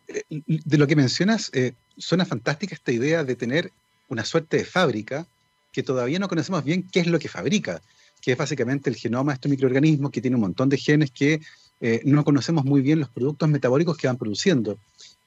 Eh, 0.09 0.23
de 0.29 0.77
lo 0.77 0.85
que 0.87 0.95
mencionas, 0.95 1.49
eh, 1.53 1.73
suena 1.97 2.25
fantástica 2.25 2.75
esta 2.75 2.91
idea 2.91 3.23
de 3.23 3.35
tener 3.35 3.71
una 4.09 4.25
suerte 4.25 4.57
de 4.57 4.65
fábrica 4.65 5.25
que 5.71 5.83
todavía 5.83 6.19
no 6.19 6.27
conocemos 6.27 6.63
bien 6.63 6.87
qué 6.91 7.01
es 7.01 7.07
lo 7.07 7.19
que 7.19 7.29
fabrica, 7.29 7.81
que 8.21 8.33
es 8.33 8.37
básicamente 8.37 8.89
el 8.89 8.95
genoma 8.95 9.31
de 9.31 9.35
este 9.35 9.49
microorganismo 9.49 10.11
que 10.11 10.21
tiene 10.21 10.35
un 10.35 10.41
montón 10.41 10.69
de 10.69 10.77
genes 10.77 11.11
que 11.11 11.39
eh, 11.81 12.01
no 12.03 12.23
conocemos 12.23 12.65
muy 12.65 12.81
bien 12.81 12.99
los 12.99 13.09
productos 13.09 13.47
metabólicos 13.47 13.97
que 13.97 14.07
van 14.07 14.17
produciendo. 14.17 14.77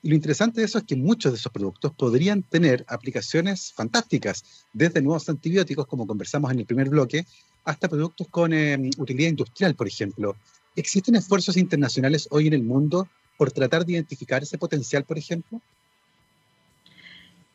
Y 0.02 0.08
lo 0.08 0.16
interesante 0.16 0.60
de 0.60 0.66
eso 0.66 0.78
es 0.78 0.84
que 0.84 0.96
muchos 0.96 1.32
de 1.32 1.38
esos 1.38 1.52
productos 1.52 1.92
podrían 1.94 2.42
tener 2.42 2.84
aplicaciones 2.88 3.72
fantásticas, 3.72 4.66
desde 4.72 5.00
nuevos 5.00 5.28
antibióticos, 5.28 5.86
como 5.86 6.06
conversamos 6.06 6.50
en 6.50 6.58
el 6.58 6.66
primer 6.66 6.88
bloque, 6.88 7.24
hasta 7.64 7.88
productos 7.88 8.26
con 8.28 8.52
em, 8.52 8.90
utilidad 8.98 9.30
industrial, 9.30 9.74
por 9.74 9.86
ejemplo. 9.86 10.36
¿Existen 10.74 11.14
esfuerzos 11.14 11.56
internacionales 11.56 12.26
hoy 12.30 12.48
en 12.48 12.54
el 12.54 12.64
mundo 12.64 13.08
por 13.38 13.52
tratar 13.52 13.86
de 13.86 13.92
identificar 13.92 14.42
ese 14.42 14.58
potencial, 14.58 15.04
por 15.04 15.18
ejemplo? 15.18 15.60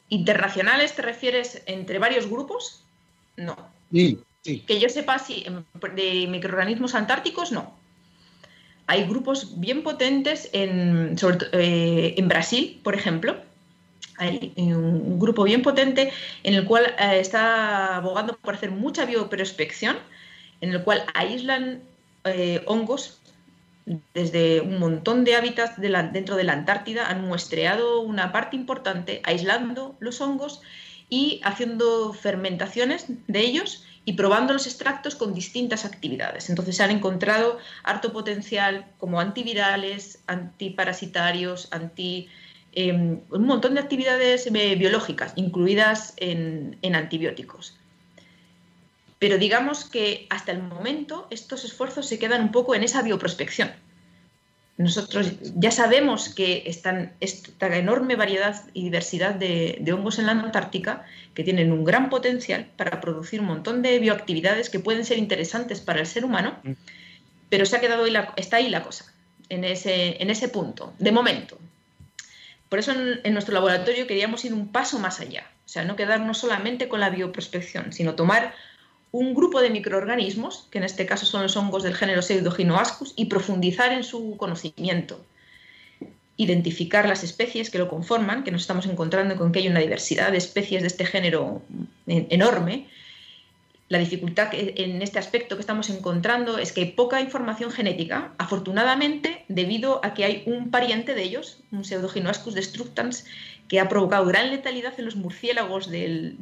¿Internacionales 0.09 0.95
te 0.95 1.01
refieres 1.01 1.61
entre 1.65 1.99
varios 1.99 2.27
grupos? 2.29 2.83
No. 3.35 3.55
Sí, 3.91 4.19
Que 4.65 4.79
yo 4.79 4.89
sepa, 4.89 5.19
si 5.19 5.45
de 5.95 6.27
microorganismos 6.27 6.95
antárticos, 6.95 7.51
no. 7.51 7.75
Hay 8.85 9.03
grupos 9.03 9.59
bien 9.59 9.83
potentes 9.83 10.49
en, 10.53 11.17
eh, 11.51 12.15
en 12.17 12.27
Brasil, 12.29 12.79
por 12.83 12.95
ejemplo. 12.95 13.35
Hay 14.17 14.53
un 14.55 15.19
grupo 15.19 15.43
bien 15.43 15.61
potente 15.61 16.11
en 16.43 16.53
el 16.53 16.65
cual 16.65 16.95
eh, 16.97 17.19
está 17.19 17.97
abogando 17.97 18.37
por 18.37 18.55
hacer 18.55 18.71
mucha 18.71 19.05
bioprospección, 19.05 19.97
en 20.61 20.71
el 20.71 20.83
cual 20.83 21.03
aíslan 21.13 21.83
eh, 22.23 22.63
hongos 22.65 23.19
desde 24.13 24.61
un 24.61 24.79
montón 24.79 25.23
de 25.23 25.35
hábitats 25.35 25.79
dentro 25.79 26.35
de 26.35 26.43
la 26.43 26.53
Antártida, 26.53 27.09
han 27.09 27.21
muestreado 27.21 28.01
una 28.01 28.31
parte 28.31 28.55
importante, 28.55 29.21
aislando 29.23 29.95
los 29.99 30.19
hongos 30.19 30.61
y 31.09 31.39
haciendo 31.43 32.13
fermentaciones 32.13 33.05
de 33.27 33.39
ellos 33.39 33.85
y 34.03 34.13
probando 34.13 34.53
los 34.53 34.67
extractos 34.67 35.15
con 35.15 35.33
distintas 35.33 35.85
actividades. 35.85 36.49
Entonces 36.49 36.75
se 36.75 36.83
han 36.83 36.91
encontrado 36.91 37.59
harto 37.83 38.11
potencial 38.11 38.85
como 38.97 39.19
antivirales, 39.19 40.19
antiparasitarios, 40.27 41.69
anti, 41.71 42.27
em, 42.73 43.21
un 43.29 43.45
montón 43.45 43.73
de 43.73 43.81
actividades 43.81 44.47
eh, 44.47 44.75
biológicas, 44.75 45.33
incluidas 45.35 46.13
en, 46.17 46.77
en 46.81 46.95
antibióticos. 46.95 47.77
Pero 49.19 49.37
digamos 49.37 49.85
que 49.85 50.27
hasta 50.29 50.51
el 50.51 50.61
momento 50.61 51.27
estos 51.31 51.65
esfuerzos 51.65 52.07
se 52.07 52.19
quedan 52.19 52.41
un 52.41 52.51
poco 52.51 52.75
en 52.75 52.83
esa 52.83 53.01
bioprospección. 53.01 53.71
Nosotros 54.77 55.31
ya 55.55 55.71
sabemos 55.71 56.29
que 56.29 56.63
están 56.67 57.13
esta 57.19 57.75
enorme 57.75 58.15
variedad 58.15 58.63
y 58.73 58.83
diversidad 58.83 59.33
de, 59.33 59.83
hongos 59.91 60.19
en 60.19 60.27
la 60.27 60.33
Antártica 60.33 61.03
que 61.33 61.43
tienen 61.43 61.71
un 61.71 61.83
gran 61.83 62.09
potencial 62.11 62.67
para 62.77 63.01
producir 63.01 63.41
un 63.41 63.47
montón 63.47 63.81
de 63.81 63.97
bioactividades 63.97 64.69
que 64.69 64.79
pueden 64.79 65.03
ser 65.03 65.17
interesantes 65.17 65.81
para 65.81 65.99
el 65.99 66.05
ser 66.05 66.23
humano, 66.23 66.59
mm. 66.61 66.73
pero 67.49 67.65
se 67.65 67.75
ha 67.75 67.81
quedado 67.81 68.03
ahí 68.03 68.13
está 68.35 68.57
ahí 68.57 68.69
la 68.69 68.83
cosa, 68.83 69.11
en 69.49 69.63
ese, 69.63 70.21
en 70.21 70.29
ese 70.29 70.47
punto, 70.47 70.93
de 70.99 71.11
momento. 71.11 71.57
Por 72.69 72.77
eso 72.77 72.91
en, 72.91 73.19
en, 73.23 73.33
nuestro 73.33 73.55
laboratorio 73.55 74.05
queríamos 74.05 74.45
ir 74.45 74.53
un 74.53 74.71
paso 74.71 74.99
más 74.99 75.19
allá, 75.19 75.49
o 75.65 75.69
sea, 75.69 75.85
no 75.85 75.95
quedarnos 75.95 76.37
solamente 76.37 76.87
con 76.87 76.99
la 76.99 77.09
bioprospección, 77.09 77.93
sino 77.93 78.13
tomar 78.13 78.53
un 79.11 79.33
grupo 79.33 79.61
de 79.61 79.69
microorganismos, 79.69 80.67
que 80.71 80.77
en 80.77 80.83
este 80.83 81.05
caso 81.05 81.25
son 81.25 81.43
los 81.43 81.55
hongos 81.55 81.83
del 81.83 81.95
género 81.95 82.21
Pseudoginoascus, 82.21 83.13
y 83.15 83.25
profundizar 83.25 83.91
en 83.91 84.03
su 84.03 84.37
conocimiento. 84.37 85.25
Identificar 86.35 87.07
las 87.07 87.23
especies 87.23 87.69
que 87.69 87.79
lo 87.79 87.87
conforman, 87.87 88.43
que 88.43 88.51
nos 88.51 88.61
estamos 88.61 88.85
encontrando 88.85 89.35
con 89.35 89.51
que 89.51 89.59
hay 89.59 89.67
una 89.67 89.79
diversidad 89.79 90.31
de 90.31 90.37
especies 90.37 90.81
de 90.81 90.87
este 90.87 91.05
género 91.05 91.61
enorme, 92.05 92.87
la 93.89 93.99
dificultad 93.99 94.49
en 94.51 95.01
este 95.01 95.17
aspecto 95.17 95.55
que 95.55 95.61
estamos 95.61 95.89
encontrando 95.89 96.57
es 96.57 96.73
que 96.73 96.81
hay 96.81 96.91
poca 96.91 97.21
información 97.21 97.71
genética, 97.71 98.33
afortunadamente, 98.37 99.45
debido 99.47 100.03
a 100.03 100.13
que 100.13 100.25
hay 100.25 100.43
un 100.45 100.71
pariente 100.71 101.13
de 101.13 101.23
ellos, 101.23 101.59
un 101.71 101.85
Pseudoginoascus 101.85 102.53
destructans, 102.53 103.25
que 103.69 103.79
ha 103.79 103.87
provocado 103.87 104.25
gran 104.25 104.49
letalidad 104.49 104.93
en 104.97 105.05
los 105.05 105.15
murciélagos 105.15 105.89
del, 105.89 106.37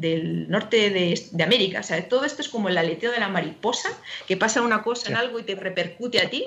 norte 0.49 0.89
de, 0.89 1.43
América. 1.43 1.81
O 1.81 1.83
sea, 1.83 2.07
todo 2.09 2.25
esto 2.25 2.41
es 2.41 2.49
como 2.49 2.69
el 2.69 2.77
aleteo 2.77 3.11
de 3.11 3.19
la 3.19 3.29
mariposa, 3.29 3.89
que 4.27 4.37
pasa 4.37 4.63
una 4.63 4.81
cosa 4.81 5.09
en 5.09 5.15
algo 5.15 5.39
y 5.39 5.43
te 5.43 5.55
repercute 5.55 6.21
a 6.21 6.29
ti. 6.29 6.45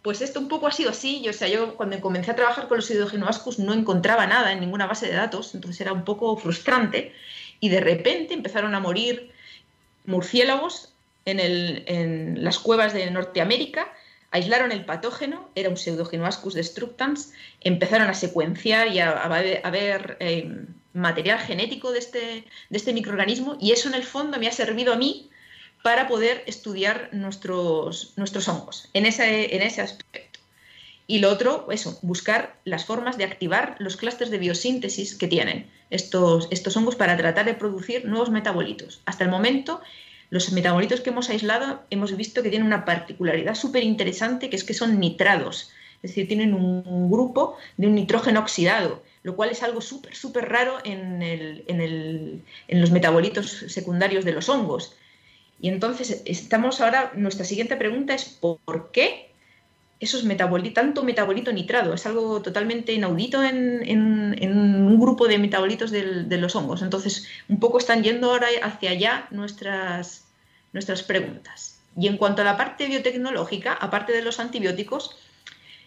Pues 0.00 0.22
esto 0.22 0.40
un 0.40 0.48
poco 0.48 0.66
ha 0.66 0.72
sido 0.72 0.90
así. 0.90 1.20
Yo, 1.22 1.30
o 1.30 1.34
sea, 1.34 1.48
yo 1.48 1.76
cuando 1.76 2.00
comencé 2.00 2.30
a 2.30 2.36
trabajar 2.36 2.68
con 2.68 2.78
los 2.78 2.86
Pseudoginoascus 2.86 3.58
no 3.58 3.74
encontraba 3.74 4.26
nada 4.26 4.52
en 4.52 4.60
ninguna 4.60 4.86
base 4.86 5.08
de 5.08 5.14
datos, 5.14 5.54
entonces 5.54 5.80
era 5.80 5.92
un 5.92 6.04
poco 6.04 6.36
frustrante. 6.36 7.12
Y 7.60 7.68
de 7.68 7.80
repente 7.80 8.34
empezaron 8.34 8.74
a 8.74 8.80
morir 8.80 9.32
murciélagos 10.08 10.92
en, 11.26 12.42
las 12.42 12.58
cuevas 12.58 12.94
de 12.94 13.10
Norteamérica, 13.10 13.92
aislaron 14.30 14.72
el 14.72 14.84
patógeno, 14.84 15.48
era 15.54 15.68
un 15.68 15.76
pseudogenoascus 15.76 16.54
destructans, 16.54 17.32
empezaron 17.60 18.08
a 18.08 18.14
secuenciar 18.14 18.88
y 18.88 19.00
a, 19.00 19.28
ver 19.70 20.16
eh, 20.20 20.50
material 20.94 21.38
genético 21.38 21.92
de 21.92 21.98
este, 21.98 22.18
de 22.70 22.76
este 22.76 22.94
microorganismo 22.94 23.58
y 23.60 23.72
eso 23.72 23.88
en 23.88 23.94
el 23.94 24.04
fondo 24.04 24.38
me 24.38 24.48
ha 24.48 24.52
servido 24.52 24.94
a 24.94 24.96
mí 24.96 25.30
para 25.82 26.08
poder 26.08 26.42
estudiar 26.46 27.10
nuestros, 27.12 28.14
nuestros 28.16 28.48
hongos 28.48 28.88
en 28.94 29.06
ese, 29.06 29.54
en 29.54 29.62
ese 29.62 29.82
aspecto. 29.82 30.27
Y 31.10 31.20
lo 31.20 31.30
otro, 31.30 31.66
eso, 31.70 31.98
buscar 32.02 32.60
las 32.66 32.84
formas 32.84 33.16
de 33.16 33.24
activar 33.24 33.76
los 33.78 33.96
clústeres 33.96 34.30
de 34.30 34.36
biosíntesis 34.36 35.14
que 35.14 35.26
tienen 35.26 35.66
estos, 35.88 36.48
estos 36.50 36.76
hongos 36.76 36.96
para 36.96 37.16
tratar 37.16 37.46
de 37.46 37.54
producir 37.54 38.04
nuevos 38.04 38.30
metabolitos. 38.30 39.00
Hasta 39.06 39.24
el 39.24 39.30
momento, 39.30 39.80
los 40.28 40.52
metabolitos 40.52 41.00
que 41.00 41.08
hemos 41.08 41.30
aislado 41.30 41.80
hemos 41.88 42.14
visto 42.14 42.42
que 42.42 42.50
tienen 42.50 42.66
una 42.66 42.84
particularidad 42.84 43.54
súper 43.54 43.84
interesante, 43.84 44.50
que 44.50 44.56
es 44.56 44.64
que 44.64 44.74
son 44.74 45.00
nitrados, 45.00 45.70
es 46.02 46.10
decir, 46.10 46.28
tienen 46.28 46.52
un, 46.52 47.10
grupo 47.10 47.56
de 47.78 47.86
un 47.86 47.94
nitrógeno 47.94 48.40
oxidado, 48.40 49.02
lo 49.22 49.34
cual 49.34 49.48
es 49.48 49.62
algo 49.62 49.80
súper, 49.80 50.14
súper 50.14 50.48
raro 50.50 50.76
en, 50.84 51.22
en, 51.22 52.44
los 52.68 52.90
metabolitos 52.90 53.64
secundarios 53.68 54.26
de 54.26 54.32
los 54.32 54.50
hongos. 54.50 54.94
Y 55.58 55.70
entonces 55.70 56.22
estamos 56.26 56.82
ahora, 56.82 57.12
nuestra 57.16 57.46
siguiente 57.46 57.76
pregunta 57.76 58.14
es 58.14 58.26
¿por 58.26 58.90
qué 58.92 59.27
esos 60.00 60.24
metabolitos, 60.24 60.74
tanto 60.74 61.02
metabolito 61.02 61.52
nitrado, 61.52 61.94
es 61.94 62.06
algo 62.06 62.40
totalmente 62.40 62.92
inaudito 62.92 63.42
en, 63.42 64.38
un 64.40 65.00
grupo 65.00 65.26
de 65.26 65.38
metabolitos 65.38 65.90
de 65.90 66.38
los 66.38 66.54
hongos. 66.54 66.82
Entonces, 66.82 67.26
un 67.48 67.58
poco 67.58 67.78
están 67.78 68.02
yendo 68.02 68.30
ahora 68.30 68.46
hacia 68.62 68.90
allá 68.90 69.26
nuestras, 69.30 70.24
nuestras 70.72 71.02
preguntas. 71.02 71.80
Y 71.96 72.06
en 72.06 72.16
cuanto 72.16 72.42
a 72.42 72.44
la 72.44 72.56
parte 72.56 72.86
biotecnológica, 72.86 73.72
aparte 73.72 74.12
de 74.12 74.22
los 74.22 74.38
antibióticos, 74.38 75.16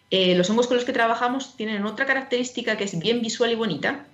eh, 0.09 0.36
los 0.36 0.49
hongos 0.49 0.68
con 0.68 0.76
los 0.76 0.86
que 0.86 0.91
trabajamos 0.91 1.55
tienen 1.55 1.86
otra 1.86 2.05
característica 2.05 2.76
que 2.76 2.84
es 2.84 2.99
bien 2.99 3.22
visual 3.22 3.51
y 3.51 3.55
bonita, 3.55 4.05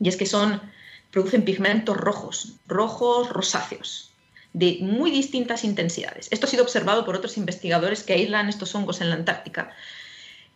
y 0.00 0.08
es 0.08 0.16
que 0.16 0.24
son, 0.24 0.62
producen 1.10 1.44
pigmentos 1.44 1.98
rojos, 1.98 2.54
rojos 2.66 3.28
rosáceos 3.28 4.13
de 4.54 4.78
muy 4.80 5.10
distintas 5.10 5.64
intensidades. 5.64 6.28
Esto 6.30 6.46
ha 6.46 6.48
sido 6.48 6.62
observado 6.62 7.04
por 7.04 7.16
otros 7.16 7.36
investigadores 7.36 8.04
que 8.04 8.14
aíslan 8.14 8.48
estos 8.48 8.74
hongos 8.74 9.00
en 9.00 9.10
la 9.10 9.16
Antártica. 9.16 9.74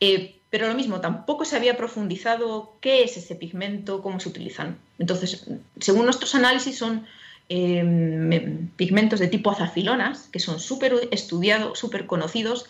Eh, 0.01 0.37
pero 0.51 0.69
lo 0.69 0.75
mismo, 0.75 1.01
tampoco 1.01 1.45
se 1.45 1.57
había 1.57 1.77
profundizado 1.77 2.77
qué 2.81 3.03
es 3.03 3.17
ese 3.17 3.35
pigmento, 3.35 4.01
cómo 4.01 4.21
se 4.21 4.29
utilizan. 4.29 4.79
Entonces, 4.99 5.47
según 5.81 6.05
nuestros 6.05 6.35
análisis, 6.37 6.79
son 6.79 7.07
em, 7.49 8.69
pigmentos 8.77 9.19
de 9.19 9.27
tipo 9.27 9.51
azafilonas, 9.51 10.29
que 10.33 10.39
son 10.39 10.61
súper 10.61 11.09
estudiados, 11.11 11.79
súper 11.79 12.07
conocidos, 12.07 12.67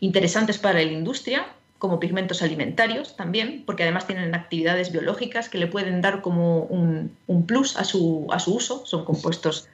interesantes 0.00 0.58
para 0.58 0.82
la 0.82 0.92
industria, 0.92 1.46
como 1.78 2.00
pigmentos 2.00 2.42
alimentarios 2.42 3.16
también, 3.16 3.62
porque 3.64 3.84
además 3.84 4.06
tienen 4.06 4.34
actividades 4.34 4.90
biológicas 4.90 5.48
que 5.48 5.58
le 5.58 5.68
pueden 5.68 6.00
dar 6.00 6.22
como 6.22 6.62
un, 6.62 7.16
plus 7.46 7.76
a 7.76 7.84
su, 7.84 8.26
a 8.30 8.40
su 8.40 8.56
uso, 8.56 8.84
son 8.84 9.04
compuestos 9.04 9.68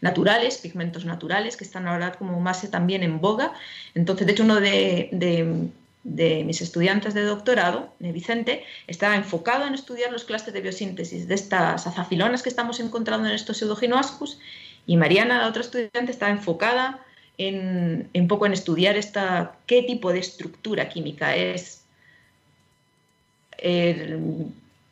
naturales, 0.00 0.58
pigmentos 0.58 1.04
naturales, 1.04 1.56
que 1.56 1.64
están 1.64 1.86
ahora 1.86 2.12
como 2.12 2.40
más 2.40 2.68
también 2.70 3.02
en 3.02 3.20
boga. 3.20 3.52
Entonces, 3.94 4.26
de 4.26 4.32
hecho, 4.32 4.44
uno 4.44 4.60
de, 4.60 5.70
mis 6.02 6.62
estudiantes 6.62 7.12
de 7.12 7.24
doctorado, 7.24 7.92
Vicente, 7.98 8.64
estaba 8.86 9.16
enfocado 9.16 9.66
en 9.66 9.74
estudiar 9.74 10.10
los 10.10 10.24
clústeres 10.24 10.54
de 10.54 10.62
biosíntesis 10.62 11.28
de 11.28 11.34
estas 11.34 11.86
azafilonas 11.86 12.42
que 12.42 12.48
estamos 12.48 12.80
encontrando 12.80 13.28
en 13.28 13.34
estos 13.34 13.58
pseudoginoascus 13.58 14.38
y 14.86 14.96
Mariana, 14.96 15.38
la 15.38 15.48
otra 15.48 15.60
estudiante, 15.60 16.10
estaba 16.10 16.32
enfocada 16.32 17.04
en, 17.48 18.10
un 18.14 18.28
poco 18.28 18.46
en 18.46 18.52
estudiar 18.52 18.96
esta, 18.96 19.56
qué 19.66 19.82
tipo 19.82 20.12
de 20.12 20.18
estructura 20.18 20.88
química 20.88 21.34
es 21.36 21.84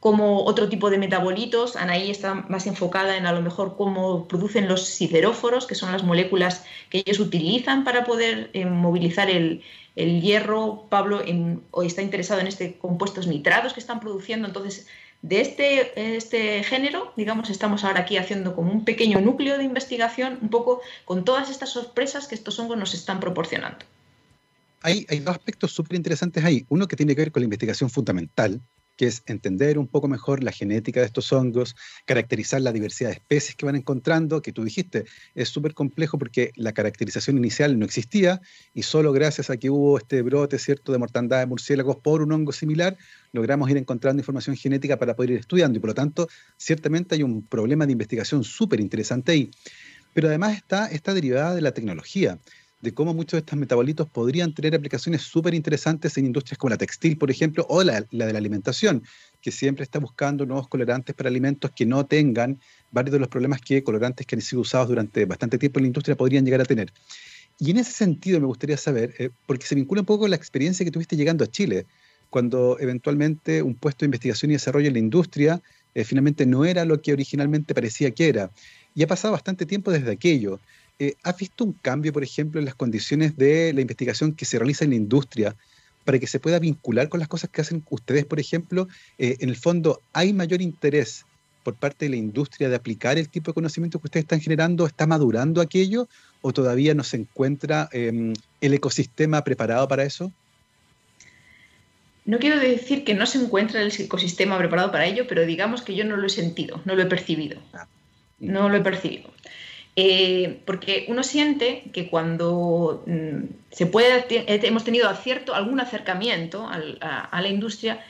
como 0.00 0.44
otro 0.44 0.68
tipo 0.68 0.90
de 0.90 0.98
metabolitos. 0.98 1.76
Anaí 1.76 2.10
está 2.10 2.34
más 2.34 2.66
enfocada 2.66 3.16
en 3.16 3.26
a 3.26 3.32
lo 3.32 3.42
mejor 3.42 3.76
cómo 3.76 4.28
producen 4.28 4.68
los 4.68 4.86
sideróforos, 4.86 5.66
que 5.66 5.74
son 5.74 5.92
las 5.92 6.04
moléculas 6.04 6.64
que 6.90 6.98
ellos 6.98 7.18
utilizan 7.20 7.84
para 7.84 8.04
poder 8.04 8.50
eh, 8.52 8.64
movilizar 8.64 9.28
el, 9.30 9.62
hierro. 9.96 10.86
Pablo 10.88 11.22
hoy 11.72 11.86
está 11.86 12.02
interesado 12.02 12.40
en 12.40 12.46
este 12.46 12.76
compuestos 12.78 13.26
nitrados 13.26 13.72
que 13.72 13.80
están 13.80 13.98
produciendo. 13.98 14.46
Entonces, 14.46 14.86
de 15.22 15.40
este, 15.40 16.16
este 16.16 16.62
género, 16.62 17.12
digamos, 17.16 17.50
estamos 17.50 17.84
ahora 17.84 18.00
aquí 18.00 18.16
haciendo 18.16 18.54
como 18.54 18.72
un 18.72 18.84
pequeño 18.84 19.20
núcleo 19.20 19.58
de 19.58 19.64
investigación, 19.64 20.38
un 20.40 20.48
poco 20.48 20.80
con 21.04 21.24
todas 21.24 21.50
estas 21.50 21.70
sorpresas 21.70 22.28
que 22.28 22.34
estos 22.34 22.58
hongos 22.58 22.78
nos 22.78 22.94
están 22.94 23.18
proporcionando. 23.18 23.84
Hay, 24.82 25.06
hay 25.08 25.18
dos 25.18 25.34
aspectos 25.34 25.72
súper 25.72 25.96
interesantes 25.96 26.44
ahí. 26.44 26.64
Uno 26.68 26.86
que 26.86 26.94
tiene 26.94 27.16
que 27.16 27.22
ver 27.22 27.32
con 27.32 27.40
la 27.42 27.44
investigación 27.44 27.90
fundamental, 27.90 28.60
que 28.98 29.06
es 29.06 29.22
entender 29.26 29.78
un 29.78 29.86
poco 29.86 30.08
mejor 30.08 30.42
la 30.42 30.50
genética 30.50 31.00
de 31.00 31.06
estos 31.06 31.32
hongos, 31.32 31.76
caracterizar 32.04 32.60
la 32.60 32.72
diversidad 32.72 33.10
de 33.10 33.14
especies 33.14 33.54
que 33.56 33.64
van 33.64 33.76
encontrando, 33.76 34.42
que 34.42 34.52
tú 34.52 34.64
dijiste, 34.64 35.04
es 35.36 35.48
súper 35.48 35.72
complejo 35.72 36.18
porque 36.18 36.50
la 36.56 36.72
caracterización 36.72 37.38
inicial 37.38 37.78
no 37.78 37.84
existía 37.84 38.42
y 38.74 38.82
solo 38.82 39.12
gracias 39.12 39.50
a 39.50 39.56
que 39.56 39.70
hubo 39.70 39.98
este 39.98 40.20
brote, 40.22 40.58
¿cierto?, 40.58 40.90
de 40.90 40.98
mortandad 40.98 41.38
de 41.38 41.46
murciélagos 41.46 41.96
por 41.96 42.22
un 42.22 42.32
hongo 42.32 42.50
similar, 42.52 42.98
logramos 43.32 43.70
ir 43.70 43.76
encontrando 43.76 44.20
información 44.20 44.56
genética 44.56 44.98
para 44.98 45.14
poder 45.14 45.30
ir 45.30 45.38
estudiando 45.38 45.78
y 45.78 45.80
por 45.80 45.90
lo 45.90 45.94
tanto, 45.94 46.28
ciertamente 46.56 47.14
hay 47.14 47.22
un 47.22 47.46
problema 47.46 47.86
de 47.86 47.92
investigación 47.92 48.42
súper 48.42 48.80
interesante 48.80 49.30
ahí. 49.30 49.50
Pero 50.12 50.26
además 50.26 50.56
está 50.56 50.86
esta 50.86 51.14
derivada 51.14 51.54
de 51.54 51.60
la 51.60 51.70
tecnología 51.70 52.40
de 52.80 52.94
cómo 52.94 53.12
muchos 53.12 53.32
de 53.32 53.38
estos 53.38 53.58
metabolitos 53.58 54.08
podrían 54.08 54.54
tener 54.54 54.74
aplicaciones 54.74 55.22
súper 55.22 55.54
interesantes 55.54 56.16
en 56.16 56.26
industrias 56.26 56.58
como 56.58 56.70
la 56.70 56.76
textil, 56.76 57.18
por 57.18 57.30
ejemplo, 57.30 57.66
o 57.68 57.82
la, 57.82 58.02
de 58.02 58.32
la 58.32 58.38
alimentación, 58.38 59.02
que 59.40 59.50
siempre 59.50 59.82
está 59.82 59.98
buscando 59.98 60.46
nuevos 60.46 60.68
colorantes 60.68 61.14
para 61.14 61.28
alimentos 61.28 61.70
que 61.72 61.86
no 61.86 62.06
tengan 62.06 62.60
varios 62.90 63.12
de 63.12 63.18
los 63.18 63.28
problemas 63.28 63.60
que 63.60 63.82
colorantes 63.82 64.26
que 64.26 64.36
han 64.36 64.42
sido 64.42 64.62
usados 64.62 64.88
durante 64.88 65.24
bastante 65.24 65.58
tiempo 65.58 65.78
en 65.80 65.84
la 65.84 65.88
industria 65.88 66.16
podrían 66.16 66.44
llegar 66.44 66.60
a 66.60 66.64
tener. 66.64 66.92
Y 67.58 67.72
en 67.72 67.78
ese 67.78 67.90
sentido 67.90 68.38
me 68.40 68.46
gustaría 68.46 68.76
saber, 68.76 69.14
eh, 69.18 69.30
porque 69.46 69.66
se 69.66 69.74
vincula 69.74 70.02
un 70.02 70.06
poco 70.06 70.20
con 70.20 70.30
la 70.30 70.36
experiencia 70.36 70.84
que 70.84 70.92
tuviste 70.92 71.16
llegando 71.16 71.44
a 71.44 71.48
Chile, 71.48 71.86
cuando 72.30 72.78
eventualmente 72.78 73.62
un 73.62 73.74
puesto 73.74 74.00
de 74.00 74.06
investigación 74.06 74.50
y 74.50 74.54
desarrollo 74.54 74.88
en 74.88 74.92
la 74.92 74.98
industria 74.98 75.62
eh, 75.94 76.04
finalmente 76.04 76.46
no 76.46 76.64
era 76.64 76.84
lo 76.84 77.00
que 77.00 77.12
originalmente 77.12 77.74
parecía 77.74 78.12
que 78.12 78.28
era. 78.28 78.50
Y 78.94 79.02
ha 79.02 79.06
pasado 79.06 79.32
bastante 79.32 79.66
tiempo 79.66 79.90
desde 79.90 80.12
aquello. 80.12 80.60
Eh, 80.98 81.14
¿Has 81.22 81.36
visto 81.36 81.64
un 81.64 81.72
cambio, 81.72 82.12
por 82.12 82.24
ejemplo, 82.24 82.58
en 82.58 82.64
las 82.64 82.74
condiciones 82.74 83.36
de 83.36 83.72
la 83.72 83.80
investigación 83.80 84.34
que 84.34 84.44
se 84.44 84.58
realiza 84.58 84.84
en 84.84 84.90
la 84.90 84.96
industria 84.96 85.54
para 86.04 86.18
que 86.18 86.26
se 86.26 86.40
pueda 86.40 86.58
vincular 86.58 87.08
con 87.08 87.20
las 87.20 87.28
cosas 87.28 87.50
que 87.50 87.60
hacen 87.60 87.84
ustedes, 87.90 88.24
por 88.24 88.40
ejemplo? 88.40 88.88
Eh, 89.18 89.36
en 89.40 89.48
el 89.48 89.56
fondo, 89.56 90.00
¿hay 90.12 90.32
mayor 90.32 90.60
interés 90.60 91.24
por 91.62 91.74
parte 91.74 92.06
de 92.06 92.10
la 92.10 92.16
industria 92.16 92.68
de 92.68 92.76
aplicar 92.76 93.18
el 93.18 93.28
tipo 93.28 93.50
de 93.50 93.54
conocimiento 93.54 94.00
que 94.00 94.06
ustedes 94.06 94.24
están 94.24 94.40
generando? 94.40 94.86
¿Está 94.86 95.06
madurando 95.06 95.60
aquello 95.60 96.08
o 96.40 96.52
todavía 96.52 96.94
no 96.94 97.04
se 97.04 97.18
encuentra 97.18 97.88
em, 97.92 98.32
el 98.60 98.74
ecosistema 98.74 99.44
preparado 99.44 99.86
para 99.86 100.02
eso? 100.02 100.32
No 102.24 102.38
quiero 102.38 102.58
decir 102.58 103.04
que 103.04 103.14
no 103.14 103.26
se 103.26 103.38
encuentra 103.38 103.80
el 103.80 103.92
ecosistema 103.98 104.58
preparado 104.58 104.90
para 104.90 105.06
ello, 105.06 105.26
pero 105.28 105.46
digamos 105.46 105.82
que 105.82 105.94
yo 105.94 106.04
no 106.04 106.16
lo 106.16 106.26
he 106.26 106.30
sentido, 106.30 106.82
no 106.84 106.94
lo 106.94 107.02
he 107.02 107.06
percibido. 107.06 107.60
Ah, 107.72 107.86
no 108.38 108.68
lo 108.68 108.76
he 108.76 108.80
percibido. 108.80 109.30
Eh, 110.00 110.60
porque 110.64 111.06
uno 111.08 111.24
siente 111.24 111.82
que 111.92 112.08
cuando 112.08 113.02
mm, 113.04 113.46
se 113.72 113.86
puede, 113.86 114.24
hemos 114.46 114.84
tenido 114.84 115.08
acierto, 115.08 115.56
algún 115.56 115.80
acercamiento 115.80 116.68
a, 116.70 117.40
la 117.40 117.48
industria, 117.48 118.06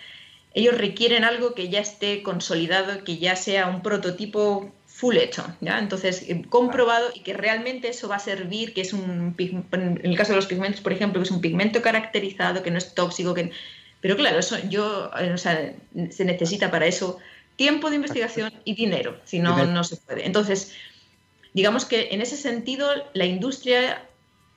ellos 0.52 0.76
requieren 0.76 1.24
algo 1.24 1.54
que 1.54 1.70
ya 1.70 1.80
esté 1.80 2.22
consolidado, 2.22 3.04
que 3.04 3.16
ya 3.16 3.36
sea 3.36 3.68
un 3.68 3.80
prototipo 3.80 4.70
full 4.84 5.16
hecho, 5.16 5.46
¿ya? 5.62 5.78
Entonces, 5.78 6.28
eh, 6.28 6.42
comprobado 6.50 7.08
y 7.14 7.20
que 7.20 7.32
realmente 7.32 7.88
eso 7.88 8.06
va 8.06 8.16
a 8.16 8.18
servir, 8.18 8.74
que 8.74 8.82
es 8.82 8.92
un, 8.92 9.34
en 9.38 9.98
el 10.02 10.16
caso 10.18 10.32
de 10.32 10.36
los 10.36 10.46
pigmentos, 10.46 10.82
por 10.82 10.92
ejemplo, 10.92 11.22
que 11.22 11.24
es 11.24 11.30
un 11.30 11.40
pigmento 11.40 11.80
caracterizado, 11.80 12.62
que 12.62 12.70
no 12.70 12.76
es 12.76 12.94
tóxico, 12.94 13.32
que... 13.32 13.50
Pero 14.02 14.14
claro, 14.14 14.38
eso 14.38 14.58
yo, 14.68 15.10
eh, 15.18 15.32
o 15.32 15.38
sea, 15.38 15.72
se 16.10 16.24
necesita 16.26 16.70
para 16.70 16.84
eso 16.84 17.18
tiempo 17.56 17.88
de 17.88 17.96
investigación 17.96 18.52
y 18.64 18.74
dinero, 18.74 19.18
si 19.24 19.38
no, 19.38 19.64
no 19.64 19.84
se 19.84 19.96
puede. 19.96 20.26
Entonces, 20.26 20.74
digamos 21.58 21.84
que 21.84 22.10
en 22.12 22.20
ese 22.20 22.36
sentido 22.36 22.88
la 23.14 23.26
industria 23.26 24.00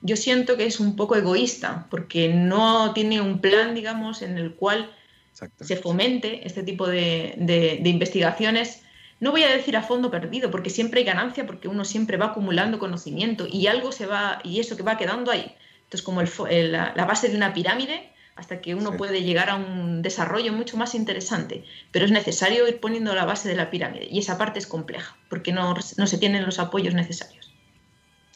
yo 0.02 0.16
siento 0.16 0.56
que 0.56 0.66
es 0.66 0.78
un 0.78 0.94
poco 0.94 1.16
egoísta 1.16 1.88
porque 1.90 2.28
no 2.28 2.92
tiene 2.92 3.20
un 3.20 3.40
plan, 3.40 3.74
digamos, 3.74 4.22
en 4.22 4.38
el 4.38 4.54
cual 4.54 4.88
se 5.32 5.76
fomente 5.76 6.46
este 6.46 6.62
tipo 6.62 6.86
de, 6.86 7.80
investigaciones. 7.84 8.84
No 9.18 9.32
voy 9.32 9.42
a 9.42 9.50
decir 9.50 9.76
a 9.76 9.82
fondo 9.82 10.12
perdido, 10.12 10.52
porque 10.52 10.70
siempre 10.70 11.00
hay 11.00 11.06
ganancia, 11.06 11.44
porque 11.44 11.66
uno 11.66 11.84
siempre 11.84 12.18
va 12.18 12.26
acumulando 12.26 12.78
conocimiento 12.78 13.48
y 13.50 13.66
algo 13.66 13.90
se 13.90 14.06
va, 14.06 14.38
y 14.44 14.60
eso 14.60 14.76
que 14.76 14.84
va 14.84 14.96
quedando 14.96 15.32
ahí. 15.32 15.56
Entonces, 15.84 16.02
como 16.02 16.22
la 16.22 17.04
base 17.04 17.28
de 17.28 17.36
una 17.36 17.52
pirámide, 17.52 18.11
hasta 18.36 18.60
que 18.60 18.74
uno 18.74 18.96
puede 18.96 19.22
llegar 19.22 19.50
a 19.50 19.56
un 19.56 20.02
desarrollo 20.02 20.52
mucho 20.52 20.76
más 20.76 20.94
interesante. 20.94 21.64
Pero 21.90 22.04
es 22.04 22.10
necesario 22.10 22.66
ir 22.66 22.80
poniendo 22.80 23.14
la 23.14 23.24
base 23.24 23.48
de 23.48 23.56
la 23.56 23.70
pirámide 23.70 24.08
y 24.10 24.18
esa 24.18 24.38
parte 24.38 24.58
es 24.58 24.66
compleja 24.66 25.16
porque 25.28 25.52
no, 25.52 25.74
no 25.96 26.06
se 26.06 26.18
tienen 26.18 26.44
los 26.44 26.58
apoyos 26.58 26.94
necesarios. 26.94 27.52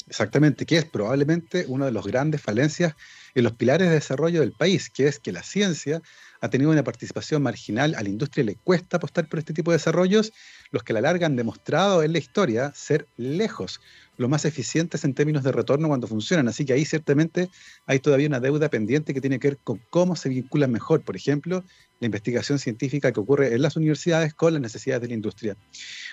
Exactamente, 0.08 0.66
que 0.66 0.78
es 0.78 0.84
probablemente 0.84 1.64
una 1.66 1.86
de 1.86 1.92
las 1.92 2.06
grandes 2.06 2.40
falencias 2.40 2.94
en 3.34 3.42
los 3.42 3.54
pilares 3.54 3.88
de 3.88 3.94
desarrollo 3.94 4.40
del 4.40 4.52
país, 4.52 4.88
que 4.88 5.08
es 5.08 5.18
que 5.18 5.32
la 5.32 5.42
ciencia 5.42 6.00
ha 6.40 6.48
tenido 6.48 6.70
una 6.70 6.84
participación 6.84 7.42
marginal, 7.42 7.94
a 7.94 8.02
la 8.02 8.08
industria 8.08 8.44
le 8.44 8.54
cuesta 8.54 8.98
apostar 8.98 9.28
por 9.28 9.40
este 9.40 9.52
tipo 9.52 9.72
de 9.72 9.78
desarrollos, 9.78 10.32
los 10.70 10.82
que 10.82 10.92
la 10.92 11.00
larga 11.00 11.26
han 11.26 11.36
demostrado 11.36 12.02
en 12.02 12.12
la 12.12 12.18
historia 12.18 12.72
ser 12.74 13.06
lejos 13.16 13.80
los 14.16 14.30
más 14.30 14.44
eficientes 14.44 15.04
en 15.04 15.14
términos 15.14 15.44
de 15.44 15.52
retorno 15.52 15.88
cuando 15.88 16.06
funcionan. 16.06 16.48
Así 16.48 16.64
que 16.64 16.72
ahí 16.72 16.84
ciertamente 16.84 17.48
hay 17.86 17.98
todavía 17.98 18.28
una 18.28 18.40
deuda 18.40 18.68
pendiente 18.68 19.14
que 19.14 19.20
tiene 19.20 19.38
que 19.38 19.48
ver 19.48 19.58
con 19.62 19.80
cómo 19.90 20.16
se 20.16 20.28
vinculan 20.28 20.70
mejor, 20.70 21.02
por 21.02 21.16
ejemplo, 21.16 21.64
la 22.00 22.06
investigación 22.06 22.58
científica 22.58 23.12
que 23.12 23.20
ocurre 23.20 23.54
en 23.54 23.62
las 23.62 23.76
universidades 23.76 24.34
con 24.34 24.52
las 24.52 24.62
necesidades 24.62 25.02
de 25.02 25.08
la 25.08 25.14
industria. 25.14 25.56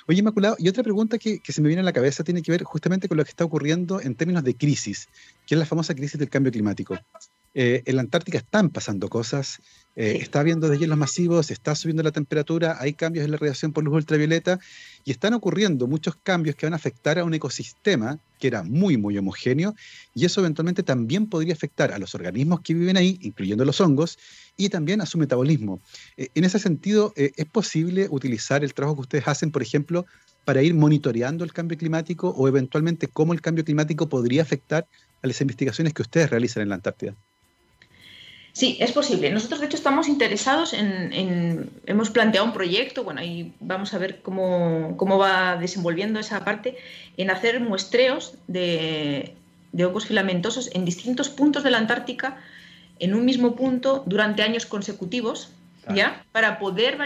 Oye, 0.08 0.20
Inmaculado, 0.20 0.56
y 0.60 0.70
otra 0.70 0.84
pregunta 0.84 1.18
que, 1.18 1.42
se 1.44 1.62
me 1.62 1.68
viene 1.68 1.82
a 1.82 1.86
la 1.86 1.94
cabeza 1.94 2.24
tiene 2.24 2.42
que 2.42 2.52
ver 2.52 2.64
justamente 2.64 3.08
con 3.08 3.18
lo 3.18 3.24
que 3.24 3.30
está 3.30 3.46
ocurriendo 3.46 4.02
en 4.02 4.16
términos 4.16 4.44
de 4.44 4.56
crisis, 4.56 5.10
que 5.46 5.56
es 5.56 5.60
la 5.60 5.66
famosa 5.66 5.94
crisis 5.94 6.20
del 6.20 6.30
cambio 6.30 6.52
climático. 6.52 6.98
Eh, 7.54 7.84
en 7.86 7.96
la 7.96 8.02
Antártica 8.02 8.40
están 8.40 8.70
pasando 8.70 9.10
cosas, 9.10 9.62
eh, 9.96 10.18
está 10.22 10.40
habiendo 10.40 10.70
deshielos 10.70 10.98
masivos, 10.98 11.52
está 11.52 11.76
subiendo 11.76 12.02
la 12.02 12.12
temperatura, 12.12 12.78
hay 12.80 12.94
cambios 12.94 13.26
en 13.26 13.32
la 13.32 13.38
radiación 13.38 13.74
por 13.74 13.84
luz 13.84 13.94
ultravioleta 13.94 14.60
y 15.06 15.12
están 15.12 15.34
ocurriendo 15.34 15.88
muchos 15.88 16.16
cambios 16.16 16.56
que 16.56 16.66
van 16.66 16.74
a 16.74 16.78
afectar 16.78 17.20
a 17.20 17.24
un 17.24 17.34
ecosistema 17.34 18.18
que 18.40 18.48
era 18.48 18.64
muy, 18.64 18.98
muy 18.98 19.18
homogéneo 19.18 19.76
y 20.16 20.26
eso 20.26 20.42
eventualmente 20.42 20.82
también 20.82 21.28
podría 21.28 21.54
afectar 21.54 21.92
a 21.92 22.00
los 22.00 22.16
organismos 22.16 22.62
que 22.62 22.74
viven 22.74 22.98
ahí, 22.98 23.20
incluyendo 23.22 23.66
los 23.66 23.80
hongos, 23.82 24.18
y 24.58 24.70
también 24.70 25.02
a 25.02 25.06
su 25.06 25.18
metabolismo. 25.18 25.80
Eh, 26.18 26.30
en 26.34 26.44
ese 26.44 26.60
sentido, 26.60 27.14
¿es 27.16 27.46
posible 27.46 28.08
utilizar 28.10 28.64
el 28.64 28.74
trabajo 28.74 28.96
que 28.96 29.02
ustedes 29.02 29.28
hacen, 29.28 29.52
por 29.52 29.62
ejemplo, 29.62 30.06
para 30.46 30.62
ir 30.62 30.74
monitoreando 30.74 31.44
el 31.44 31.54
cambio 31.54 31.78
climático 31.78 32.30
o 32.30 32.48
eventualmente 32.48 33.08
cómo 33.08 33.34
el 33.34 33.42
cambio 33.42 33.64
climático 33.64 34.10
podría 34.10 34.42
afectar 34.42 34.88
a 35.22 35.28
las 35.28 35.40
investigaciones 35.40 35.94
que 35.94 36.02
ustedes 36.02 36.30
realizan 36.30 36.64
en 36.64 36.70
la 36.70 36.76
Antártida? 36.76 37.16
Sí, 38.54 38.78
es 38.80 38.92
posible. 38.92 39.32
Nosotros, 39.32 39.60
de 39.60 39.66
hecho, 39.66 39.78
estamos 39.78 40.08
interesados 40.08 40.74
en, 40.74 41.72
hemos 41.88 42.12
planteado 42.12 42.46
un 42.46 42.54
proyecto, 42.54 43.04
bueno, 43.04 43.20
ahí 43.20 43.52
vamos 43.60 43.96
a 43.96 43.98
ver 43.98 44.22
cómo, 44.22 44.96
va 45.18 45.58
desenvolviendo 45.58 46.20
esa 46.20 46.46
parte, 46.46 46.78
en 47.18 47.32
hacer 47.32 47.60
muestreos 47.60 48.36
de, 48.48 49.34
de 49.72 49.86
hongos 49.86 50.06
filamentosos 50.06 50.70
en 50.74 50.86
distintos 50.86 51.30
puntos 51.30 51.64
de 51.64 51.72
la 51.72 51.80
Antártica, 51.80 52.38
en 53.00 53.16
un 53.16 53.26
mismo 53.26 53.56
punto, 53.56 54.04
durante 54.06 54.44
años 54.44 54.68
consecutivos, 54.68 55.50
¿ya? 55.94 56.24
Para 56.32 56.60
poder 56.60 57.00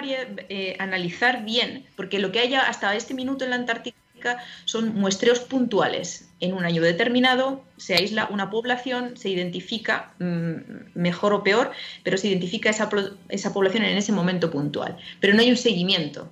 eh, 0.49 0.75
analizar 0.79 1.45
bien, 1.45 1.85
porque 1.95 2.19
lo 2.19 2.33
que 2.33 2.39
haya 2.39 2.67
hasta 2.67 2.93
este 2.93 3.13
minuto 3.13 3.45
en 3.45 3.51
la 3.51 3.55
Antártica 3.55 3.97
son 4.65 4.95
muestreos 4.95 5.39
puntuales. 5.39 6.29
En 6.39 6.53
un 6.53 6.65
año 6.65 6.81
determinado 6.81 7.63
se 7.77 7.95
aísla 7.95 8.27
una 8.29 8.49
población, 8.49 9.17
se 9.17 9.29
identifica 9.29 10.13
mm, 10.19 10.93
mejor 10.95 11.33
o 11.33 11.43
peor, 11.43 11.71
pero 12.03 12.17
se 12.17 12.27
identifica 12.27 12.69
esa, 12.69 12.89
esa, 13.29 13.53
población 13.53 13.83
en 13.83 13.97
ese 13.97 14.11
momento 14.11 14.51
puntual. 14.51 14.97
Pero 15.19 15.33
no 15.33 15.41
hay 15.41 15.49
un 15.49 15.57
seguimiento. 15.57 16.31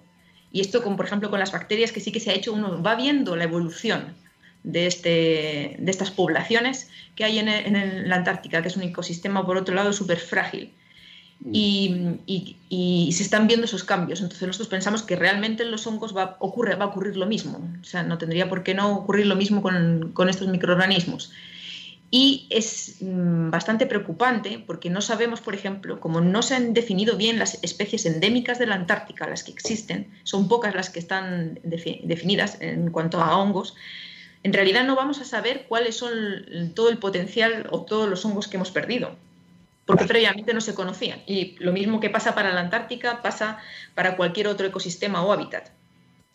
Y 0.52 0.62
esto, 0.62 0.84
como 0.84 0.96
por 0.96 1.06
ejemplo 1.06 1.30
con 1.30 1.40
las 1.40 1.52
bacterias, 1.52 1.92
que 1.92 2.00
sí 2.00 2.12
que 2.12 2.20
se 2.20 2.32
ha 2.32 2.34
hecho, 2.34 2.54
uno 2.54 2.82
va 2.82 2.96
viendo 2.96 3.36
la 3.36 3.44
evolución 3.46 4.16
de, 4.64 4.88
este, 4.88 5.76
de 5.80 5.92
estas 5.92 6.12
poblaciones 6.12 6.90
que 7.16 7.26
hay 7.26 7.40
en, 7.40 7.50
en 7.50 8.10
la 8.10 8.18
Antártica, 8.18 8.62
que 8.62 8.70
es 8.70 8.78
un 8.78 8.84
ecosistema, 8.84 9.46
por 9.46 9.58
otro 9.58 9.76
lado, 9.76 9.92
súper 9.92 10.20
frágil 10.20 10.72
y, 11.44 13.12
se 13.12 13.24
están 13.24 13.48
viendo 13.48 13.66
esos 13.66 13.84
cambios. 13.84 14.22
Entonces 14.22 14.48
nosotros 14.48 14.68
pensamos 14.68 15.04
que 15.04 15.16
realmente 15.16 15.64
en 15.64 15.72
los 15.72 15.86
hongos 15.88 16.16
va, 16.16 16.38
a 16.40 16.86
ocurrir 16.86 17.18
lo 17.18 17.26
mismo. 17.26 17.60
O 17.82 17.84
sea, 17.84 18.04
no 18.04 18.18
tendría 18.18 18.50
por 18.50 18.64
qué 18.64 18.74
no 18.74 18.96
ocurrir 18.96 19.28
lo 19.28 19.36
mismo 19.36 19.62
con, 19.62 20.12
con 20.14 20.30
estos 20.30 20.48
microorganismos. 20.48 21.32
Y 22.12 22.48
es 22.50 22.98
mm, 23.02 23.50
bastante 23.50 23.86
preocupante 23.86 24.64
porque 24.66 24.90
no 24.90 25.02
sabemos, 25.02 25.42
por 25.42 25.56
ejemplo, 25.56 26.00
como 26.00 26.22
no 26.22 26.42
se 26.44 26.56
han 26.56 26.74
definido 26.74 27.18
bien 27.18 27.40
las 27.40 27.62
especies 27.64 28.06
endémicas 28.06 28.60
de 28.60 28.68
la 28.68 28.76
Antártica, 28.76 29.28
las 29.28 29.44
que 29.44 29.52
existen, 29.52 30.08
son 30.24 30.48
pocas 30.48 30.76
las 30.76 30.90
que 30.90 31.00
están 31.00 31.60
definidas 31.64 32.58
en 32.62 32.92
cuanto 32.92 33.22
a 33.22 33.38
hongos, 33.38 33.76
en 34.44 34.54
realidad 34.54 34.86
no 34.86 34.96
vamos 34.96 35.20
a 35.20 35.26
saber 35.26 35.66
cuáles 35.68 35.98
son 35.98 36.14
todo 36.76 36.90
el 36.90 37.00
potencial 37.00 37.68
o 37.72 37.82
todos 37.82 38.08
los 38.08 38.24
hongos 38.24 38.48
que 38.48 38.58
hemos 38.58 38.72
perdido 38.72 39.16
porque 39.86 40.06
previamente 40.06 40.54
no 40.54 40.62
se 40.62 40.74
conocían. 40.74 41.22
Y 41.26 41.56
lo 41.60 41.72
mismo 41.72 42.00
que 42.00 42.10
pasa 42.10 42.36
para 42.36 42.54
la 42.54 42.62
Antártica 42.62 43.22
pasa 43.22 43.60
para 43.94 44.16
cualquier 44.16 44.48
otro 44.48 44.66
ecosistema 44.66 45.24
o 45.24 45.32
hábitat. 45.32 45.70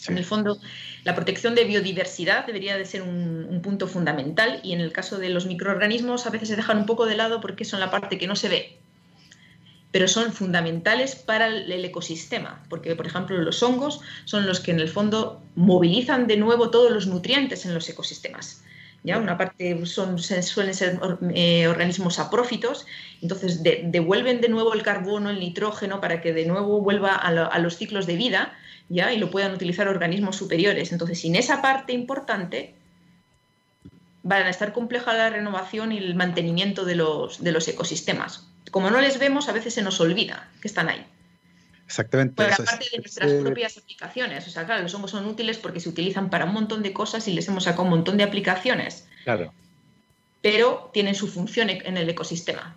En 0.09 0.16
el 0.16 0.24
fondo, 0.24 0.59
la 1.05 1.14
protección 1.14 1.55
de 1.55 1.64
biodiversidad 1.64 2.46
debería 2.46 2.78
de 2.78 2.86
ser 2.86 3.03
un, 3.03 3.61
punto 3.62 3.86
fundamental 3.86 4.61
y 4.62 4.72
en 4.72 4.80
el 4.80 4.90
caso 4.90 5.18
de 5.18 5.28
los 5.28 5.44
microorganismos 5.44 6.26
a 6.26 6.30
veces 6.30 6.48
se 6.48 6.57
dejan 6.57 6.78
un 6.78 6.86
poco 6.86 7.05
de 7.05 7.14
lado 7.14 7.42
porque 7.42 7.66
son 7.66 7.78
la 7.78 7.90
parte 7.90 8.16
que 8.16 8.26
no 8.26 8.36
se 8.36 8.48
ve. 8.48 8.78
pero 9.92 10.07
son 10.07 10.32
fundamentales 10.32 11.16
para 11.16 11.48
el 11.48 11.84
ecosistema, 11.84 12.62
porque 12.70 12.94
por 12.94 13.07
ejemplo 13.07 13.36
los 13.38 13.61
hongos 13.62 14.01
son 14.24 14.46
los 14.46 14.61
que 14.61 14.70
en 14.70 14.78
el 14.78 14.88
fondo 14.88 15.42
movilizan 15.57 16.28
de 16.28 16.36
nuevo 16.36 16.70
todos 16.70 16.92
los 16.92 17.09
nutrientes 17.09 17.66
en 17.66 17.74
los 17.74 17.88
ecosistemas. 17.88 18.62
¿Ya? 19.03 19.18
Una 19.18 19.38
parte 19.38 19.86
son, 19.86 20.18
suelen 20.18 20.74
ser 20.74 21.01
eh, 21.34 21.66
organismos 21.68 22.18
aprófitos, 22.18 22.86
entonces 23.22 23.62
devuelven 23.62 24.40
de 24.42 24.51
nuevo 24.51 24.74
el 24.74 24.82
carbono, 24.82 25.30
el 25.30 25.40
nitrógeno, 25.40 26.01
para 26.01 26.20
que 26.20 26.34
de 26.34 26.44
nuevo 26.44 26.82
vuelva 26.82 27.14
a, 27.14 27.59
los 27.59 27.76
ciclos 27.76 28.07
de 28.07 28.16
vida 28.16 28.53
¿ya? 28.90 29.12
y 29.12 29.18
lo 29.18 29.30
puedan 29.30 29.55
utilizar 29.55 29.88
organismos 29.88 30.36
superiores. 30.36 30.92
Entonces, 30.92 31.18
sin 31.20 31.34
esa 31.34 31.62
parte 31.62 31.94
importante, 31.94 32.74
van 34.22 34.42
a 34.42 34.51
estar 34.51 34.74
compleja 34.74 35.14
la 35.14 35.30
renovación 35.30 35.92
y 35.92 35.98
el 35.98 36.14
mantenimiento 36.14 36.84
de 36.84 36.96
los, 36.96 37.42
de 37.42 37.53
los 37.53 37.66
ecosistemas 37.68 38.51
como 38.70 38.90
no 38.90 39.01
les 39.01 39.18
vemos, 39.18 39.48
a 39.48 39.53
veces 39.53 39.74
se 39.74 39.82
nos 39.82 40.01
olvida 40.01 40.48
que 40.61 40.68
están 40.68 40.88
ahí. 40.88 41.05
Exactamente. 41.91 42.34
Pero 42.36 42.55
aparte 42.55 42.86
de 42.93 42.99
nuestras 42.99 43.32
propias 43.32 43.76
aplicaciones. 43.76 44.47
O 44.47 44.51
sea, 44.51 44.64
claro, 44.64 44.84
los 44.84 44.95
hongos 44.95 45.11
son 45.11 45.26
útiles 45.26 45.59
porque 45.59 45.80
se 45.80 45.88
utilizan 45.88 46.30
para 46.30 46.45
un 46.45 46.53
montón 46.53 46.84
de 46.84 46.93
cosas 46.93 47.26
y 47.26 47.32
les 47.32 47.49
hemos 47.49 47.64
sacado 47.64 47.82
un 47.82 47.91
montón 47.91 48.16
de 48.16 48.22
aplicaciones. 48.22 49.09
Claro. 49.24 49.53
Pero 50.41 50.88
tienen 50.93 51.16
su 51.16 51.26
función 51.26 51.68
e-, 51.68 51.82
en 51.84 51.97
el 51.97 52.09
ecosistema. 52.09 52.76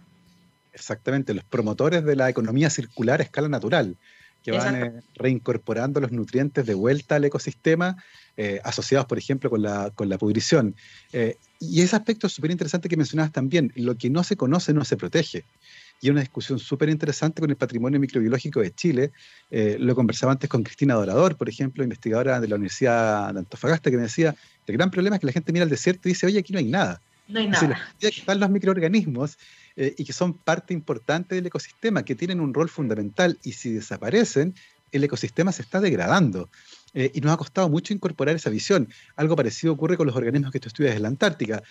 Exactamente, 0.74 1.36
los 1.36 1.44
promotores 1.44 2.04
de 2.04 2.16
la 2.16 2.28
economía 2.28 2.72
circular 2.72 3.20
a 3.20 3.24
escala 3.24 3.48
natural, 3.48 3.98
que 4.42 4.52
van 4.52 4.76
eh, 4.84 4.92
reincorporando 5.14 6.00
los 6.00 6.12
nutrientes 6.12 6.66
de 6.66 6.74
vuelta 6.74 7.18
al 7.18 7.26
ecosistema, 7.26 8.04
eh, 8.36 8.60
asociados, 8.64 9.06
por 9.06 9.20
ejemplo, 9.20 9.52
con 9.52 9.62
la, 9.62 9.92
con 9.92 10.10
la 10.10 10.18
pudrición. 10.18 10.76
Eh, 11.12 11.38
y 11.60 11.84
ese 11.84 11.96
aspecto 11.96 12.26
es 12.26 12.34
súper 12.34 12.50
interesante 12.50 12.90
que 12.90 12.98
mencionabas 12.98 13.32
también, 13.32 13.72
lo 13.76 13.96
que 13.96 14.10
no 14.10 14.24
se 14.24 14.36
conoce 14.36 14.74
no 14.74 14.84
se 14.84 14.98
protege 14.98 15.46
y 16.04 16.10
una 16.10 16.20
discusión 16.20 16.60
súper 16.60 16.90
interesante 16.90 17.40
con 17.40 17.50
el 17.50 17.56
patrimonio 17.56 17.98
microbiológico 17.98 18.60
de 18.60 18.76
Chile. 18.76 19.14
Eh, 19.50 19.78
lo 19.80 19.96
conversaba 19.96 20.34
antes 20.34 20.50
con 20.50 20.62
Cristina 20.62 20.96
Dorador, 20.96 21.38
por 21.38 21.48
ejemplo, 21.48 21.82
investigadora 21.82 22.42
de 22.42 22.48
la 22.50 22.56
Universidad 22.56 23.34
de 23.34 23.40
Antofagasta, 23.40 23.90
que 23.90 23.96
me 23.96 24.04
decía, 24.04 24.36
el 24.68 24.76
gran 24.76 24.92
problema 24.92 25.16
es 25.16 25.22
que 25.22 25.28
la 25.28 25.32
gente 25.32 25.54
mira 25.54 25.64
al 25.64 25.70
desierto 25.70 26.10
y 26.10 26.12
dice, 26.12 26.26
oye, 26.26 26.40
aquí 26.40 26.52
no 26.52 26.60
hay 26.60 26.66
nada. 26.66 27.02
No 27.30 27.40
hay 27.40 27.48
nada. 27.48 27.80
que 28.02 28.08
están 28.10 28.42
los 28.42 28.50
microorganismos 28.50 29.38
eh, 29.78 29.96
y 29.98 30.04
que 30.04 30.12
son 30.12 30.34
parte 30.34 30.74
importante 30.74 31.36
del 31.36 31.46
ecosistema, 31.46 32.04
que 32.04 32.16
tienen 32.16 32.42
un 32.42 32.54
rol 32.54 32.68
fundamental 32.68 33.40
y 33.42 33.54
si 33.54 33.72
desaparecen, 33.72 34.56
el 34.92 35.06
ecosistema 35.06 35.54
se 35.54 35.62
está 35.62 35.80
degradando. 35.80 36.50
Eh, 36.96 37.12
y 37.16 37.22
nos 37.22 37.32
ha 37.32 37.38
costado 37.38 37.70
mucho 37.70 37.94
incorporar 37.94 38.36
esa 38.36 38.50
visión. 38.50 38.90
Algo 39.16 39.38
parecido 39.38 39.74
ocurre 39.74 39.96
con 39.96 40.06
los 40.06 40.16
organismos 40.18 40.52
que 40.52 40.60
tú 40.60 40.68
estudias 40.68 40.96
en 40.96 41.02
la 41.02 41.08
Antártica. 41.08 41.64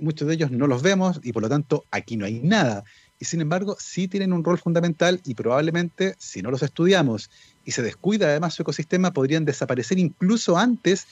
muchos 0.00 0.26
de 0.26 0.34
ellos 0.34 0.50
no 0.50 0.66
los 0.66 0.82
vemos 0.82 1.20
y 1.22 1.32
por 1.32 1.42
lo 1.42 1.48
tanto 1.48 1.84
aquí 1.92 2.16
no 2.16 2.26
hay 2.26 2.40
nada 2.40 2.84
y 3.18 3.24
sin 3.24 3.40
embargo 3.40 3.76
sí 3.78 4.08
tienen 4.08 4.32
un 4.32 4.44
rol 4.44 4.58
fundamental 4.58 5.20
y 5.24 5.34
probablemente 5.34 6.14
si 6.18 6.42
no 6.42 6.50
los 6.50 6.62
estudiamos 6.62 7.30
y 7.64 7.72
se 7.72 7.82
descuida 7.82 8.28
además 8.28 8.54
su 8.54 8.62
ecosistema 8.62 9.12
podrían 9.12 9.44
desaparecer 9.44 9.98
incluso 9.98 10.56
antes 10.58 11.06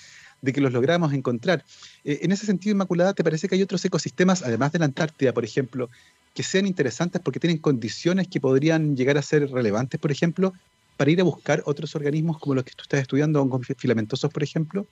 de 0.45 0.53
que 0.53 0.61
los 0.61 0.73
lográramos 0.73 1.13
encontrar. 1.15 1.65
Eh, 2.05 2.21
en 2.23 2.31
ese 2.31 2.45
sentido, 2.45 2.73
Inmaculada, 2.73 3.15
¿te 3.15 3.25
parece 3.25 3.49
que 3.49 3.55
hay 3.55 3.63
otros 3.63 3.83
ecosistemas, 3.85 4.43
además 4.43 4.73
de 4.73 4.79
la 4.79 4.85
Antártida, 4.85 5.33
por 5.33 5.45
ejemplo, 5.45 5.89
que 6.35 6.43
sean 6.43 6.67
interesantes 6.67 7.23
porque 7.23 7.41
tienen 7.41 7.59
condiciones 7.59 8.29
que 8.29 8.41
podrían 8.41 8.95
llegar 8.95 9.17
a 9.17 9.23
ser 9.23 9.51
relevantes, 9.51 9.99
por 9.99 10.13
ejemplo, 10.13 10.53
para 10.97 11.11
ir 11.11 11.21
a 11.21 11.25
buscar 11.25 11.63
otros 11.65 11.95
organismos 11.97 12.39
como 12.39 12.55
los 12.55 12.65
que 12.65 12.73
tú 12.73 12.83
estás 12.83 13.01
estudiando, 13.01 13.41
hongos 13.41 13.67
filamentosos, 13.79 14.31
por 14.31 14.43
ejemplo? 14.43 14.87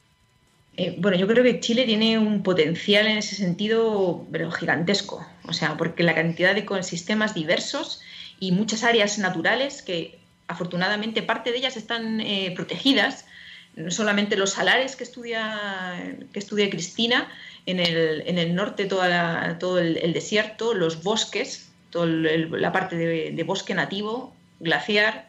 Eh, 0.77 0.97
bueno, 0.99 1.19
yo 1.19 1.27
creo 1.27 1.45
que 1.45 1.61
Chile 1.61 1.85
tiene 1.85 2.19
un 2.19 2.43
potencial 2.43 3.07
en 3.07 3.19
ese 3.19 3.37
sentido, 3.37 4.27
pero 4.33 4.51
gigantesco. 4.51 5.27
O 5.45 5.53
sea, 5.53 5.77
porque 5.77 6.03
la 6.03 6.15
cantidad 6.15 6.55
de 6.55 6.61
ecosistemas 6.61 7.35
diversos 7.35 8.01
y 8.41 8.53
muchas 8.53 8.83
áreas 8.83 9.19
naturales 9.19 9.83
que 9.83 10.19
afortunadamente 10.49 11.23
parte 11.23 11.53
de 11.53 11.59
ellas 11.59 11.77
están 11.77 12.21
eh, 12.21 12.53
protegidas, 12.57 13.27
no 13.77 13.91
solamente 13.91 14.37
los 14.37 14.51
salares 14.51 14.97
que 14.97 15.05
estudia, 15.05 16.17
que 16.33 16.39
estudia 16.39 16.69
Cristina, 16.69 17.29
en 17.67 17.81
el, 17.81 18.23
en 18.27 18.39
el 18.39 18.55
norte 18.55 18.85
toda 18.87 19.59
todo 19.59 19.79
el, 19.79 20.13
desierto, 20.13 20.75
los 20.75 21.03
bosques, 21.03 21.71
toda 21.91 22.07
la 22.07 22.73
parte 22.73 22.97
de, 22.97 23.45
bosque 23.45 23.75
nativo, 23.75 24.35
glaciar, 24.61 25.29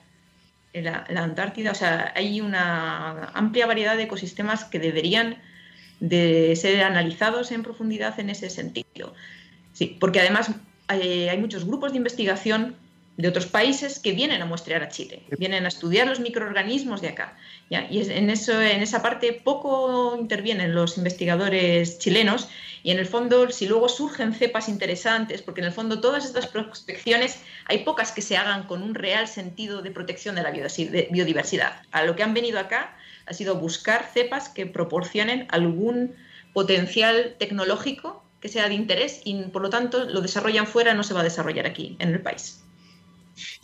la, 0.74 1.06
Antártida, 1.16 1.72
o 1.72 1.76
sea, 1.76 2.12
hay 2.16 2.42
una 2.42 3.26
amplia 3.34 3.66
variedad 3.66 3.96
de 3.96 4.04
ecosistemas 4.04 4.66
que 4.66 4.80
deberían 4.80 5.38
de 6.00 6.56
ser 6.56 6.84
analizados 6.84 7.52
en 7.52 7.64
profundidad 7.64 8.20
en 8.20 8.30
ese 8.30 8.50
sentido. 8.50 9.14
Sí, 9.74 9.98
porque 10.00 10.20
además 10.20 10.52
hay, 10.88 11.30
hay 11.30 11.38
muchos 11.38 11.66
grupos 11.66 11.92
de 11.92 11.98
investigación 11.98 12.76
de 13.16 13.28
otros 13.28 13.46
países 13.46 14.00
que 14.00 14.12
vienen 14.14 14.42
a 14.42 14.46
muestrear 14.46 14.82
a 14.82 14.90
Chile, 14.90 15.24
vienen 15.38 15.66
a 15.66 15.68
estudiar 15.68 16.08
los 16.08 16.20
microorganismos 16.20 17.02
de 17.02 17.10
acá. 17.10 17.38
Y 17.70 17.76
en, 17.76 18.30
eso, 18.30 18.60
en 18.60 18.82
esa 18.82 19.04
parte 19.04 19.34
poco 19.34 20.18
intervienen 20.20 20.74
los 20.74 20.98
investigadores 20.98 22.00
chilenos 22.00 22.50
y 22.82 22.92
en 22.92 23.00
el 23.00 23.06
fondo, 23.06 23.50
si 23.50 23.68
luego 23.68 23.88
surgen 23.88 24.34
cepas 24.34 24.68
interesantes, 24.68 25.42
porque 25.42 25.62
en 25.62 25.68
el 25.68 25.74
fondo 25.74 26.02
todas 26.02 26.26
estas 26.26 26.48
prospecciones 26.48 27.40
hay 27.66 27.80
pocas 27.80 28.12
que 28.12 28.22
se 28.22 28.36
hagan 28.36 28.64
con 28.64 28.82
un 28.82 28.96
real 28.96 29.28
sentido 29.28 29.82
de 29.82 29.92
protección 29.92 30.36
de 30.36 30.44
la 30.44 30.52
biodiversidad. 30.52 31.82
A 31.92 32.04
lo 32.04 32.16
que 32.16 32.24
han 32.24 32.34
venido 32.34 32.60
acá 32.60 32.98
ha 33.26 33.34
sido 33.34 33.56
buscar 33.56 34.10
cepas 34.12 34.50
que 34.50 34.66
proporcionen 34.66 35.48
algún 35.50 36.16
potencial 36.52 37.36
tecnológico 37.38 38.24
que 38.42 38.50
sea 38.50 38.68
de 38.68 38.76
interés 38.76 39.22
y 39.24 39.42
por 39.44 39.62
lo 39.62 39.70
tanto 39.70 40.04
lo 40.04 40.20
desarrollan 40.20 40.68
fuera, 40.68 40.94
no 40.94 41.04
se 41.04 41.14
va 41.14 41.22
a 41.22 41.24
desarrollar 41.24 41.66
aquí 41.66 41.96
en 42.00 42.10
el 42.10 42.22
país. 42.22 42.64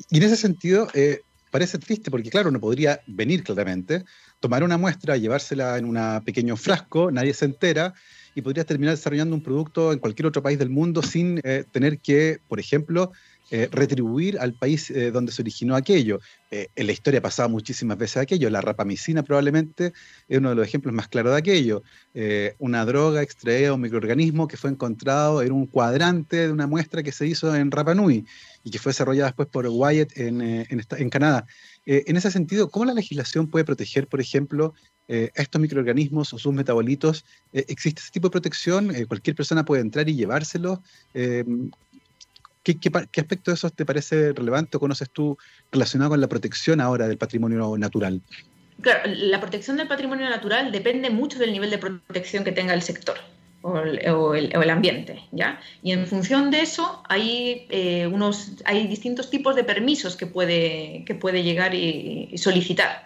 Y 0.10 0.18
en 0.18 0.24
ese 0.24 0.36
sentido, 0.36 0.88
eh, 0.94 1.22
parece 1.52 1.78
triste 1.78 2.12
porque, 2.12 2.30
claro, 2.30 2.52
no 2.52 2.60
podría 2.60 3.02
venir 3.08 3.44
claramente, 3.44 4.04
tomar 4.40 4.64
una 4.64 4.78
muestra, 4.78 5.18
llevársela 5.18 5.78
en 5.78 5.86
un 5.86 6.24
pequeño 6.24 6.56
frasco, 6.56 7.12
nadie 7.12 7.34
se 7.34 7.46
entera, 7.46 7.94
y 8.36 8.42
podría 8.42 8.64
terminar 8.64 8.96
desarrollando 8.96 9.36
un 9.36 9.44
producto 9.44 9.92
en 9.92 10.00
cualquier 10.00 10.28
otro 10.28 10.44
país 10.44 10.60
del 10.60 10.70
mundo 10.70 11.02
sin 11.02 11.42
eh, 11.44 11.66
tener 11.72 12.00
que, 12.00 12.40
por 12.48 12.60
ejemplo, 12.60 13.12
eh, 13.52 13.68
retribuir 13.72 14.38
al 14.40 14.54
país 14.54 14.92
eh, 14.92 15.10
donde 15.10 15.32
se 15.32 15.42
originó 15.42 15.76
aquello. 15.76 16.20
Eh, 16.52 16.68
en 16.76 16.86
la 16.86 16.92
historia 16.92 17.18
ha 17.18 17.24
pasado 17.24 17.50
muchísimas 17.50 17.98
veces 17.98 18.18
aquello. 18.18 18.48
La 18.52 18.62
rapamicina 18.62 19.24
probablemente 19.24 19.92
es 20.28 20.38
uno 20.38 20.50
de 20.50 20.56
los 20.56 20.68
ejemplos 20.68 20.94
más 20.94 21.08
claros 21.08 21.32
de 21.32 21.40
aquello. 21.40 21.82
una 22.60 22.86
droga 22.86 23.24
extraída 23.24 23.70
de 23.70 23.72
un 23.72 23.82
microorganismo 23.82 24.48
que 24.48 24.58
fue 24.58 24.70
encontrado 24.70 25.42
en 25.42 25.52
un 25.52 25.66
cuadrante 25.66 26.48
de 26.48 26.52
una 26.52 26.68
muestra 26.68 27.02
que 27.02 27.12
se 27.12 27.26
hizo 27.26 27.56
en 27.56 27.72
Rapa 27.72 27.96
Nui 27.96 28.26
y 28.64 28.72
que 28.72 28.80
fue 28.80 28.92
desarrollada 28.92 29.28
después 29.28 29.48
por 29.50 29.68
Wyatt 29.68 30.18
en, 30.18 30.42
en, 30.42 31.10
Canadá. 31.10 31.46
en 31.86 32.18
ese 32.18 32.32
sentido, 32.32 32.70
¿cómo 32.70 32.86
la 32.86 32.94
legislación 32.94 33.48
puede 33.48 33.66
proteger, 33.66 34.08
por 34.08 34.22
ejemplo, 34.22 34.74
a 35.10 35.42
estos 35.42 35.60
microorganismos 35.60 36.34
o 36.34 36.38
sus 36.38 36.54
metabolitos? 36.54 37.26
¿Existe 37.54 38.02
ese 38.02 38.12
tipo 38.12 38.28
de 38.28 38.34
protección? 38.34 38.94
¿Cualquier 39.08 39.36
persona 39.36 39.66
puede 39.66 39.82
entrar 39.82 40.08
y 40.10 40.16
llevárselos? 40.16 40.80
¿Qué, 42.64 43.22
aspecto 43.22 43.52
de 43.52 43.56
eso 43.56 43.70
te 43.70 43.86
parece 43.86 44.34
relevante 44.34 44.78
o 44.78 44.80
conoces 44.80 45.10
tú 45.10 45.38
relacionado 45.72 46.12
con 46.12 46.22
la 46.22 46.28
protección 46.28 46.82
ahora 46.82 47.08
del 47.08 47.18
patrimonio 47.18 47.78
natural? 47.78 48.22
Claro, 48.82 49.02
la 49.06 49.40
protección 49.40 49.78
del 49.78 49.88
patrimonio 49.88 50.30
natural 50.30 50.72
depende 50.72 51.10
mucho 51.10 51.40
del 51.40 51.52
nivel 51.52 51.70
de 51.70 51.78
protección 51.78 52.44
que 52.44 52.52
tenga 52.52 52.74
el 52.74 52.82
sector 52.82 53.18
o 53.62 54.36
el, 54.36 54.70
ambiente, 54.70 55.22
¿ya? 55.32 55.60
Y 55.84 55.92
en 55.92 56.08
función 56.08 56.50
de 56.50 56.62
eso 56.62 57.04
hay, 57.10 57.68
eh, 57.70 58.08
unos, 58.08 58.54
hay 58.66 58.88
distintos 58.88 59.30
tipos 59.30 59.56
de 59.56 59.64
permisos 59.64 60.16
que 60.16 60.28
puede, 60.28 61.04
que 61.06 61.16
puede 61.16 61.44
llegar 61.44 61.76
y, 61.76 62.38
solicitar. 62.38 63.04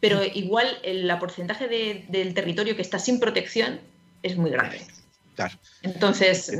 Pero 0.00 0.22
igual 0.24 0.78
el 0.82 1.10
porcentaje 1.18 1.68
del 2.08 2.34
territorio 2.34 2.76
que 2.76 2.82
está 2.82 2.98
sin 2.98 3.20
protección 3.20 3.80
es 4.22 4.36
muy 4.36 4.50
grande. 4.50 4.80
Claro. 5.36 5.58
Entonces, 5.82 6.52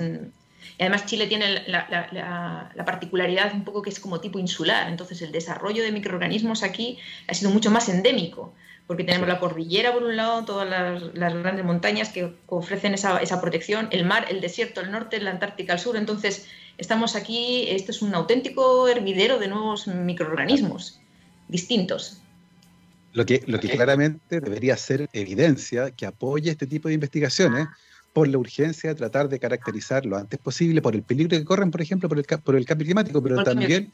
además 0.79 1.07
Chile 1.07 1.27
tiene 1.27 1.65
la, 1.67 2.73
particularidad 2.85 3.55
un 3.55 3.65
poco 3.65 3.83
que 3.83 3.91
es 3.91 4.01
como 4.01 4.21
tipo 4.21 4.39
insular, 4.39 4.89
entonces 4.89 5.23
el 5.23 5.33
desarrollo 5.33 5.83
de 5.83 5.93
microorganismos 5.93 6.63
aquí 6.63 6.99
ha 7.27 7.35
sido 7.35 7.51
mucho 7.51 7.71
más 7.71 7.89
endémico, 7.89 8.55
porque 8.91 9.05
tenemos 9.05 9.29
la 9.29 9.39
cordillera 9.39 9.93
por 9.93 10.03
un 10.03 10.17
lado, 10.17 10.45
todas 10.45 10.69
las, 10.69 11.33
grandes 11.33 11.65
montañas 11.65 12.09
que 12.09 12.35
ofrecen 12.49 12.93
esa, 12.93 13.41
protección, 13.41 13.87
el 13.93 14.05
mar, 14.05 14.27
el 14.29 14.41
desierto 14.41 14.81
al 14.81 14.91
norte, 14.91 15.21
la 15.21 15.31
Antártica 15.31 15.75
al 15.75 15.79
sur, 15.79 15.97
entonces 15.97 16.49
estamos 16.77 17.15
aquí, 17.15 17.67
esto 17.69 17.93
es 17.93 18.03
un 18.03 18.13
auténtico 18.17 18.89
hervidero 18.89 19.39
de 19.39 19.47
nuevos 19.47 19.87
microorganismos 19.87 20.99
distintos. 21.47 22.21
Lo 23.13 23.25
que, 23.25 23.45
lo 23.47 23.61
que 23.61 23.69
claramente 23.69 24.41
debería 24.41 24.77
ser 24.77 25.09
evidencia 25.13 25.93
que 25.93 26.07
apoye 26.07 26.51
este 26.51 26.67
tipo 26.67 26.89
de 26.89 26.95
investigaciones 26.95 27.69
por 28.13 28.27
la 28.27 28.39
urgencia 28.39 28.91
de 28.91 28.97
tratar 28.97 29.29
de 29.29 29.39
caracterizar 29.39 30.05
lo 30.05 30.17
antes 30.17 30.41
posible, 30.41 30.83
por 30.83 30.97
el 30.97 31.05
peligro 31.05 31.39
que 31.39 31.45
corren, 31.45 31.71
por 31.71 31.81
ejemplo, 31.81 32.09
por 32.09 32.19
el, 32.19 32.25
por 32.25 32.57
el 32.57 32.65
cambio 32.65 32.87
climático, 32.87 33.23
pero 33.23 33.45
también 33.45 33.93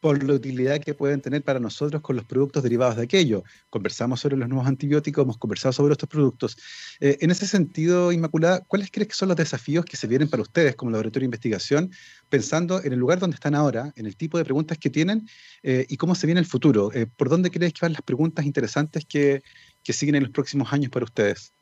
por 0.00 0.22
la 0.22 0.34
utilidad 0.34 0.80
que 0.80 0.94
pueden 0.94 1.20
tener 1.20 1.42
para 1.42 1.60
nosotros 1.60 2.02
con 2.02 2.16
los 2.16 2.24
productos 2.24 2.62
derivados 2.62 2.96
de 2.96 3.02
aquello. 3.02 3.42
Conversamos 3.70 4.20
sobre 4.20 4.36
los 4.36 4.48
nuevos 4.48 4.66
antibióticos, 4.66 5.24
hemos 5.24 5.38
conversado 5.38 5.72
sobre 5.72 5.92
estos 5.92 6.08
productos. 6.08 6.56
Eh, 7.00 7.18
en 7.20 7.30
ese 7.30 7.46
sentido, 7.46 8.12
Inmaculada, 8.12 8.64
¿cuáles 8.66 8.90
crees 8.90 9.08
que 9.08 9.14
son 9.14 9.28
los 9.28 9.36
desafíos 9.36 9.84
que 9.84 9.96
se 9.96 10.06
vienen 10.06 10.28
para 10.28 10.42
ustedes 10.42 10.76
como 10.76 10.90
laboratorio 10.90 11.24
de 11.24 11.26
investigación, 11.26 11.90
pensando 12.28 12.82
en 12.82 12.92
el 12.92 12.98
lugar 12.98 13.18
donde 13.18 13.34
están 13.34 13.54
ahora, 13.54 13.92
en 13.96 14.06
el 14.06 14.16
tipo 14.16 14.38
de 14.38 14.44
preguntas 14.44 14.78
que 14.78 14.90
tienen 14.90 15.28
eh, 15.62 15.86
y 15.88 15.96
cómo 15.96 16.14
se 16.14 16.26
viene 16.26 16.40
el 16.40 16.46
futuro? 16.46 16.92
Eh, 16.92 17.06
¿Por 17.06 17.28
dónde 17.28 17.50
crees 17.50 17.72
que 17.72 17.80
van 17.82 17.92
las 17.92 18.02
preguntas 18.02 18.44
interesantes 18.44 19.04
que, 19.04 19.42
que 19.82 19.92
siguen 19.92 20.14
en 20.14 20.22
los 20.24 20.32
próximos 20.32 20.72
años 20.72 20.90
para 20.90 21.04
ustedes? 21.04 21.52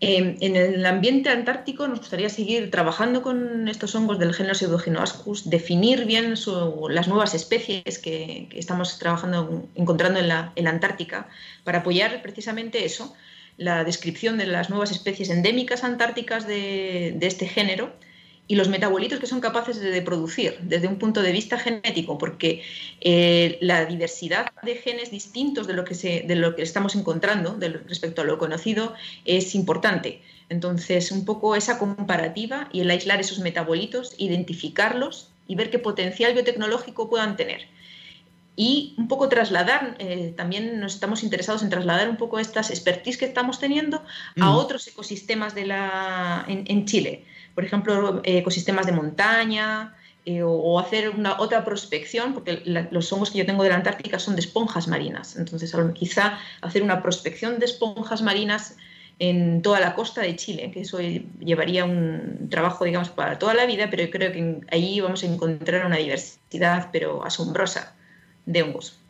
Em, 0.00 0.36
en 0.42 0.56
el 0.56 0.84
ambiente 0.84 1.30
antártico 1.30 1.88
nos 1.88 2.00
gustaría 2.00 2.28
seguir 2.28 2.70
trabajando 2.70 3.22
con 3.22 3.66
estos 3.66 3.94
hongos 3.94 4.18
del 4.18 4.34
género 4.34 4.54
Pseudogenoascus, 4.54 5.48
definir 5.48 6.04
bien 6.04 6.34
las 6.90 7.08
nuevas 7.08 7.32
especies 7.34 7.98
que, 7.98 8.48
estamos 8.52 8.98
trabajando, 8.98 9.66
encontrando 9.74 10.20
en 10.20 10.28
la, 10.28 10.52
Antártica, 10.66 11.28
para 11.64 11.78
apoyar 11.78 12.20
precisamente 12.20 12.84
eso, 12.84 13.14
la 13.56 13.84
descripción 13.84 14.36
de 14.36 14.46
las 14.46 14.68
nuevas 14.68 14.90
especies 14.90 15.30
endémicas 15.30 15.82
antárticas 15.82 16.46
de 16.46 17.16
este 17.22 17.46
género 17.48 17.94
y 18.48 18.54
los 18.54 18.68
metabolitos 18.68 19.18
que 19.18 19.26
son 19.26 19.40
capaces 19.40 19.80
de 19.80 20.02
producir 20.02 20.58
desde 20.62 20.86
un 20.86 20.96
punto 20.96 21.22
de 21.22 21.32
vista 21.32 21.58
genético, 21.58 22.16
porque 22.16 22.62
eh, 23.00 23.58
la 23.60 23.84
diversidad 23.86 24.52
de 24.62 24.76
genes 24.76 25.10
distintos 25.10 25.66
de 25.66 25.72
lo 25.72 25.84
que, 25.84 25.94
se, 25.94 26.22
de 26.26 26.36
lo 26.36 26.54
que 26.54 26.62
estamos 26.62 26.94
encontrando 26.94 27.58
respecto 27.88 28.22
a 28.22 28.24
lo 28.24 28.38
conocido 28.38 28.94
es 29.24 29.54
importante. 29.54 30.22
Entonces, 30.48 31.10
un 31.10 31.24
poco 31.24 31.56
esa 31.56 31.78
comparativa 31.78 32.68
y 32.72 32.80
el 32.80 32.90
aislar 32.90 33.20
esos 33.20 33.40
metabolitos, 33.40 34.14
identificarlos 34.16 35.30
y 35.48 35.56
ver 35.56 35.70
qué 35.70 35.80
potencial 35.80 36.32
biotecnológico 36.34 37.10
puedan 37.10 37.36
tener. 37.36 37.66
Y 38.54 38.94
un 38.96 39.08
poco 39.08 39.28
trasladar, 39.28 39.96
eh, 39.98 40.32
también 40.36 40.80
nos 40.80 40.94
estamos 40.94 41.24
interesados 41.24 41.62
en 41.62 41.68
trasladar 41.68 42.08
un 42.08 42.16
poco 42.16 42.38
estas 42.38 42.70
expertise 42.70 43.18
que 43.18 43.26
estamos 43.26 43.58
teniendo 43.58 44.02
a 44.40 44.56
otros 44.56 44.86
ecosistemas 44.86 45.54
de 45.54 45.66
la, 45.66 46.44
en 46.46 46.86
Chile 46.86 47.24
por 47.56 47.64
ejemplo, 47.64 48.20
ecosistemas 48.22 48.84
de 48.84 48.92
montaña, 48.92 49.96
eh, 50.26 50.42
o, 50.42 50.78
hacer 50.78 51.08
una 51.08 51.40
otra 51.40 51.64
prospección, 51.64 52.34
porque 52.34 52.60
los 52.90 53.10
hongos 53.12 53.30
que 53.30 53.38
yo 53.38 53.46
tengo 53.46 53.62
de 53.62 53.70
la 53.70 53.76
Antártica 53.76 54.18
son 54.18 54.36
de 54.36 54.42
esponjas 54.42 54.88
marinas. 54.88 55.36
Entonces, 55.36 55.74
quizá 55.94 56.38
hacer 56.60 56.82
una 56.82 57.02
prospección 57.02 57.58
de 57.58 57.64
esponjas 57.64 58.20
marinas 58.20 58.76
en 59.18 59.62
toda 59.62 59.80
la 59.80 59.94
costa 59.94 60.20
de 60.20 60.36
Chile, 60.36 60.70
que 60.70 60.82
eso 60.82 60.98
llevaría 61.00 61.86
un 61.86 62.48
trabajo, 62.50 62.84
digamos, 62.84 63.08
para 63.08 63.38
toda 63.38 63.54
la 63.54 63.64
vida, 63.64 63.88
pero 63.88 64.02
yo 64.02 64.10
creo 64.10 64.32
que 64.32 64.60
ahí 64.70 65.00
vamos 65.00 65.22
a 65.22 65.26
encontrar 65.26 65.86
una 65.86 65.96
diversidad, 65.96 66.90
pero 66.92 67.24
asombrosa, 67.24 67.94
de 68.44 68.64
hongos. 68.64 69.00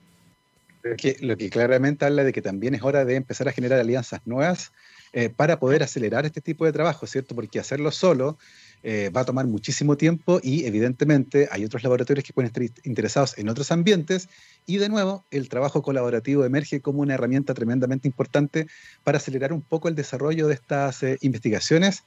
lo 1.21 1.37
que 1.37 1.51
claramente 1.51 2.05
habla 2.05 2.23
de 2.23 2.33
que 2.33 2.43
también 2.43 2.77
es 2.77 2.83
hora 2.85 3.05
de 3.05 3.17
empezar 3.17 3.49
a 3.49 3.53
generar 3.53 3.81
alianzas 3.81 4.21
nuevas 4.25 4.71
eh, 5.13 5.29
para 5.29 5.59
poder 5.59 5.83
acelerar 5.83 6.27
este 6.27 6.41
tipo 6.41 6.65
de 6.65 6.73
trabajo, 6.73 7.07
¿cierto? 7.07 7.35
Porque 7.35 7.59
hacerlo 7.59 7.91
solo 7.91 8.39
eh, 8.83 9.11
va 9.11 9.23
a 9.23 9.25
tomar 9.25 9.47
muchísimo 9.47 9.97
tiempo 9.97 10.39
y 10.43 10.65
evidentemente 10.65 11.49
hay 11.51 11.65
otros 11.65 11.83
laboratorios 11.83 12.25
que 12.25 12.33
pueden 12.33 12.49
estar 12.49 12.63
interesados 12.85 13.37
en 13.39 13.49
otros 13.49 13.73
ambientes 13.73 14.29
y 14.67 14.77
de 14.77 14.89
nuevo 14.89 15.25
el 15.31 15.49
trabajo 15.49 15.83
colaborativo 15.83 16.45
emerge 16.45 16.81
como 16.81 17.01
una 17.01 17.15
herramienta 17.15 17.55
tremendamente 17.55 18.07
importante 18.07 18.67
para 19.03 19.19
acelerar 19.19 19.53
un 19.53 19.63
poco 19.63 19.89
el 19.89 19.95
desarrollo 19.95 20.47
de 20.47 20.55
estas 20.55 21.03
eh, 21.03 21.19
investigaciones 21.23 22.05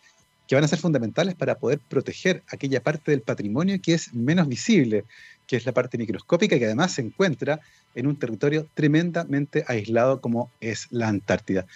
que 0.48 0.56
van 0.56 0.64
a 0.64 0.68
ser 0.68 0.80
fundamentales 0.80 1.36
para 1.36 1.60
poder 1.60 1.80
proteger 1.80 2.44
aquella 2.48 2.82
parte 2.82 3.12
del 3.12 3.22
patrimonio 3.22 3.80
que 3.82 3.94
es 3.94 4.14
menos 4.14 4.48
visible, 4.48 5.06
que 5.46 5.58
es 5.58 5.66
la 5.66 5.74
parte 5.74 5.98
microscópica 5.98 6.58
que 6.58 6.66
además 6.66 6.94
se 6.94 7.02
encuentra 7.02 7.60
en 7.94 8.08
un 8.08 8.18
territorio 8.18 8.68
tremendamente 8.74 9.64
aislado 9.68 10.22
como 10.22 10.50
es 10.60 10.88
la 10.92 11.08
Antártida. 11.08 11.68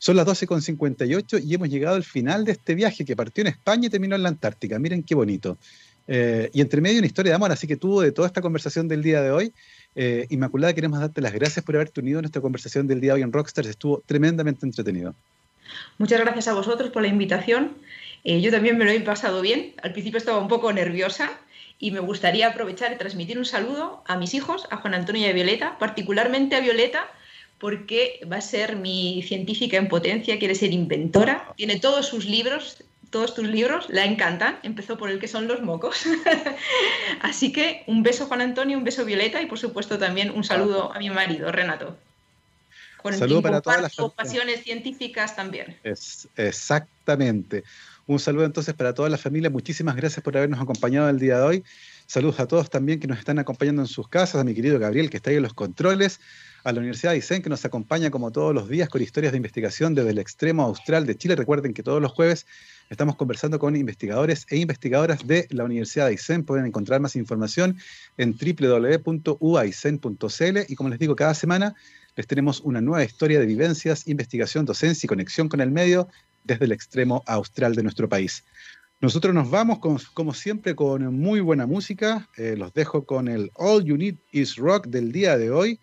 Son 0.00 0.16
las 0.16 0.26
12.58 0.26 1.44
y 1.44 1.54
hemos 1.54 1.68
llegado 1.68 1.94
al 1.94 2.04
final 2.04 2.46
de 2.46 2.52
este 2.52 2.74
viaje 2.74 3.04
que 3.04 3.14
partió 3.14 3.42
en 3.42 3.48
España 3.48 3.86
y 3.86 3.90
terminó 3.90 4.16
en 4.16 4.22
la 4.22 4.30
Antártica. 4.30 4.78
Miren 4.78 5.02
qué 5.02 5.14
bonito. 5.14 5.58
Eh, 6.08 6.48
y 6.54 6.62
entre 6.62 6.80
medio 6.80 6.96
una 7.00 7.06
historia 7.06 7.32
de 7.32 7.36
amor, 7.36 7.52
así 7.52 7.66
que 7.66 7.76
tuvo 7.76 8.00
de 8.00 8.10
toda 8.10 8.26
esta 8.26 8.40
conversación 8.40 8.88
del 8.88 9.02
día 9.02 9.20
de 9.20 9.30
hoy. 9.30 9.52
Eh, 9.94 10.26
Inmaculada, 10.30 10.72
queremos 10.72 11.00
darte 11.00 11.20
las 11.20 11.34
gracias 11.34 11.62
por 11.62 11.74
haberte 11.74 12.00
unido 12.00 12.18
a 12.18 12.22
nuestra 12.22 12.40
conversación 12.40 12.86
del 12.86 12.98
día 13.02 13.10
de 13.10 13.16
hoy 13.16 13.22
en 13.22 13.30
Rockstars. 13.30 13.68
Estuvo 13.68 14.02
tremendamente 14.06 14.64
entretenido. 14.64 15.14
Muchas 15.98 16.18
gracias 16.18 16.48
a 16.48 16.54
vosotros 16.54 16.88
por 16.88 17.02
la 17.02 17.08
invitación. 17.08 17.72
Eh, 18.24 18.40
yo 18.40 18.50
también 18.50 18.78
me 18.78 18.86
lo 18.86 18.92
he 18.92 19.00
pasado 19.00 19.42
bien. 19.42 19.74
Al 19.82 19.92
principio 19.92 20.16
estaba 20.16 20.38
un 20.38 20.48
poco 20.48 20.72
nerviosa 20.72 21.30
y 21.78 21.90
me 21.90 22.00
gustaría 22.00 22.48
aprovechar 22.48 22.90
y 22.90 22.96
transmitir 22.96 23.36
un 23.36 23.44
saludo 23.44 24.02
a 24.06 24.16
mis 24.16 24.32
hijos, 24.32 24.66
a 24.70 24.78
Juan 24.78 24.94
Antonio 24.94 25.26
y 25.26 25.28
a 25.28 25.34
Violeta, 25.34 25.78
particularmente 25.78 26.56
a 26.56 26.60
Violeta, 26.60 27.06
porque 27.60 28.20
va 28.30 28.36
a 28.36 28.40
ser 28.40 28.76
mi 28.76 29.22
científica 29.22 29.76
en 29.76 29.88
potencia, 29.88 30.38
quiere 30.38 30.54
ser 30.54 30.72
inventora, 30.72 31.52
tiene 31.56 31.78
todos 31.78 32.06
sus 32.06 32.24
libros, 32.24 32.82
todos 33.10 33.34
tus 33.34 33.46
libros, 33.46 33.86
la 33.90 34.06
encantan, 34.06 34.58
empezó 34.62 34.96
por 34.96 35.10
el 35.10 35.20
que 35.20 35.28
son 35.28 35.46
los 35.46 35.60
mocos. 35.60 36.04
Así 37.20 37.52
que 37.52 37.84
un 37.86 38.02
beso 38.02 38.26
Juan 38.26 38.40
Antonio, 38.40 38.78
un 38.78 38.84
beso 38.84 39.04
Violeta 39.04 39.42
y 39.42 39.46
por 39.46 39.58
supuesto 39.58 39.98
también 39.98 40.30
un 40.30 40.42
saludo 40.42 40.92
a 40.94 40.98
mi 40.98 41.10
marido, 41.10 41.52
Renato. 41.52 41.96
Con 43.02 43.14
saludo 43.14 43.42
para 43.42 43.60
todas 43.60 43.82
las 43.82 43.94
pasiones 44.14 44.62
científicas 44.62 45.36
también. 45.36 45.76
Es, 45.84 46.28
exactamente. 46.36 47.62
Un 48.06 48.18
saludo 48.18 48.46
entonces 48.46 48.74
para 48.74 48.94
toda 48.94 49.10
la 49.10 49.18
familia. 49.18 49.50
Muchísimas 49.50 49.96
gracias 49.96 50.22
por 50.22 50.36
habernos 50.36 50.60
acompañado 50.60 51.08
el 51.10 51.18
día 51.18 51.38
de 51.38 51.44
hoy. 51.44 51.64
Saludos 52.10 52.40
a 52.40 52.48
todos 52.48 52.70
también 52.70 52.98
que 52.98 53.06
nos 53.06 53.20
están 53.20 53.38
acompañando 53.38 53.82
en 53.82 53.86
sus 53.86 54.08
casas, 54.08 54.40
a 54.40 54.44
mi 54.44 54.52
querido 54.52 54.80
Gabriel 54.80 55.10
que 55.10 55.18
está 55.18 55.30
ahí 55.30 55.36
en 55.36 55.44
los 55.44 55.54
controles, 55.54 56.18
a 56.64 56.72
la 56.72 56.80
Universidad 56.80 57.12
de 57.12 57.18
Aysén, 57.18 57.40
que 57.40 57.48
nos 57.48 57.64
acompaña 57.64 58.10
como 58.10 58.32
todos 58.32 58.52
los 58.52 58.68
días 58.68 58.88
con 58.88 59.00
historias 59.00 59.30
de 59.30 59.36
investigación 59.36 59.94
desde 59.94 60.10
el 60.10 60.18
extremo 60.18 60.64
austral 60.64 61.06
de 61.06 61.16
Chile. 61.16 61.36
Recuerden 61.36 61.72
que 61.72 61.84
todos 61.84 62.02
los 62.02 62.10
jueves 62.10 62.48
estamos 62.88 63.14
conversando 63.14 63.60
con 63.60 63.76
investigadores 63.76 64.44
e 64.50 64.56
investigadoras 64.56 65.24
de 65.24 65.46
la 65.50 65.62
Universidad 65.62 66.06
de 66.06 66.10
Aysén. 66.10 66.42
Pueden 66.42 66.66
encontrar 66.66 67.00
más 67.00 67.14
información 67.14 67.78
en 68.16 68.36
www.uaisen.cl 68.36 70.58
y 70.66 70.74
como 70.74 70.88
les 70.88 70.98
digo, 70.98 71.14
cada 71.14 71.34
semana 71.34 71.76
les 72.16 72.26
tenemos 72.26 72.60
una 72.62 72.80
nueva 72.80 73.04
historia 73.04 73.38
de 73.38 73.46
vivencias, 73.46 74.08
investigación, 74.08 74.64
docencia 74.64 75.06
y 75.06 75.08
conexión 75.08 75.48
con 75.48 75.60
el 75.60 75.70
medio 75.70 76.08
desde 76.42 76.64
el 76.64 76.72
extremo 76.72 77.22
austral 77.28 77.76
de 77.76 77.84
nuestro 77.84 78.08
país. 78.08 78.42
Nosotros 79.00 79.34
nos 79.34 79.50
vamos, 79.50 79.78
como 79.78 80.34
siempre, 80.34 80.74
con 80.74 81.18
muy 81.18 81.40
buena 81.40 81.66
música. 81.66 82.28
Eh, 82.36 82.54
los 82.56 82.74
dejo 82.74 83.06
con 83.06 83.28
el 83.28 83.50
All 83.54 83.82
You 83.82 83.96
Need 83.96 84.16
Is 84.32 84.56
Rock 84.56 84.88
del 84.88 85.10
día 85.10 85.38
de 85.38 85.50
hoy. 85.50 85.80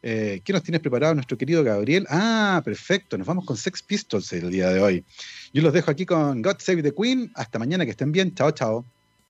Eh, 0.00 0.42
¿Qué 0.44 0.52
nos 0.52 0.62
tienes 0.62 0.80
preparado 0.80 1.14
nuestro 1.14 1.36
querido 1.36 1.64
Gabriel? 1.64 2.06
Ah, 2.08 2.62
perfecto, 2.64 3.18
nos 3.18 3.26
vamos 3.26 3.46
con 3.46 3.56
Sex 3.56 3.82
Pistols 3.82 4.32
el 4.32 4.50
día 4.50 4.68
de 4.68 4.80
hoy. 4.80 5.04
Yo 5.52 5.62
los 5.62 5.72
dejo 5.72 5.90
aquí 5.90 6.06
con 6.06 6.40
God 6.40 6.56
Save 6.58 6.84
the 6.84 6.94
Queen. 6.94 7.32
Hasta 7.34 7.58
mañana, 7.58 7.84
que 7.84 7.90
estén 7.92 8.12
bien. 8.12 8.32
Chao, 8.32 8.52
chao. 8.52 8.86